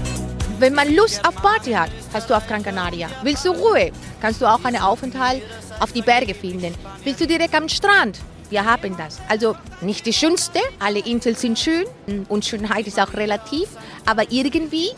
Wenn 0.59 0.75
man 0.75 0.95
Lust 0.95 1.27
auf 1.27 1.37
Party 1.37 1.73
hat, 1.73 1.91
hast 2.13 2.29
du 2.29 2.35
auf 2.35 2.47
Gran 2.47 2.63
Canaria. 2.63 3.09
Willst 3.23 3.47
du 3.47 3.53
Ruhe, 3.53 3.91
kannst 4.21 4.43
du 4.43 4.47
auch 4.47 4.63
einen 4.65 4.83
Aufenthalt 4.83 5.43
auf 5.81 5.93
die 5.93 6.03
Berge 6.03 6.35
finden. 6.35 6.75
Willst 7.03 7.23
du 7.23 7.27
direkt 7.27 7.55
am 7.55 7.67
Strand? 7.67 8.19
Wir 8.51 8.65
haben 8.65 8.95
das. 8.99 9.21
Also 9.29 9.57
nicht 9.81 10.05
die 10.05 10.13
schönste, 10.13 10.59
alle 10.81 10.99
Inseln 10.99 11.37
sind 11.37 11.59
schön 11.59 11.87
und 12.29 12.45
Schönheit 12.45 12.87
ist 12.87 13.01
auch 13.01 13.15
relativ, 13.15 13.69
aber 14.05 14.31
irgendwie 14.31 14.91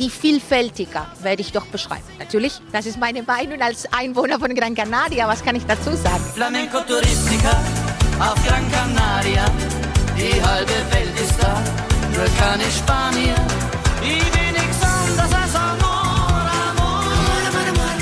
die 0.00 0.08
vielfältiger 0.08 1.06
werde 1.22 1.42
ich 1.42 1.52
doch 1.52 1.66
beschreiben. 1.66 2.02
Natürlich, 2.18 2.60
das 2.72 2.86
ist 2.86 2.98
meine 2.98 3.22
Meinung 3.22 3.60
als 3.60 3.86
Einwohner 3.92 4.38
von 4.38 4.54
Gran 4.54 4.74
Canaria. 4.74 5.28
Was 5.28 5.44
kann 5.44 5.54
ich 5.56 5.66
dazu 5.66 5.94
sagen? 5.94 6.24
Flamenco 6.34 6.80
Touristica 6.80 7.50
auf 8.18 8.34
Gran 8.46 8.64
Canaria. 8.72 9.44
Die 10.16 10.42
halbe 10.42 10.72
Welt 10.90 11.20
ist 11.20 11.34
da, 11.40 11.62
nur 12.14 12.26
keine 12.38 12.64
Spanier. 12.70 13.34
Ich 14.02 14.24
will 14.34 14.52
nichts 14.52 14.82
anderes 14.82 15.32
als 15.32 15.54
Amor, 15.54 16.50
Amor, 16.70 17.04
Amor, 17.48 17.66
Amor. 17.68 17.92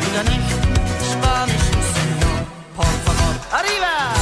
In 0.00 0.12
der 0.12 0.22
echten 0.22 0.74
spanischen 1.12 1.82
Senor. 1.94 2.46
Por 2.74 2.84
favor, 2.84 3.34
arriba! 3.52 4.14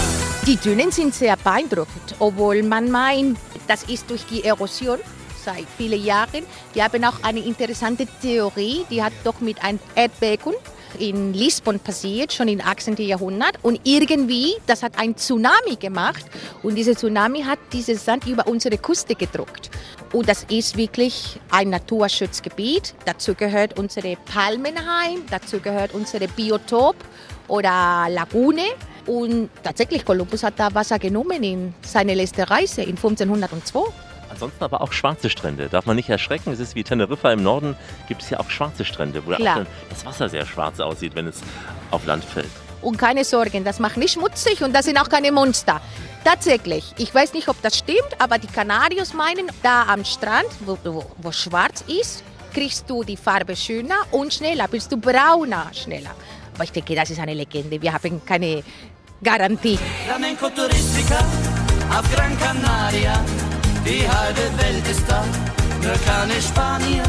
Die 0.47 0.57
Dünen 0.57 0.93
sind 0.93 1.15
sehr 1.15 1.37
beeindruckend, 1.37 2.15
obwohl 2.19 2.63
man 2.63 2.91
meint, 2.91 3.39
das 3.69 3.85
ist 3.85 4.11
durch 4.11 4.27
die 4.27 4.45
Erosion 4.45 4.99
seit 5.45 5.67
vielen 5.77 6.03
Jahren. 6.03 6.45
Wir 6.73 6.85
haben 6.85 7.05
auch 7.05 7.23
eine 7.23 7.41
interessante 7.41 8.07
Theorie, 8.21 8.85
die 8.91 9.03
hat 9.03 9.13
doch 9.25 9.41
mit 9.41 9.63
einem 9.63 9.79
Erdbeben 9.95 10.55
in 10.99 11.33
Lissabon 11.33 11.79
passiert, 11.79 12.33
schon 12.33 12.49
im 12.49 12.61
18. 12.61 12.97
Jahrhundert. 12.97 13.59
Und 13.63 13.81
irgendwie, 13.85 14.55
das 14.67 14.83
hat 14.83 14.99
ein 14.99 15.17
Tsunami 15.17 15.77
gemacht. 15.79 16.25
Und 16.63 16.75
dieser 16.75 16.95
Tsunami 16.95 17.43
hat 17.43 17.59
dieses 17.73 18.05
Sand 18.05 18.27
über 18.27 18.47
unsere 18.47 18.79
Küste 18.79 19.15
gedruckt. 19.15 19.71
Und 20.13 20.29
das 20.29 20.45
ist 20.45 20.77
wirklich 20.77 21.41
ein 21.51 21.71
Naturschutzgebiet. 21.71 22.95
Dazu 23.07 23.35
gehört 23.35 23.79
unsere 23.79 24.17
Palmenhain, 24.17 25.23
dazu 25.31 25.61
gehört 25.61 25.95
unsere 25.95 26.29
Biotop 26.29 26.97
oder 27.49 28.07
Lagune. 28.11 28.65
Und 29.07 29.51
tatsächlich, 29.63 30.05
Kolumbus 30.05 30.43
hat 30.43 30.55
da 30.59 30.73
Wasser 30.75 30.99
genommen 30.99 31.43
in 31.43 31.75
seine 31.83 32.15
letzte 32.15 32.49
Reise 32.49 32.83
in 32.83 32.97
1502. 32.97 33.81
Ansonsten 34.33 34.65
aber 34.65 34.81
auch 34.81 34.93
schwarze 34.93 35.29
Strände. 35.29 35.69
Darf 35.69 35.85
man 35.85 35.97
nicht 35.97 36.09
erschrecken. 36.09 36.53
Es 36.53 36.59
ist 36.59 36.75
wie 36.75 36.85
Teneriffa 36.85 37.31
im 37.33 37.43
Norden, 37.43 37.77
gibt 38.09 38.23
es 38.23 38.29
hier 38.29 38.41
auch 38.41 38.49
schwarze 38.49 38.85
Strände, 38.85 39.23
wo 39.27 39.33
Klar. 39.33 39.67
das 39.91 40.07
Wasser 40.07 40.29
sehr 40.31 40.47
schwarz 40.47 40.81
aussieht, 40.81 41.15
wenn 41.15 41.27
es 41.27 41.41
auf 41.91 42.07
Land 42.07 42.25
fällt. 42.25 42.51
Und 42.81 42.97
keine 42.97 43.25
Sorgen, 43.25 43.63
das 43.63 43.79
macht 43.79 43.99
nicht 43.99 44.15
schmutzig 44.15 44.63
und 44.63 44.75
das 44.75 44.87
sind 44.87 44.99
auch 44.99 45.09
keine 45.09 45.31
Monster. 45.31 45.81
Tatsächlich, 46.25 46.95
ich 46.97 47.15
weiß 47.15 47.35
nicht, 47.35 47.49
ob 47.49 47.61
das 47.63 47.79
stimmt, 47.79 48.19
aber 48.19 48.39
die 48.39 48.47
Kanarios 48.47 49.13
meinen, 49.13 49.47
da 49.63 49.85
am 49.85 50.05
Strand, 50.05 50.49
wo, 50.61 50.79
wo, 50.83 51.05
wo 51.19 51.31
schwarz 51.31 51.85
ist, 51.87 52.25
kriegst 52.55 52.89
du 52.89 53.05
die 53.05 53.17
Farbe 53.17 53.55
schöner 53.55 53.97
und 54.11 54.33
schneller, 54.33 54.67
bist 54.67 54.91
du 54.91 54.97
brauner 54.97 55.71
schneller. 55.75 56.11
Aber 56.55 56.65
ich 56.65 56.73
denke, 56.73 56.95
das 56.95 57.11
ist 57.11 57.21
eine 57.21 57.35
Legende. 57.35 57.81
Wir 57.81 57.93
haben 57.93 58.25
keine 58.25 58.63
Garantie. 59.23 59.79
Flamenco 60.07 60.49
Touristica 60.49 61.19
auf 61.91 62.15
Gran 62.15 62.39
Canaria. 62.39 63.52
Die 63.85 64.09
halbe 64.09 64.41
Welt 64.59 64.87
ist 64.89 65.03
da, 65.09 65.25
nur 65.83 65.97
keine 66.07 66.41
Spanier. 66.41 67.03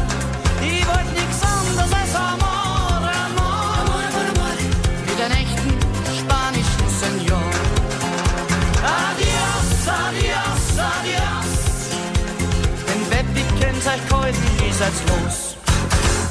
Die 0.60 0.84
wollt 0.86 1.10
nix 1.14 1.40
anderes 1.42 1.92
als 1.92 2.14
Amor, 2.16 2.98
Amor, 2.98 3.58
Amor, 3.80 4.02
Amor. 4.10 4.54
Mit 5.06 5.20
einem 5.20 5.38
echten 5.44 5.70
spanischen 6.18 6.88
Senor. 7.00 7.50
Adios, 8.82 9.68
adios, 9.86 10.64
adios. 10.92 11.52
Wenn 12.86 13.02
Webbi 13.10 13.42
kennt 13.60 13.86
euch 13.86 14.06
heute, 14.12 14.74
seid's 14.76 15.02
los? 15.06 15.56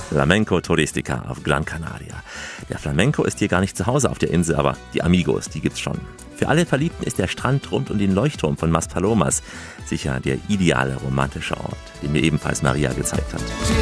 Flamenco 0.10 0.62
Touristica 0.62 1.24
auf 1.30 1.42
Gran 1.42 1.64
Canaria. 1.64 2.22
Der 2.70 2.80
Flamenco 2.80 3.24
ist 3.24 3.40
hier 3.40 3.48
gar 3.48 3.62
nicht 3.62 3.78
zu 3.78 3.86
Hause 3.86 4.12
auf 4.12 4.20
der 4.20 4.30
Insel, 4.30 4.58
aber 4.58 4.78
die 4.94 5.04
Amigos, 5.04 5.50
die 5.50 5.62
gibt's 5.62 5.80
schon. 5.80 6.00
Für 6.44 6.50
alle 6.50 6.66
Verliebten 6.66 7.06
ist 7.06 7.20
der 7.20 7.30
Strand 7.30 7.72
rund 7.72 7.90
um 7.90 7.98
den 7.98 8.14
Leuchtturm 8.14 8.58
von 8.58 8.70
Maspalomas 8.70 9.44
sicher 9.86 10.20
der 10.20 10.40
ideale 10.50 10.98
romantische 10.98 11.56
Ort, 11.56 11.78
den 12.02 12.12
mir 12.12 12.22
ebenfalls 12.22 12.62
Maria 12.62 12.92
gezeigt 12.92 13.34
hat. 13.34 13.42
Oh. 13.42 13.74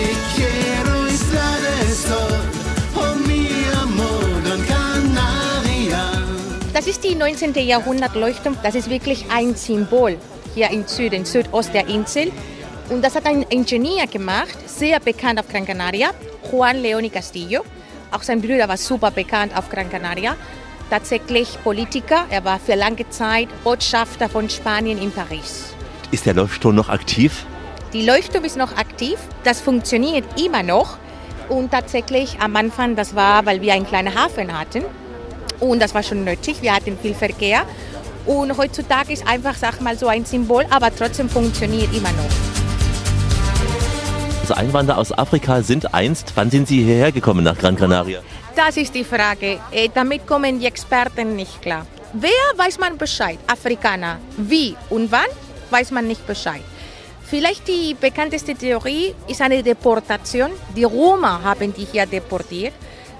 Das 6.72 6.86
ist 6.86 7.03
die 7.03 7.16
19. 7.16 7.55
Jahrhundert 7.55 8.14
Leuchtturm. 8.14 8.55
Das 8.62 8.76
ist 8.76 8.91
wirklich 8.91 9.26
ein 9.32 9.55
Symbol 9.55 10.20
hier 10.53 10.70
im 10.70 10.86
Süden, 10.86 11.26
Südost 11.26 11.74
der 11.74 11.88
Insel. 11.88 12.32
Und 12.89 13.03
das 13.03 13.16
hat 13.16 13.26
ein 13.26 13.41
Ingenieur 13.41 14.05
gemacht, 14.05 14.70
sehr 14.70 14.99
bekannt 14.99 15.39
auf 15.39 15.47
Gran 15.47 15.66
Canaria, 15.66 16.12
Juan 16.51 16.78
Leoni 16.78 17.09
Castillo. 17.09 17.66
Auch 18.12 18.22
sein 18.22 18.39
Bruder 18.39 18.70
war 18.70 18.78
super 18.78 19.09
bekannt 19.09 19.57
auf 19.57 19.68
Gran 19.68 19.89
Canaria. 19.89 20.36
Tatsächlich 20.92 21.58
Politiker. 21.64 22.26
Er 22.30 22.44
war 22.44 22.60
für 22.60 22.76
lange 22.76 23.10
Zeit 23.10 23.48
Botschafter 23.64 24.28
von 24.28 24.50
Spanien 24.50 25.02
in 25.02 25.10
Paris. 25.10 25.74
Ist 26.12 26.26
der 26.26 26.34
Leuchtturm 26.34 26.76
noch 26.76 26.89
aktiv? 26.89 27.46
Die 27.94 28.06
Leuchtturm 28.06 28.44
ist 28.44 28.58
noch 28.58 28.76
aktiv. 28.76 29.18
Das 29.46 29.62
funktioniert 29.62 30.26
immer 30.38 30.64
noch. 30.64 30.98
Und 31.48 31.72
tatsächlich 31.72 32.42
am 32.42 32.58
Anfang, 32.58 32.98
das 32.98 33.16
war, 33.16 33.46
weil 33.46 33.62
wir 33.62 33.74
einen 33.74 33.88
kleinen 33.88 34.14
Hafen 34.14 34.52
hatten. 34.52 34.84
Und 35.62 35.82
das 35.82 35.96
war 35.96 36.04
schon 36.04 36.26
nötig. 36.26 36.62
Wir 36.62 36.76
hatten 36.76 36.98
viel 37.02 37.14
Verkehr. 37.14 37.62
Und 38.26 38.58
heutzutage 38.58 39.14
ist 39.14 39.26
einfach, 39.26 39.56
sag 39.56 39.80
mal, 39.80 39.98
so 39.98 40.08
ein 40.08 40.26
Symbol, 40.26 40.66
aber 40.70 40.94
trotzdem 40.94 41.30
funktioniert 41.30 41.96
immer 41.96 42.12
noch. 42.12 42.61
Also 44.52 44.64
Einwanderer 44.64 44.97
aus 44.97 45.18
Afrika 45.18 45.62
sind 45.62 45.93
einst, 45.93 46.34
wann 46.36 46.52
sind 46.52 46.68
sie 46.68 46.84
hierher 46.84 47.14
gekommen 47.14 47.45
nach 47.45 47.58
Gran 47.58 47.78
Canaria? 47.78 48.20
Das 48.54 48.76
ist 48.76 48.93
die 48.93 49.06
Frage. 49.06 49.60
Äh, 49.72 49.88
Damit 49.93 50.28
kommen 50.28 50.60
die 50.60 50.66
Experten 50.66 51.38
nicht 51.38 51.62
klar. 51.62 51.86
Wer 52.12 52.43
weiß 52.58 52.78
man 52.78 52.97
Bescheid? 52.97 53.39
Afrikaner. 53.47 54.18
Wie 54.36 54.76
und 54.89 55.10
wann 55.10 55.32
weiß 55.70 55.91
man 55.91 56.06
nicht 56.06 56.28
Bescheid. 56.28 56.64
Vielleicht 57.24 57.66
die 57.70 57.93
bekannteste 57.93 58.54
Theorie 58.54 59.16
ist 59.30 59.41
eine 59.41 59.64
Deportation. 59.64 60.52
Die 60.76 60.84
Roma 60.84 61.39
haben 61.41 61.74
die 61.74 61.88
hier 61.89 62.06
deportiert. 62.06 62.74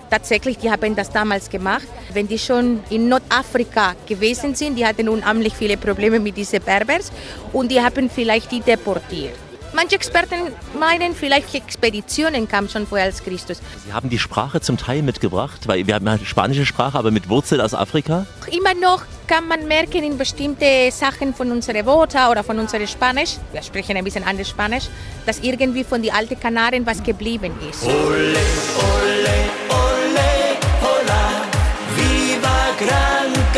Tatsächlich, 0.10 0.58
die 0.58 0.70
haben 0.70 0.98
das 0.98 1.12
damals 1.12 1.50
gemacht. 1.50 1.88
Wenn 2.12 2.28
die 2.28 2.40
schon 2.40 2.82
in 2.90 3.08
Nordafrika 3.08 3.96
gewesen 4.06 4.54
sind, 4.54 4.76
die 4.78 4.86
hatten 4.86 5.08
unheimlich 5.08 5.54
viele 5.54 5.78
Probleme 5.78 6.20
mit 6.20 6.36
diesen 6.36 6.62
Berbers 6.62 7.10
und 7.54 7.72
die 7.72 7.80
haben 7.80 8.10
vielleicht 8.10 8.52
die 8.52 8.60
deportiert. 8.60 9.51
Manche 9.74 9.96
Experten 9.96 10.36
meinen, 10.78 11.16
vielleicht 11.16 11.54
die 11.54 11.58
Expeditionen 11.58 12.48
kamen 12.48 12.68
schon 12.68 12.86
vorher 12.86 13.06
als 13.08 13.24
Christus. 13.24 13.62
Sie 13.86 13.94
haben 13.94 14.10
die 14.10 14.20
Sprache 14.20 14.60
zum 14.60 14.78
Teil 14.78 15.02
mitgebracht, 15.02 15.68
weil 15.68 15.88
wir 15.88 15.96
haben 15.96 16.08
eine 16.08 16.26
spanische 16.26 16.66
Sprache, 16.66 16.98
aber 16.98 17.12
mit 17.12 17.30
Wurzel 17.30 17.62
aus 17.62 17.74
Afrika. 17.74 18.26
Immer 18.52 18.74
noch 18.74 19.04
kann 19.28 19.48
man 19.48 19.68
merken 19.68 20.04
in 20.04 20.18
bestimmte 20.18 20.92
Sachen 20.92 21.34
von 21.34 21.52
unseren 21.52 21.86
Worten 21.86 22.30
oder 22.30 22.44
von 22.44 22.60
unserem 22.60 22.86
Spanisch, 22.86 23.38
wir 23.54 23.64
sprechen 23.64 23.96
ein 23.96 24.04
bisschen 24.04 24.26
anders 24.26 24.50
Spanisch, 24.50 24.90
dass 25.26 25.40
irgendwie 25.40 25.86
von 25.86 26.02
den 26.02 26.14
alten 26.14 26.38
Kanaren 26.38 26.86
was 26.86 27.02
geblieben 27.02 27.54
ist. 27.70 27.84
Ole, 27.84 27.94
ole, 27.94 29.38
ole, 29.70 30.30
hola, 30.82 31.46
viva 31.96 32.76
Gran 32.78 33.51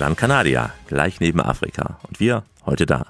Gran 0.00 0.16
Canaria, 0.16 0.70
gleich 0.86 1.20
neben 1.20 1.42
Afrika. 1.42 1.98
Und 2.08 2.20
wir 2.20 2.42
heute 2.64 2.86
da. 2.86 3.04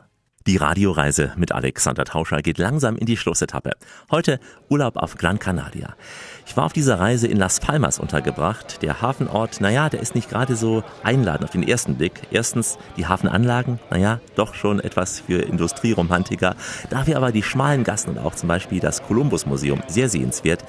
Die 0.49 0.57
Radioreise 0.57 1.33
mit 1.37 1.53
Alexander 1.53 2.05
Tauscher 2.05 2.43
geht 2.43 2.59
langsam 2.59 2.97
in 2.97 3.07
die 3.07 3.17
Schlussetappe. 3.17 3.75
Heute 4.11 4.41
Urlaub 4.69 4.97
auf 4.97 5.15
Gran 5.17 5.39
Canaria. 5.39 5.95
Ich 6.47 6.57
war 6.57 6.65
auf 6.65 6.73
dieser 6.73 6.99
Reise 6.99 7.29
in 7.29 7.37
Las 7.37 7.61
Palmas 7.61 8.01
untergebracht. 8.01 8.83
Der 8.83 9.01
Hafenort, 9.03 9.61
naja, 9.61 9.89
der 9.89 10.01
ist 10.01 10.17
nicht 10.17 10.31
gerade 10.31 10.57
so 10.57 10.83
einladend 11.05 11.45
auf 11.45 11.51
den 11.51 11.63
ersten 11.63 11.95
Blick. 11.95 12.23
Erstens 12.33 12.77
die 12.97 13.07
Hafenanlagen, 13.07 13.79
naja, 13.91 14.19
doch 14.35 14.55
schon 14.55 14.81
etwas 14.81 15.21
für 15.21 15.43
Industrieromantiker. 15.43 16.57
Dafür 16.89 17.19
aber 17.19 17.31
die 17.31 17.45
schmalen 17.45 17.85
Gassen 17.85 18.11
und 18.11 18.19
auch 18.19 18.35
zum 18.35 18.49
Beispiel 18.49 18.81
das 18.81 19.05
Kolumbus-Museum 19.05 19.81
sehr 19.87 20.09
sehenswert. 20.09 20.65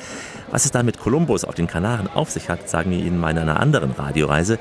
Was 0.52 0.66
es 0.66 0.72
da 0.72 0.84
mit 0.84 1.00
Kolumbus 1.00 1.46
auf 1.46 1.56
den 1.56 1.66
Kanaren 1.66 2.08
auf 2.08 2.30
sich 2.30 2.48
hat, 2.48 2.70
sagen 2.70 2.92
wir 2.92 3.00
Ihnen 3.00 3.20
mal 3.20 3.32
in 3.32 3.40
einer 3.40 3.60
anderen 3.60 3.90
Radioreise. 3.94 4.60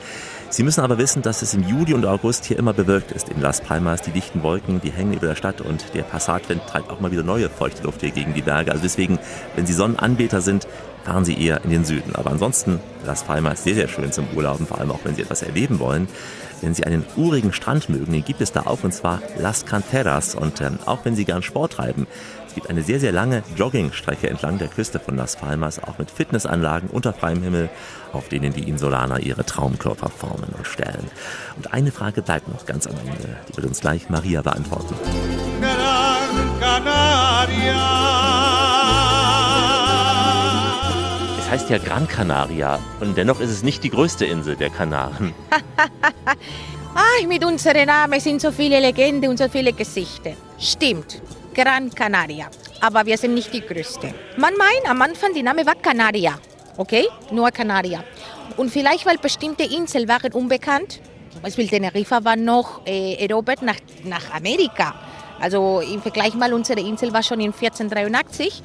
Sie 0.53 0.65
müssen 0.65 0.81
aber 0.81 0.99
wissen, 0.99 1.23
dass 1.23 1.43
es 1.43 1.55
im 1.55 1.63
Juli 1.63 1.95
und 1.95 2.05
August 2.05 2.45
hier 2.45 2.59
immer 2.59 2.73
bewölkt 2.73 3.13
ist 3.13 3.29
in 3.29 3.41
Las 3.41 3.61
Palmas. 3.61 4.03
Die 4.03 4.11
dichten 4.11 4.43
Wolken, 4.43 4.81
die 4.81 4.91
hängen 4.91 5.15
über 5.15 5.29
der 5.29 5.37
Stadt 5.37 5.61
und 5.61 5.95
der 5.95 6.03
Passatwind 6.03 6.67
treibt 6.67 6.91
auch 6.91 6.99
mal 6.99 7.13
wieder 7.13 7.23
neue 7.23 7.49
feuchte 7.49 7.85
Luft 7.85 8.01
hier 8.01 8.11
gegen 8.11 8.35
die 8.35 8.43
Berge. 8.43 8.73
Also 8.73 8.83
deswegen, 8.83 9.21
wenn 9.55 9.65
Sie 9.65 9.73
Sonnenanbeter 9.73 10.41
sind, 10.41 10.67
fahren 11.05 11.25
Sie 11.25 11.41
eher 11.41 11.63
in 11.63 11.71
den 11.71 11.85
Süden. 11.85 12.17
Aber 12.17 12.33
ansonsten, 12.33 12.81
Las 13.07 13.23
Palmas 13.23 13.63
sehr, 13.63 13.77
sehr 13.77 13.87
schön 13.87 14.11
zum 14.11 14.27
Urlauben, 14.35 14.67
vor 14.67 14.81
allem 14.81 14.91
auch 14.91 14.99
wenn 15.05 15.15
Sie 15.15 15.23
etwas 15.23 15.43
erleben 15.43 15.79
wollen. 15.79 16.09
Wenn 16.63 16.75
Sie 16.75 16.83
einen 16.83 17.07
urigen 17.17 17.53
Strand 17.53 17.89
mögen, 17.89 18.13
den 18.13 18.25
gibt 18.25 18.41
es 18.41 18.51
da 18.51 18.63
auch 18.67 18.83
und 18.83 18.93
zwar 18.93 19.23
Las 19.39 19.67
Canteras. 19.67 20.35
Und 20.35 20.61
ähm, 20.61 20.81
auch 20.85 21.05
wenn 21.05 21.15
Sie 21.15 21.25
gern 21.25 21.45
Sport 21.45 21.75
treiben, 21.75 22.09
es 22.51 22.55
gibt 22.57 22.69
eine 22.69 22.83
sehr, 22.83 22.99
sehr 22.99 23.13
lange 23.13 23.45
Joggingstrecke 23.55 24.29
entlang 24.29 24.59
der 24.59 24.67
Küste 24.67 24.99
von 24.99 25.17
Las 25.17 25.37
Palmas, 25.37 25.81
auch 25.81 25.99
mit 25.99 26.11
Fitnessanlagen 26.11 26.91
unter 26.91 27.13
freiem 27.13 27.45
Himmel, 27.45 27.71
auf 28.13 28.29
denen 28.29 28.53
die 28.53 28.69
Insulaner 28.69 29.21
ihre 29.21 29.47
Traumkörper 29.47 30.09
formen 30.09 30.53
und 30.59 30.67
stellen. 30.67 31.09
Und 31.55 31.73
eine 31.73 31.93
Frage 31.93 32.23
bleibt 32.23 32.49
noch 32.49 32.67
ganz 32.67 32.89
am 32.89 32.97
Ende. 33.07 33.37
Die 33.49 33.57
wird 33.57 33.69
uns 33.69 33.79
gleich 33.79 34.11
Maria 34.11 34.43
beantworten. 34.43 34.97
Gran 35.61 36.59
Canaria. 36.59 37.87
Es 41.39 41.51
heißt 41.51 41.71
ja 41.71 41.79
Gran 41.79 42.09
Canaria 42.09 42.81
und 42.99 43.17
dennoch 43.17 43.39
ist 43.39 43.51
es 43.51 43.63
nicht 43.63 43.85
die 43.85 43.91
größte 43.91 44.27
Insel 44.27 44.57
der 44.57 44.71
Kanaren. 44.71 45.35
Ach, 46.97 47.27
mit 47.29 47.45
unserem 47.45 47.87
Namen 47.87 48.19
sind 48.19 48.41
so 48.41 48.51
viele 48.51 48.81
Legenden 48.81 49.31
und 49.31 49.39
so 49.39 49.49
viele 49.49 49.73
Gesichter. 49.73 50.33
Stimmt, 50.59 51.23
Gran 51.55 51.91
Canaria. 51.91 52.49
Aber 52.81 53.05
wir 53.05 53.19
sind 53.19 53.35
nicht 53.35 53.53
die 53.53 53.61
Größte. 53.61 54.15
Man 54.37 54.55
meint, 54.57 54.89
am 54.89 55.03
Anfang 55.03 55.35
die 55.35 55.43
Name 55.43 55.67
war 55.67 55.75
Canaria. 55.75 56.39
Okay? 56.77 57.07
Nur 57.31 57.51
Canaria. 57.51 58.03
Und 58.57 58.71
vielleicht, 58.71 59.07
weil 59.07 59.19
bestimmte 59.19 59.65
Inseln 59.65 60.09
waren 60.09 60.33
unbekannt. 60.33 61.01
Zum 61.33 61.43
Beispiel 61.43 61.69
Teneriffa 61.69 62.25
war 62.25 62.37
noch 62.37 62.87
äh, 62.87 63.15
erobert 63.15 63.63
nach, 63.63 63.77
nach 64.05 64.33
Amerika. 64.35 64.95
Also 65.41 65.81
im 65.81 66.03
Vergleich 66.03 66.35
mal, 66.35 66.53
unsere 66.53 66.81
Insel 66.81 67.13
war 67.13 67.23
schon 67.23 67.41
in 67.41 67.53
1483. 67.53 68.63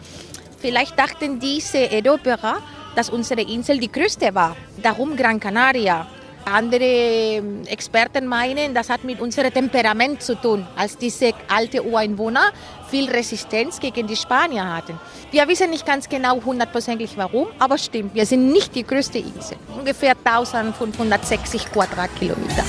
Vielleicht 0.60 0.98
dachten 0.98 1.40
diese 1.40 1.90
Eroberer, 1.92 2.58
dass 2.96 3.10
unsere 3.10 3.42
Insel 3.42 3.78
die 3.78 3.92
größte 3.92 4.34
war. 4.34 4.56
Darum 4.82 5.16
Gran 5.16 5.40
Canaria. 5.40 6.08
Andere 6.46 6.84
ähm, 6.84 7.64
Experten 7.66 8.28
meinen, 8.28 8.74
das 8.74 8.90
hat 8.90 9.04
mit 9.04 9.20
unserem 9.20 9.54
Temperament 9.54 10.22
zu 10.22 10.36
tun, 10.36 10.66
als 10.76 10.98
diese 10.98 11.34
alte 11.48 11.84
Ureinwohner 11.84 12.52
viel 12.90 13.10
Resistenz 13.10 13.80
gegen 13.80 14.08
die 14.08 14.16
Spanier 14.16 14.76
hatten. 14.76 15.00
Wir 15.32 15.48
wissen 15.48 15.70
nicht 15.70 15.86
ganz 15.86 16.08
genau 16.08 16.42
hundertprozentig 16.44 17.18
warum, 17.18 17.48
aber 17.60 17.78
stimmt, 17.78 18.14
wir 18.14 18.26
sind 18.26 18.52
nicht 18.52 18.76
die 18.76 18.86
größte 18.86 19.18
Insel. 19.18 19.58
Ungefähr 19.76 20.16
1560 20.24 21.72
Quadratkilometer. 21.72 22.64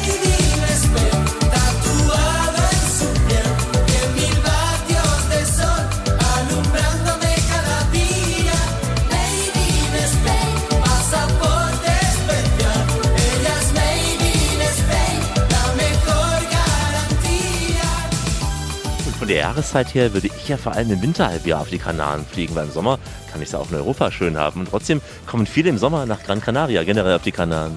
Von 19.27 19.35
der 19.35 19.43
Jahreszeit 19.43 19.93
her 19.93 20.15
würde 20.15 20.29
ich 20.29 20.49
ja 20.49 20.57
vor 20.57 20.71
allem 20.71 20.89
im 20.93 21.03
Winterhalbjahr 21.03 21.61
auf 21.61 21.69
die 21.69 21.81
Kanaren 21.81 22.25
fliegen, 22.25 22.55
weil 22.55 22.67
im 22.67 22.71
Sommer 22.71 23.01
kann 23.33 23.43
ich 23.43 23.49
es 23.49 23.57
auch 23.57 23.69
in 23.73 23.77
Europa 23.77 24.13
schön 24.13 24.37
haben. 24.37 24.61
Und 24.61 24.69
trotzdem 24.71 25.01
kommen 25.27 25.47
viele 25.47 25.69
im 25.69 25.79
Sommer 25.79 26.07
nach 26.07 26.23
Gran 26.23 26.41
Canaria, 26.41 26.85
generell 26.85 27.17
auf 27.17 27.23
die 27.23 27.33
Kanaren. 27.33 27.77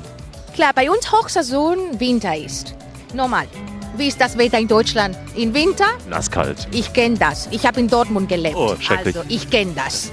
Klar, 0.53 0.73
bei 0.75 0.91
uns 0.91 1.11
Hochsaison 1.11 1.99
Winter 1.99 2.37
ist. 2.37 2.75
Normal. 3.15 3.47
Wie 3.97 4.09
ist 4.09 4.21
das 4.21 4.37
Wetter 4.37 4.59
in 4.59 4.67
Deutschland? 4.67 5.17
Im 5.35 5.51
Winter? 5.51 5.87
Nasskalt. 6.07 6.67
Ich 6.69 6.93
kenne 6.93 7.17
das. 7.17 7.47
Ich 7.49 7.65
habe 7.65 7.79
in 7.79 7.87
Dortmund 7.87 8.29
gelebt. 8.29 8.55
Oh, 8.55 8.75
schrecklich. 8.79 9.17
Also 9.17 9.27
ich 9.27 9.49
kenne 9.49 9.71
das. 9.73 10.11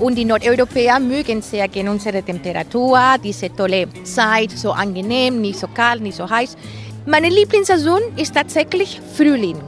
Und 0.00 0.16
die 0.16 0.24
Nordeuropäer 0.24 0.98
mögen 0.98 1.42
sehr 1.42 1.68
gerne 1.68 1.92
unsere 1.92 2.24
Temperatur, 2.24 2.98
diese 3.22 3.54
tolle 3.54 3.86
Zeit, 4.02 4.50
so 4.50 4.72
angenehm, 4.72 5.40
nicht 5.40 5.60
so 5.60 5.68
kalt, 5.68 6.02
nicht 6.02 6.16
so 6.16 6.28
heiß. 6.28 6.56
Meine 7.06 7.28
Lieblingssaison 7.28 8.00
ist 8.16 8.34
tatsächlich 8.34 9.00
Frühling. 9.16 9.60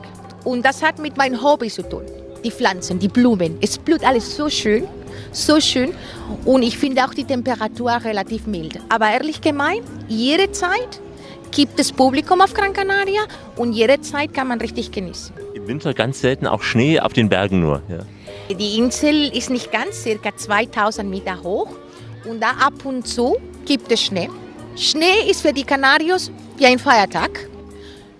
Und 0.45 0.65
das 0.65 0.83
hat 0.83 0.99
mit 0.99 1.17
meinem 1.17 1.43
Hobby 1.43 1.69
zu 1.69 1.83
tun. 1.83 2.03
Die 2.45 2.51
Pflanzen, 2.51 2.99
die 2.99 3.09
Blumen. 3.09 3.59
Es 3.63 3.79
blüht 3.79 4.05
alles 4.05 4.37
so 4.37 4.51
schön, 4.51 4.87
so 5.33 5.61
schön. 5.61 5.95
Und 6.45 6.63
ich 6.63 6.79
finde 6.79 7.05
auch 7.05 7.15
die 7.15 7.25
Temperatur 7.25 7.93
relativ 8.05 8.47
mild. 8.47 8.79
Aber 8.91 9.11
ehrlich 9.11 9.41
gemeint, 9.41 9.83
jede 10.09 10.53
Zeit 10.53 11.01
gibt 11.51 11.79
es 11.81 11.93
Publikum 11.93 12.41
auf 12.41 12.53
Gran 12.53 12.73
Canaria 12.73 13.23
und 13.57 13.73
jede 13.73 14.01
Zeit 14.01 14.35
kann 14.35 14.49
man 14.49 14.61
richtig 14.61 14.91
genießen. 14.91 15.35
Im 15.55 15.67
Winter 15.67 15.95
ganz 15.95 16.21
selten 16.21 16.47
auch 16.47 16.63
Schnee 16.63 17.01
auf 17.01 17.13
den 17.13 17.29
Bergen 17.29 17.61
nur. 17.61 17.81
Ja. 17.89 18.55
Die 18.55 18.77
Insel 18.79 19.35
ist 19.35 19.51
nicht 19.51 19.73
ganz, 19.73 20.03
circa 20.03 20.37
2000 20.37 21.09
Meter 21.09 21.43
hoch 21.43 21.71
und 22.29 22.43
da 22.43 22.51
ab 22.61 22.85
und 22.85 23.07
zu 23.07 23.37
gibt 23.65 23.91
es 23.93 24.03
Schnee. 24.03 24.29
Schnee 24.77 25.31
ist 25.31 25.43
für 25.43 25.53
die 25.53 25.65
Kanarios 25.65 26.31
wie 26.57 26.67
ein 26.67 26.79
Feiertag. 26.79 27.49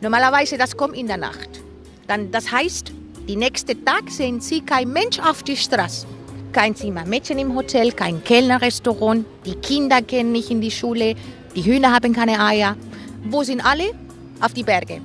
Normalerweise 0.01 0.57
das 0.57 0.77
kommt 0.77 0.97
in 0.97 1.09
der 1.09 1.17
Nacht. 1.17 1.64
Dann, 2.07 2.31
das 2.31 2.51
heißt, 2.51 2.93
die 3.29 3.37
nächste 3.37 3.83
Tag 3.85 4.11
sehen 4.11 4.41
Sie 4.41 4.61
kein 4.61 4.93
Mensch 4.93 5.19
auf 5.19 5.43
die 5.43 5.57
Straße. 5.57 6.07
Kein 6.53 6.77
Zimmermädchen 6.77 7.39
im 7.39 7.57
Hotel, 7.57 7.93
kein 7.93 8.23
Kellnerrestaurant, 8.23 9.25
die 9.45 9.55
Kinder 9.57 10.03
gehen 10.03 10.31
nicht 10.31 10.51
in 10.51 10.61
die 10.61 10.71
Schule, 10.71 11.15
die 11.57 11.65
Hühner 11.65 11.93
haben 11.93 12.13
keine 12.13 12.39
Eier. 12.39 12.77
Wo 13.25 13.43
sind 13.43 13.65
alle? 13.65 13.93
Auf 14.41 14.53
die 14.53 14.63
Berge. 14.63 15.01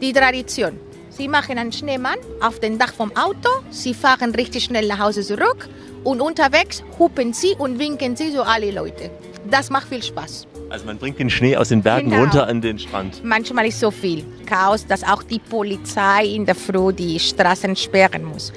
Die 0.00 0.12
Tradition. 0.12 0.78
Sie 1.10 1.28
machen 1.28 1.58
einen 1.58 1.72
Schneemann 1.72 2.18
auf 2.40 2.60
den 2.60 2.78
Dach 2.78 2.92
vom 2.92 3.14
Auto, 3.16 3.48
sie 3.70 3.94
fahren 3.94 4.34
richtig 4.34 4.64
schnell 4.64 4.86
nach 4.86 4.98
Hause 4.98 5.22
zurück 5.22 5.68
und 6.04 6.20
unterwegs 6.20 6.82
hupen 6.98 7.32
sie 7.32 7.54
und 7.58 7.78
winken 7.78 8.16
sie 8.16 8.30
so 8.30 8.42
alle 8.42 8.70
Leute. 8.70 9.10
Das 9.50 9.70
macht 9.70 9.88
viel 9.88 10.02
Spaß. 10.02 10.46
Also 10.72 10.86
man 10.86 10.96
bringt 10.96 11.18
den 11.18 11.28
Schnee 11.28 11.54
aus 11.54 11.68
den 11.68 11.82
Bergen 11.82 12.08
Genau. 12.08 12.22
runter 12.22 12.46
an 12.48 12.62
den 12.62 12.78
Strand. 12.78 13.22
Manchmal 13.22 13.66
ist 13.66 13.78
so 13.78 13.90
viel 13.90 14.24
Chaos, 14.46 14.86
dass 14.86 15.04
auch 15.04 15.22
die 15.22 15.38
Polizei 15.38 16.24
in 16.24 16.46
der 16.46 16.54
Früh 16.54 16.94
die 16.94 17.20
Straßen 17.20 17.76
sperren 17.76 18.24
muss. 18.24 18.54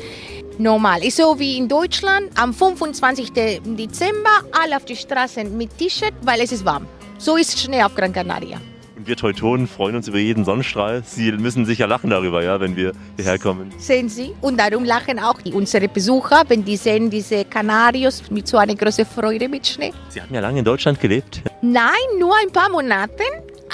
Normal. 0.57 1.03
Ist 1.03 1.17
so 1.17 1.37
wie 1.37 1.57
in 1.57 1.67
Deutschland 1.67 2.29
am 2.35 2.53
25. 2.53 3.33
Dezember 3.33 4.29
alle 4.63 4.77
auf 4.77 4.85
die 4.85 4.95
Straßen 4.95 5.57
mit 5.57 5.77
T-Shirt, 5.77 6.13
weil 6.21 6.39
es 6.39 6.53
ist 6.53 6.63
warm. 6.63 6.87
So 7.17 7.35
ist 7.35 7.59
Schnee 7.59 7.83
auf 7.83 7.93
Gran 7.93 8.13
Canaria. 8.13 8.61
Wir 9.05 9.15
Teutonen 9.15 9.67
freuen 9.67 9.95
uns 9.95 10.07
über 10.07 10.17
jeden 10.17 10.45
Sonnenstrahl. 10.45 11.03
Sie 11.05 11.31
müssen 11.31 11.63
sicher 11.63 11.85
lachen 11.85 12.09
darüber, 12.09 12.43
ja, 12.43 12.59
wenn 12.59 12.75
wir 12.75 12.91
hierher 13.15 13.37
kommen. 13.37 13.71
Sehen 13.77 14.09
Sie? 14.09 14.33
Und 14.41 14.59
darum 14.59 14.83
lachen 14.83 15.19
auch 15.19 15.35
unsere 15.53 15.87
Besucher, 15.87 16.41
wenn 16.47 16.65
die 16.65 16.75
sehen 16.75 17.11
diese 17.11 17.45
Kanarios 17.45 18.23
mit 18.31 18.47
so 18.47 18.57
einer 18.57 18.73
großen 18.73 19.05
Freude 19.05 19.47
mit 19.47 19.67
Schnee. 19.67 19.93
Sie 20.09 20.19
haben 20.19 20.33
ja 20.33 20.41
lange 20.41 20.57
in 20.57 20.65
Deutschland 20.65 20.99
gelebt. 20.99 21.43
Nein, 21.61 21.91
nur 22.17 22.33
ein 22.35 22.51
paar 22.51 22.71
Monate, 22.71 23.23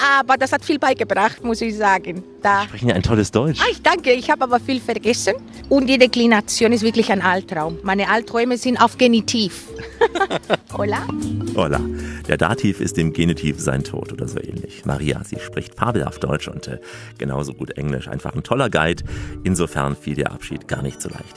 aber 0.02 0.36
das 0.36 0.52
hat 0.52 0.64
viel 0.64 0.78
beigebracht, 0.78 1.44
muss 1.44 1.60
ich 1.60 1.76
sagen. 1.76 2.24
Da 2.42 2.64
Sprechen 2.64 2.88
ja 2.88 2.94
ein 2.94 3.02
tolles 3.02 3.30
Deutsch. 3.30 3.60
Ah, 3.60 3.68
ich 3.70 3.82
danke, 3.82 4.12
ich 4.12 4.30
habe 4.30 4.42
aber 4.42 4.58
viel 4.58 4.80
vergessen. 4.80 5.34
Und 5.68 5.86
die 5.86 5.96
Deklination 5.96 6.72
ist 6.72 6.82
wirklich 6.82 7.12
ein 7.12 7.22
Albtraum. 7.22 7.78
Meine 7.82 8.08
Albträume 8.08 8.56
sind 8.56 8.80
auf 8.80 8.98
Genitiv. 8.98 9.68
Hola? 10.76 11.06
Hola. 11.54 11.80
Der 12.26 12.36
Dativ 12.36 12.80
ist 12.80 12.98
im 12.98 13.12
Genitiv 13.12 13.60
sein 13.60 13.84
Tod 13.84 14.12
oder 14.12 14.26
so 14.26 14.38
ähnlich. 14.38 14.84
Maria, 14.84 15.22
sie 15.24 15.38
spricht 15.38 15.76
fabelhaft 15.76 16.24
Deutsch 16.24 16.48
und 16.48 16.66
äh, 16.66 16.78
genauso 17.18 17.54
gut 17.54 17.70
Englisch. 17.78 18.08
Einfach 18.08 18.34
ein 18.34 18.42
toller 18.42 18.70
Guide. 18.70 19.04
Insofern 19.44 19.96
fiel 19.96 20.16
der 20.16 20.32
Abschied 20.32 20.66
gar 20.66 20.82
nicht 20.82 21.00
so 21.00 21.08
leicht. 21.08 21.36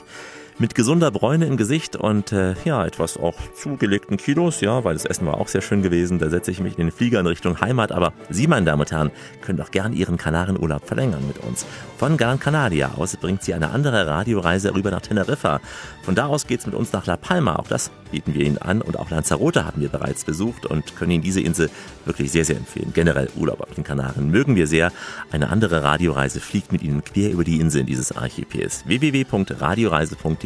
Mit 0.58 0.74
gesunder 0.74 1.10
Bräune 1.10 1.44
im 1.44 1.58
Gesicht 1.58 1.96
und 1.96 2.32
äh, 2.32 2.54
ja, 2.64 2.86
etwas 2.86 3.18
auch 3.18 3.34
zugelegten 3.54 4.16
Kilos, 4.16 4.62
ja, 4.62 4.84
weil 4.84 4.94
das 4.94 5.04
Essen 5.04 5.26
war 5.26 5.34
auch 5.34 5.48
sehr 5.48 5.60
schön 5.60 5.82
gewesen. 5.82 6.18
Da 6.18 6.30
setze 6.30 6.50
ich 6.50 6.60
mich 6.60 6.78
in 6.78 6.86
den 6.86 6.92
Flieger 6.92 7.20
in 7.20 7.26
Richtung 7.26 7.60
Heimat. 7.60 7.92
Aber 7.92 8.14
Sie, 8.30 8.46
meine 8.46 8.64
Damen 8.64 8.80
und 8.80 8.90
Herren, 8.90 9.10
können 9.42 9.58
doch 9.58 9.70
gern 9.70 9.92
Ihren 9.92 10.16
Kanarienurlaub 10.16 10.86
verlängern 10.86 11.26
mit 11.26 11.44
uns. 11.44 11.66
Von 11.98 12.16
Gran 12.16 12.40
Canaria 12.40 12.92
aus 12.96 13.14
bringt 13.18 13.42
Sie 13.42 13.52
eine 13.52 13.68
andere 13.68 14.06
Radioreise 14.06 14.74
rüber 14.74 14.90
nach 14.90 15.02
Teneriffa. 15.02 15.60
Von 16.02 16.14
da 16.14 16.24
aus 16.24 16.46
geht's 16.46 16.64
mit 16.64 16.74
uns 16.74 16.90
nach 16.90 17.04
La 17.04 17.18
Palma. 17.18 17.56
Auch 17.56 17.68
das 17.68 17.90
bieten 18.10 18.32
wir 18.32 18.46
Ihnen 18.46 18.56
an. 18.56 18.80
Und 18.80 18.98
auch 18.98 19.10
Lanzarote 19.10 19.66
haben 19.66 19.82
wir 19.82 19.90
bereits 19.90 20.24
besucht 20.24 20.64
und 20.64 20.96
können 20.96 21.10
Ihnen 21.10 21.22
diese 21.22 21.42
Insel 21.42 21.68
wirklich 22.06 22.32
sehr, 22.32 22.46
sehr 22.46 22.56
empfehlen. 22.56 22.92
Generell 22.94 23.28
Urlaub 23.36 23.60
auf 23.60 23.74
den 23.74 23.84
Kanaren 23.84 24.30
mögen 24.30 24.56
wir 24.56 24.66
sehr. 24.66 24.90
Eine 25.30 25.50
andere 25.50 25.82
Radioreise 25.82 26.40
fliegt 26.40 26.72
mit 26.72 26.82
Ihnen 26.82 27.04
quer 27.04 27.30
über 27.30 27.44
die 27.44 27.60
Inseln 27.60 27.84
dieses 27.84 28.16
Archipels. 28.16 28.86
www.radioreise.de 28.86 30.45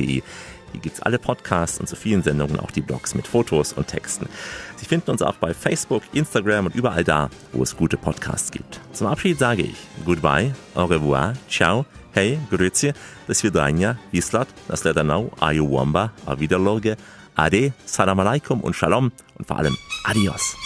Hier 0.73 0.81
gibt's 0.81 1.01
alle 1.03 1.19
Podcasts 1.19 1.81
und 1.81 1.89
zu 1.89 1.97
vielen 1.97 2.23
Sendungen 2.23 2.61
auch 2.61 2.71
die 2.71 2.81
Blogs 2.81 3.15
mit 3.15 3.27
Fotos 3.27 3.73
und 3.73 3.89
Texten. 3.89 4.29
Sie 4.77 4.87
finden 4.87 5.11
uns 5.11 5.23
auch 5.23 5.35
bei 5.35 5.55
Facebook, 5.55 6.03
Instagram 6.13 6.67
und 6.67 6.75
überall 6.75 7.05
da, 7.05 7.31
wo 7.53 7.63
es 7.63 7.77
gute 7.77 7.97
Podcasts 7.97 8.51
gibt. 8.51 8.81
Zum 8.93 9.07
Abschied 9.07 9.39
sage 9.39 9.63
ich 9.63 9.77
Goodbye, 10.05 10.55
au 10.75 10.85
revoir, 10.85 11.35
ciao, 11.49 11.87
hey, 12.13 12.39
grüezi, 12.51 12.93
do 13.27 13.35
svidania, 13.35 13.99
vislat, 14.13 14.49
nasledanau, 14.69 15.31
ayuwamba, 15.41 16.13
auf 16.27 16.39
Wiederloge, 16.39 16.97
ade, 17.35 17.73
salam 17.85 18.21
alaikum 18.21 18.61
und 18.61 18.75
shalom 18.75 19.13
und 19.39 19.47
vor 19.47 19.59
allem 19.59 19.77
adios. 20.05 20.57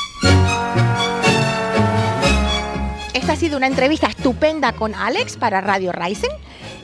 Esta 3.15 3.35
ha 3.35 3.37
sido 3.37 3.57
una 3.57 3.69
entrevista 3.69 4.09
estupenda 4.09 4.73
con 4.73 4.93
Alex 4.93 5.37
para 5.37 5.61
Radio 5.61 5.93
Rising, 5.93 6.35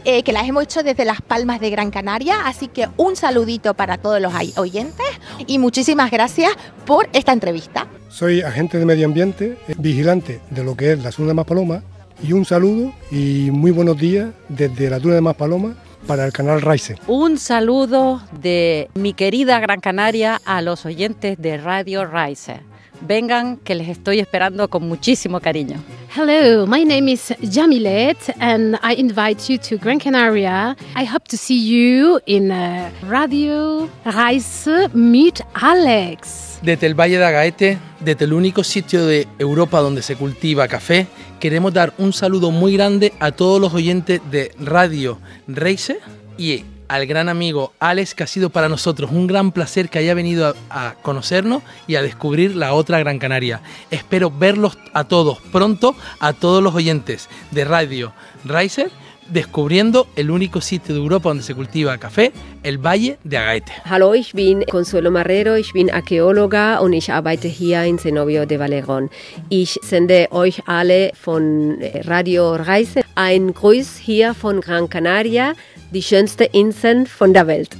eh, 0.04 0.22
que 0.22 0.32
las 0.32 0.48
hemos 0.48 0.62
hecho 0.62 0.84
desde 0.84 1.04
Las 1.04 1.20
Palmas 1.20 1.58
de 1.58 1.70
Gran 1.70 1.90
Canaria. 1.90 2.46
Así 2.46 2.68
que 2.68 2.88
un 2.96 3.16
saludito 3.16 3.74
para 3.74 3.98
todos 3.98 4.20
los 4.20 4.32
oyentes 4.56 5.06
y 5.48 5.58
muchísimas 5.58 6.12
gracias 6.12 6.52
por 6.86 7.08
esta 7.14 7.32
entrevista. 7.32 7.88
Soy 8.10 8.42
agente 8.42 8.78
de 8.78 8.86
medio 8.86 9.06
ambiente, 9.06 9.58
eh, 9.66 9.74
vigilante 9.76 10.40
de 10.50 10.62
lo 10.62 10.76
que 10.76 10.92
es 10.92 11.02
la 11.02 11.10
zona 11.10 11.28
de 11.28 11.34
Maspalomas 11.34 11.82
y 12.22 12.32
un 12.32 12.44
saludo 12.44 12.92
y 13.10 13.50
muy 13.50 13.72
buenos 13.72 13.98
días 13.98 14.30
desde 14.48 14.88
la 14.88 15.00
Duna 15.00 15.16
de 15.16 15.22
Maspalomas 15.22 15.74
para 16.06 16.24
el 16.24 16.32
canal 16.32 16.62
Raise. 16.62 16.96
Un 17.08 17.38
saludo 17.38 18.22
de 18.40 18.88
mi 18.94 19.14
querida 19.14 19.58
Gran 19.58 19.80
Canaria 19.80 20.40
a 20.44 20.62
los 20.62 20.86
oyentes 20.86 21.38
de 21.42 21.58
Radio 21.58 22.04
Riser. 22.06 22.69
Vengan, 23.02 23.56
que 23.58 23.74
les 23.74 23.88
estoy 23.88 24.18
esperando 24.18 24.68
con 24.68 24.88
muchísimo 24.88 25.40
cariño. 25.40 25.76
Hello, 26.14 26.66
my 26.66 26.84
name 26.84 27.12
is 27.12 27.32
Jamilet, 27.40 28.34
and 28.40 28.76
I 28.82 28.94
invite 28.98 29.48
you 29.48 29.58
to 29.58 29.76
Gran 29.76 29.98
Canaria. 29.98 30.76
I 30.96 31.04
hope 31.04 31.28
to 31.28 31.36
see 31.36 31.58
you 31.58 32.20
in 32.26 32.50
uh, 32.50 32.90
Radio 33.08 33.88
Reise 34.04 34.88
mit 34.92 35.40
Alex. 35.54 36.58
Desde 36.62 36.86
el 36.86 36.94
Valle 36.94 37.18
de 37.18 37.24
Agaete, 37.24 37.78
desde 38.00 38.24
el 38.24 38.32
único 38.32 38.64
sitio 38.64 39.06
de 39.06 39.28
Europa 39.38 39.80
donde 39.80 40.02
se 40.02 40.16
cultiva 40.16 40.68
café, 40.68 41.06
queremos 41.38 41.72
dar 41.72 41.94
un 41.96 42.12
saludo 42.12 42.50
muy 42.50 42.74
grande 42.74 43.12
a 43.20 43.32
todos 43.32 43.60
los 43.60 43.72
oyentes 43.72 44.20
de 44.30 44.52
Radio 44.58 45.18
Reise 45.46 46.00
y 46.36 46.64
al 46.90 47.06
gran 47.06 47.28
amigo 47.28 47.72
Alex, 47.78 48.16
que 48.16 48.24
ha 48.24 48.26
sido 48.26 48.50
para 48.50 48.68
nosotros 48.68 49.12
un 49.12 49.28
gran 49.28 49.52
placer 49.52 49.88
que 49.88 50.00
haya 50.00 50.12
venido 50.12 50.48
a, 50.48 50.88
a 50.88 50.94
conocernos 50.94 51.62
y 51.86 51.94
a 51.94 52.02
descubrir 52.02 52.56
la 52.56 52.74
otra 52.74 52.98
Gran 52.98 53.20
Canaria. 53.20 53.60
Espero 53.92 54.28
verlos 54.28 54.76
a 54.92 55.04
todos 55.04 55.38
pronto, 55.52 55.94
a 56.18 56.32
todos 56.32 56.60
los 56.60 56.74
oyentes 56.74 57.28
de 57.52 57.64
Radio 57.64 58.12
Reiser, 58.44 58.90
descubriendo 59.28 60.08
el 60.16 60.32
único 60.32 60.60
sitio 60.60 60.92
de 60.92 61.00
Europa 61.00 61.28
donde 61.28 61.44
se 61.44 61.54
cultiva 61.54 61.96
café, 61.98 62.32
el 62.64 62.78
Valle 62.78 63.18
de 63.22 63.38
Agaete. 63.38 63.72
Hallo, 63.84 64.12
ich 64.16 64.32
bin 64.32 64.64
Consuelo 64.64 65.12
Marrero, 65.12 65.56
ich 65.56 65.72
bin 65.72 65.92
Archäologer 65.92 66.82
und 66.82 66.92
ich 66.92 67.12
arbeite 67.12 67.46
hier 67.46 67.84
in 67.84 68.00
Zenobio 68.00 68.46
de 68.46 68.58
Valerón. 68.58 69.10
Ich 69.48 69.78
sende 69.82 70.26
euch 70.32 70.62
alle 70.66 71.12
von 71.14 71.80
äh, 71.80 72.00
Radio 72.04 72.56
Reise 72.56 73.02
ein 73.14 73.54
Gruß 73.54 73.96
hier 73.98 74.34
von 74.34 74.60
Gran 74.60 74.88
Canaria, 74.88 75.54
die 75.92 76.02
schönste 76.02 76.44
Insel 76.44 77.06
von 77.06 77.34
der 77.34 77.46
Welt. 77.46 77.76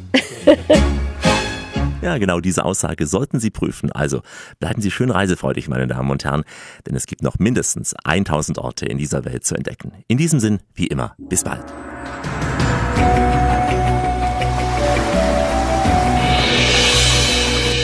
Ja, 2.03 2.17
genau 2.17 2.41
diese 2.41 2.65
Aussage 2.65 3.07
sollten 3.07 3.41
Sie 3.41 3.51
prüfen. 3.51 3.93
Also 3.93 4.23
bleiben 4.59 4.81
Sie 4.81 4.91
schön 4.91 5.11
reisefreudig, 5.11 5.69
meine 5.69 5.87
Damen 5.87 6.11
und 6.11 6.25
Herren, 6.25 6.45
denn 6.87 6.97
es 6.97 7.07
gibt 7.07 7.23
noch 7.23 7.39
mindestens 7.39 7.95
1000 8.05 8.59
Orte 8.59 8.87
in 8.87 8.97
dieser 8.97 9.25
Welt 9.27 9.45
zu 9.45 9.55
entdecken. 9.55 9.93
In 10.09 10.17
diesem 10.17 10.41
Sinn, 10.41 10.61
wie 10.75 10.87
immer, 10.87 11.15
bis 11.19 11.45
bald. 11.45 11.65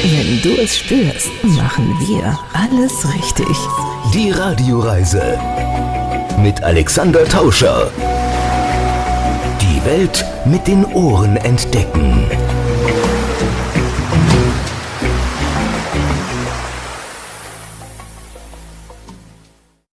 Wenn 0.03 0.41
du 0.41 0.63
es 0.63 0.79
spürst, 0.79 1.31
machen 1.43 1.95
wir 2.09 2.39
alles 2.55 3.13
richtig. 3.15 3.57
Die 4.15 4.31
Radioreise 4.31 5.39
mit 6.41 6.63
Alexander 6.63 7.25
Tauscher. 7.25 7.91
Welt 9.87 10.25
mit 10.45 10.67
den 10.67 10.85
Ohren 10.85 11.37
entdecken. 11.37 12.46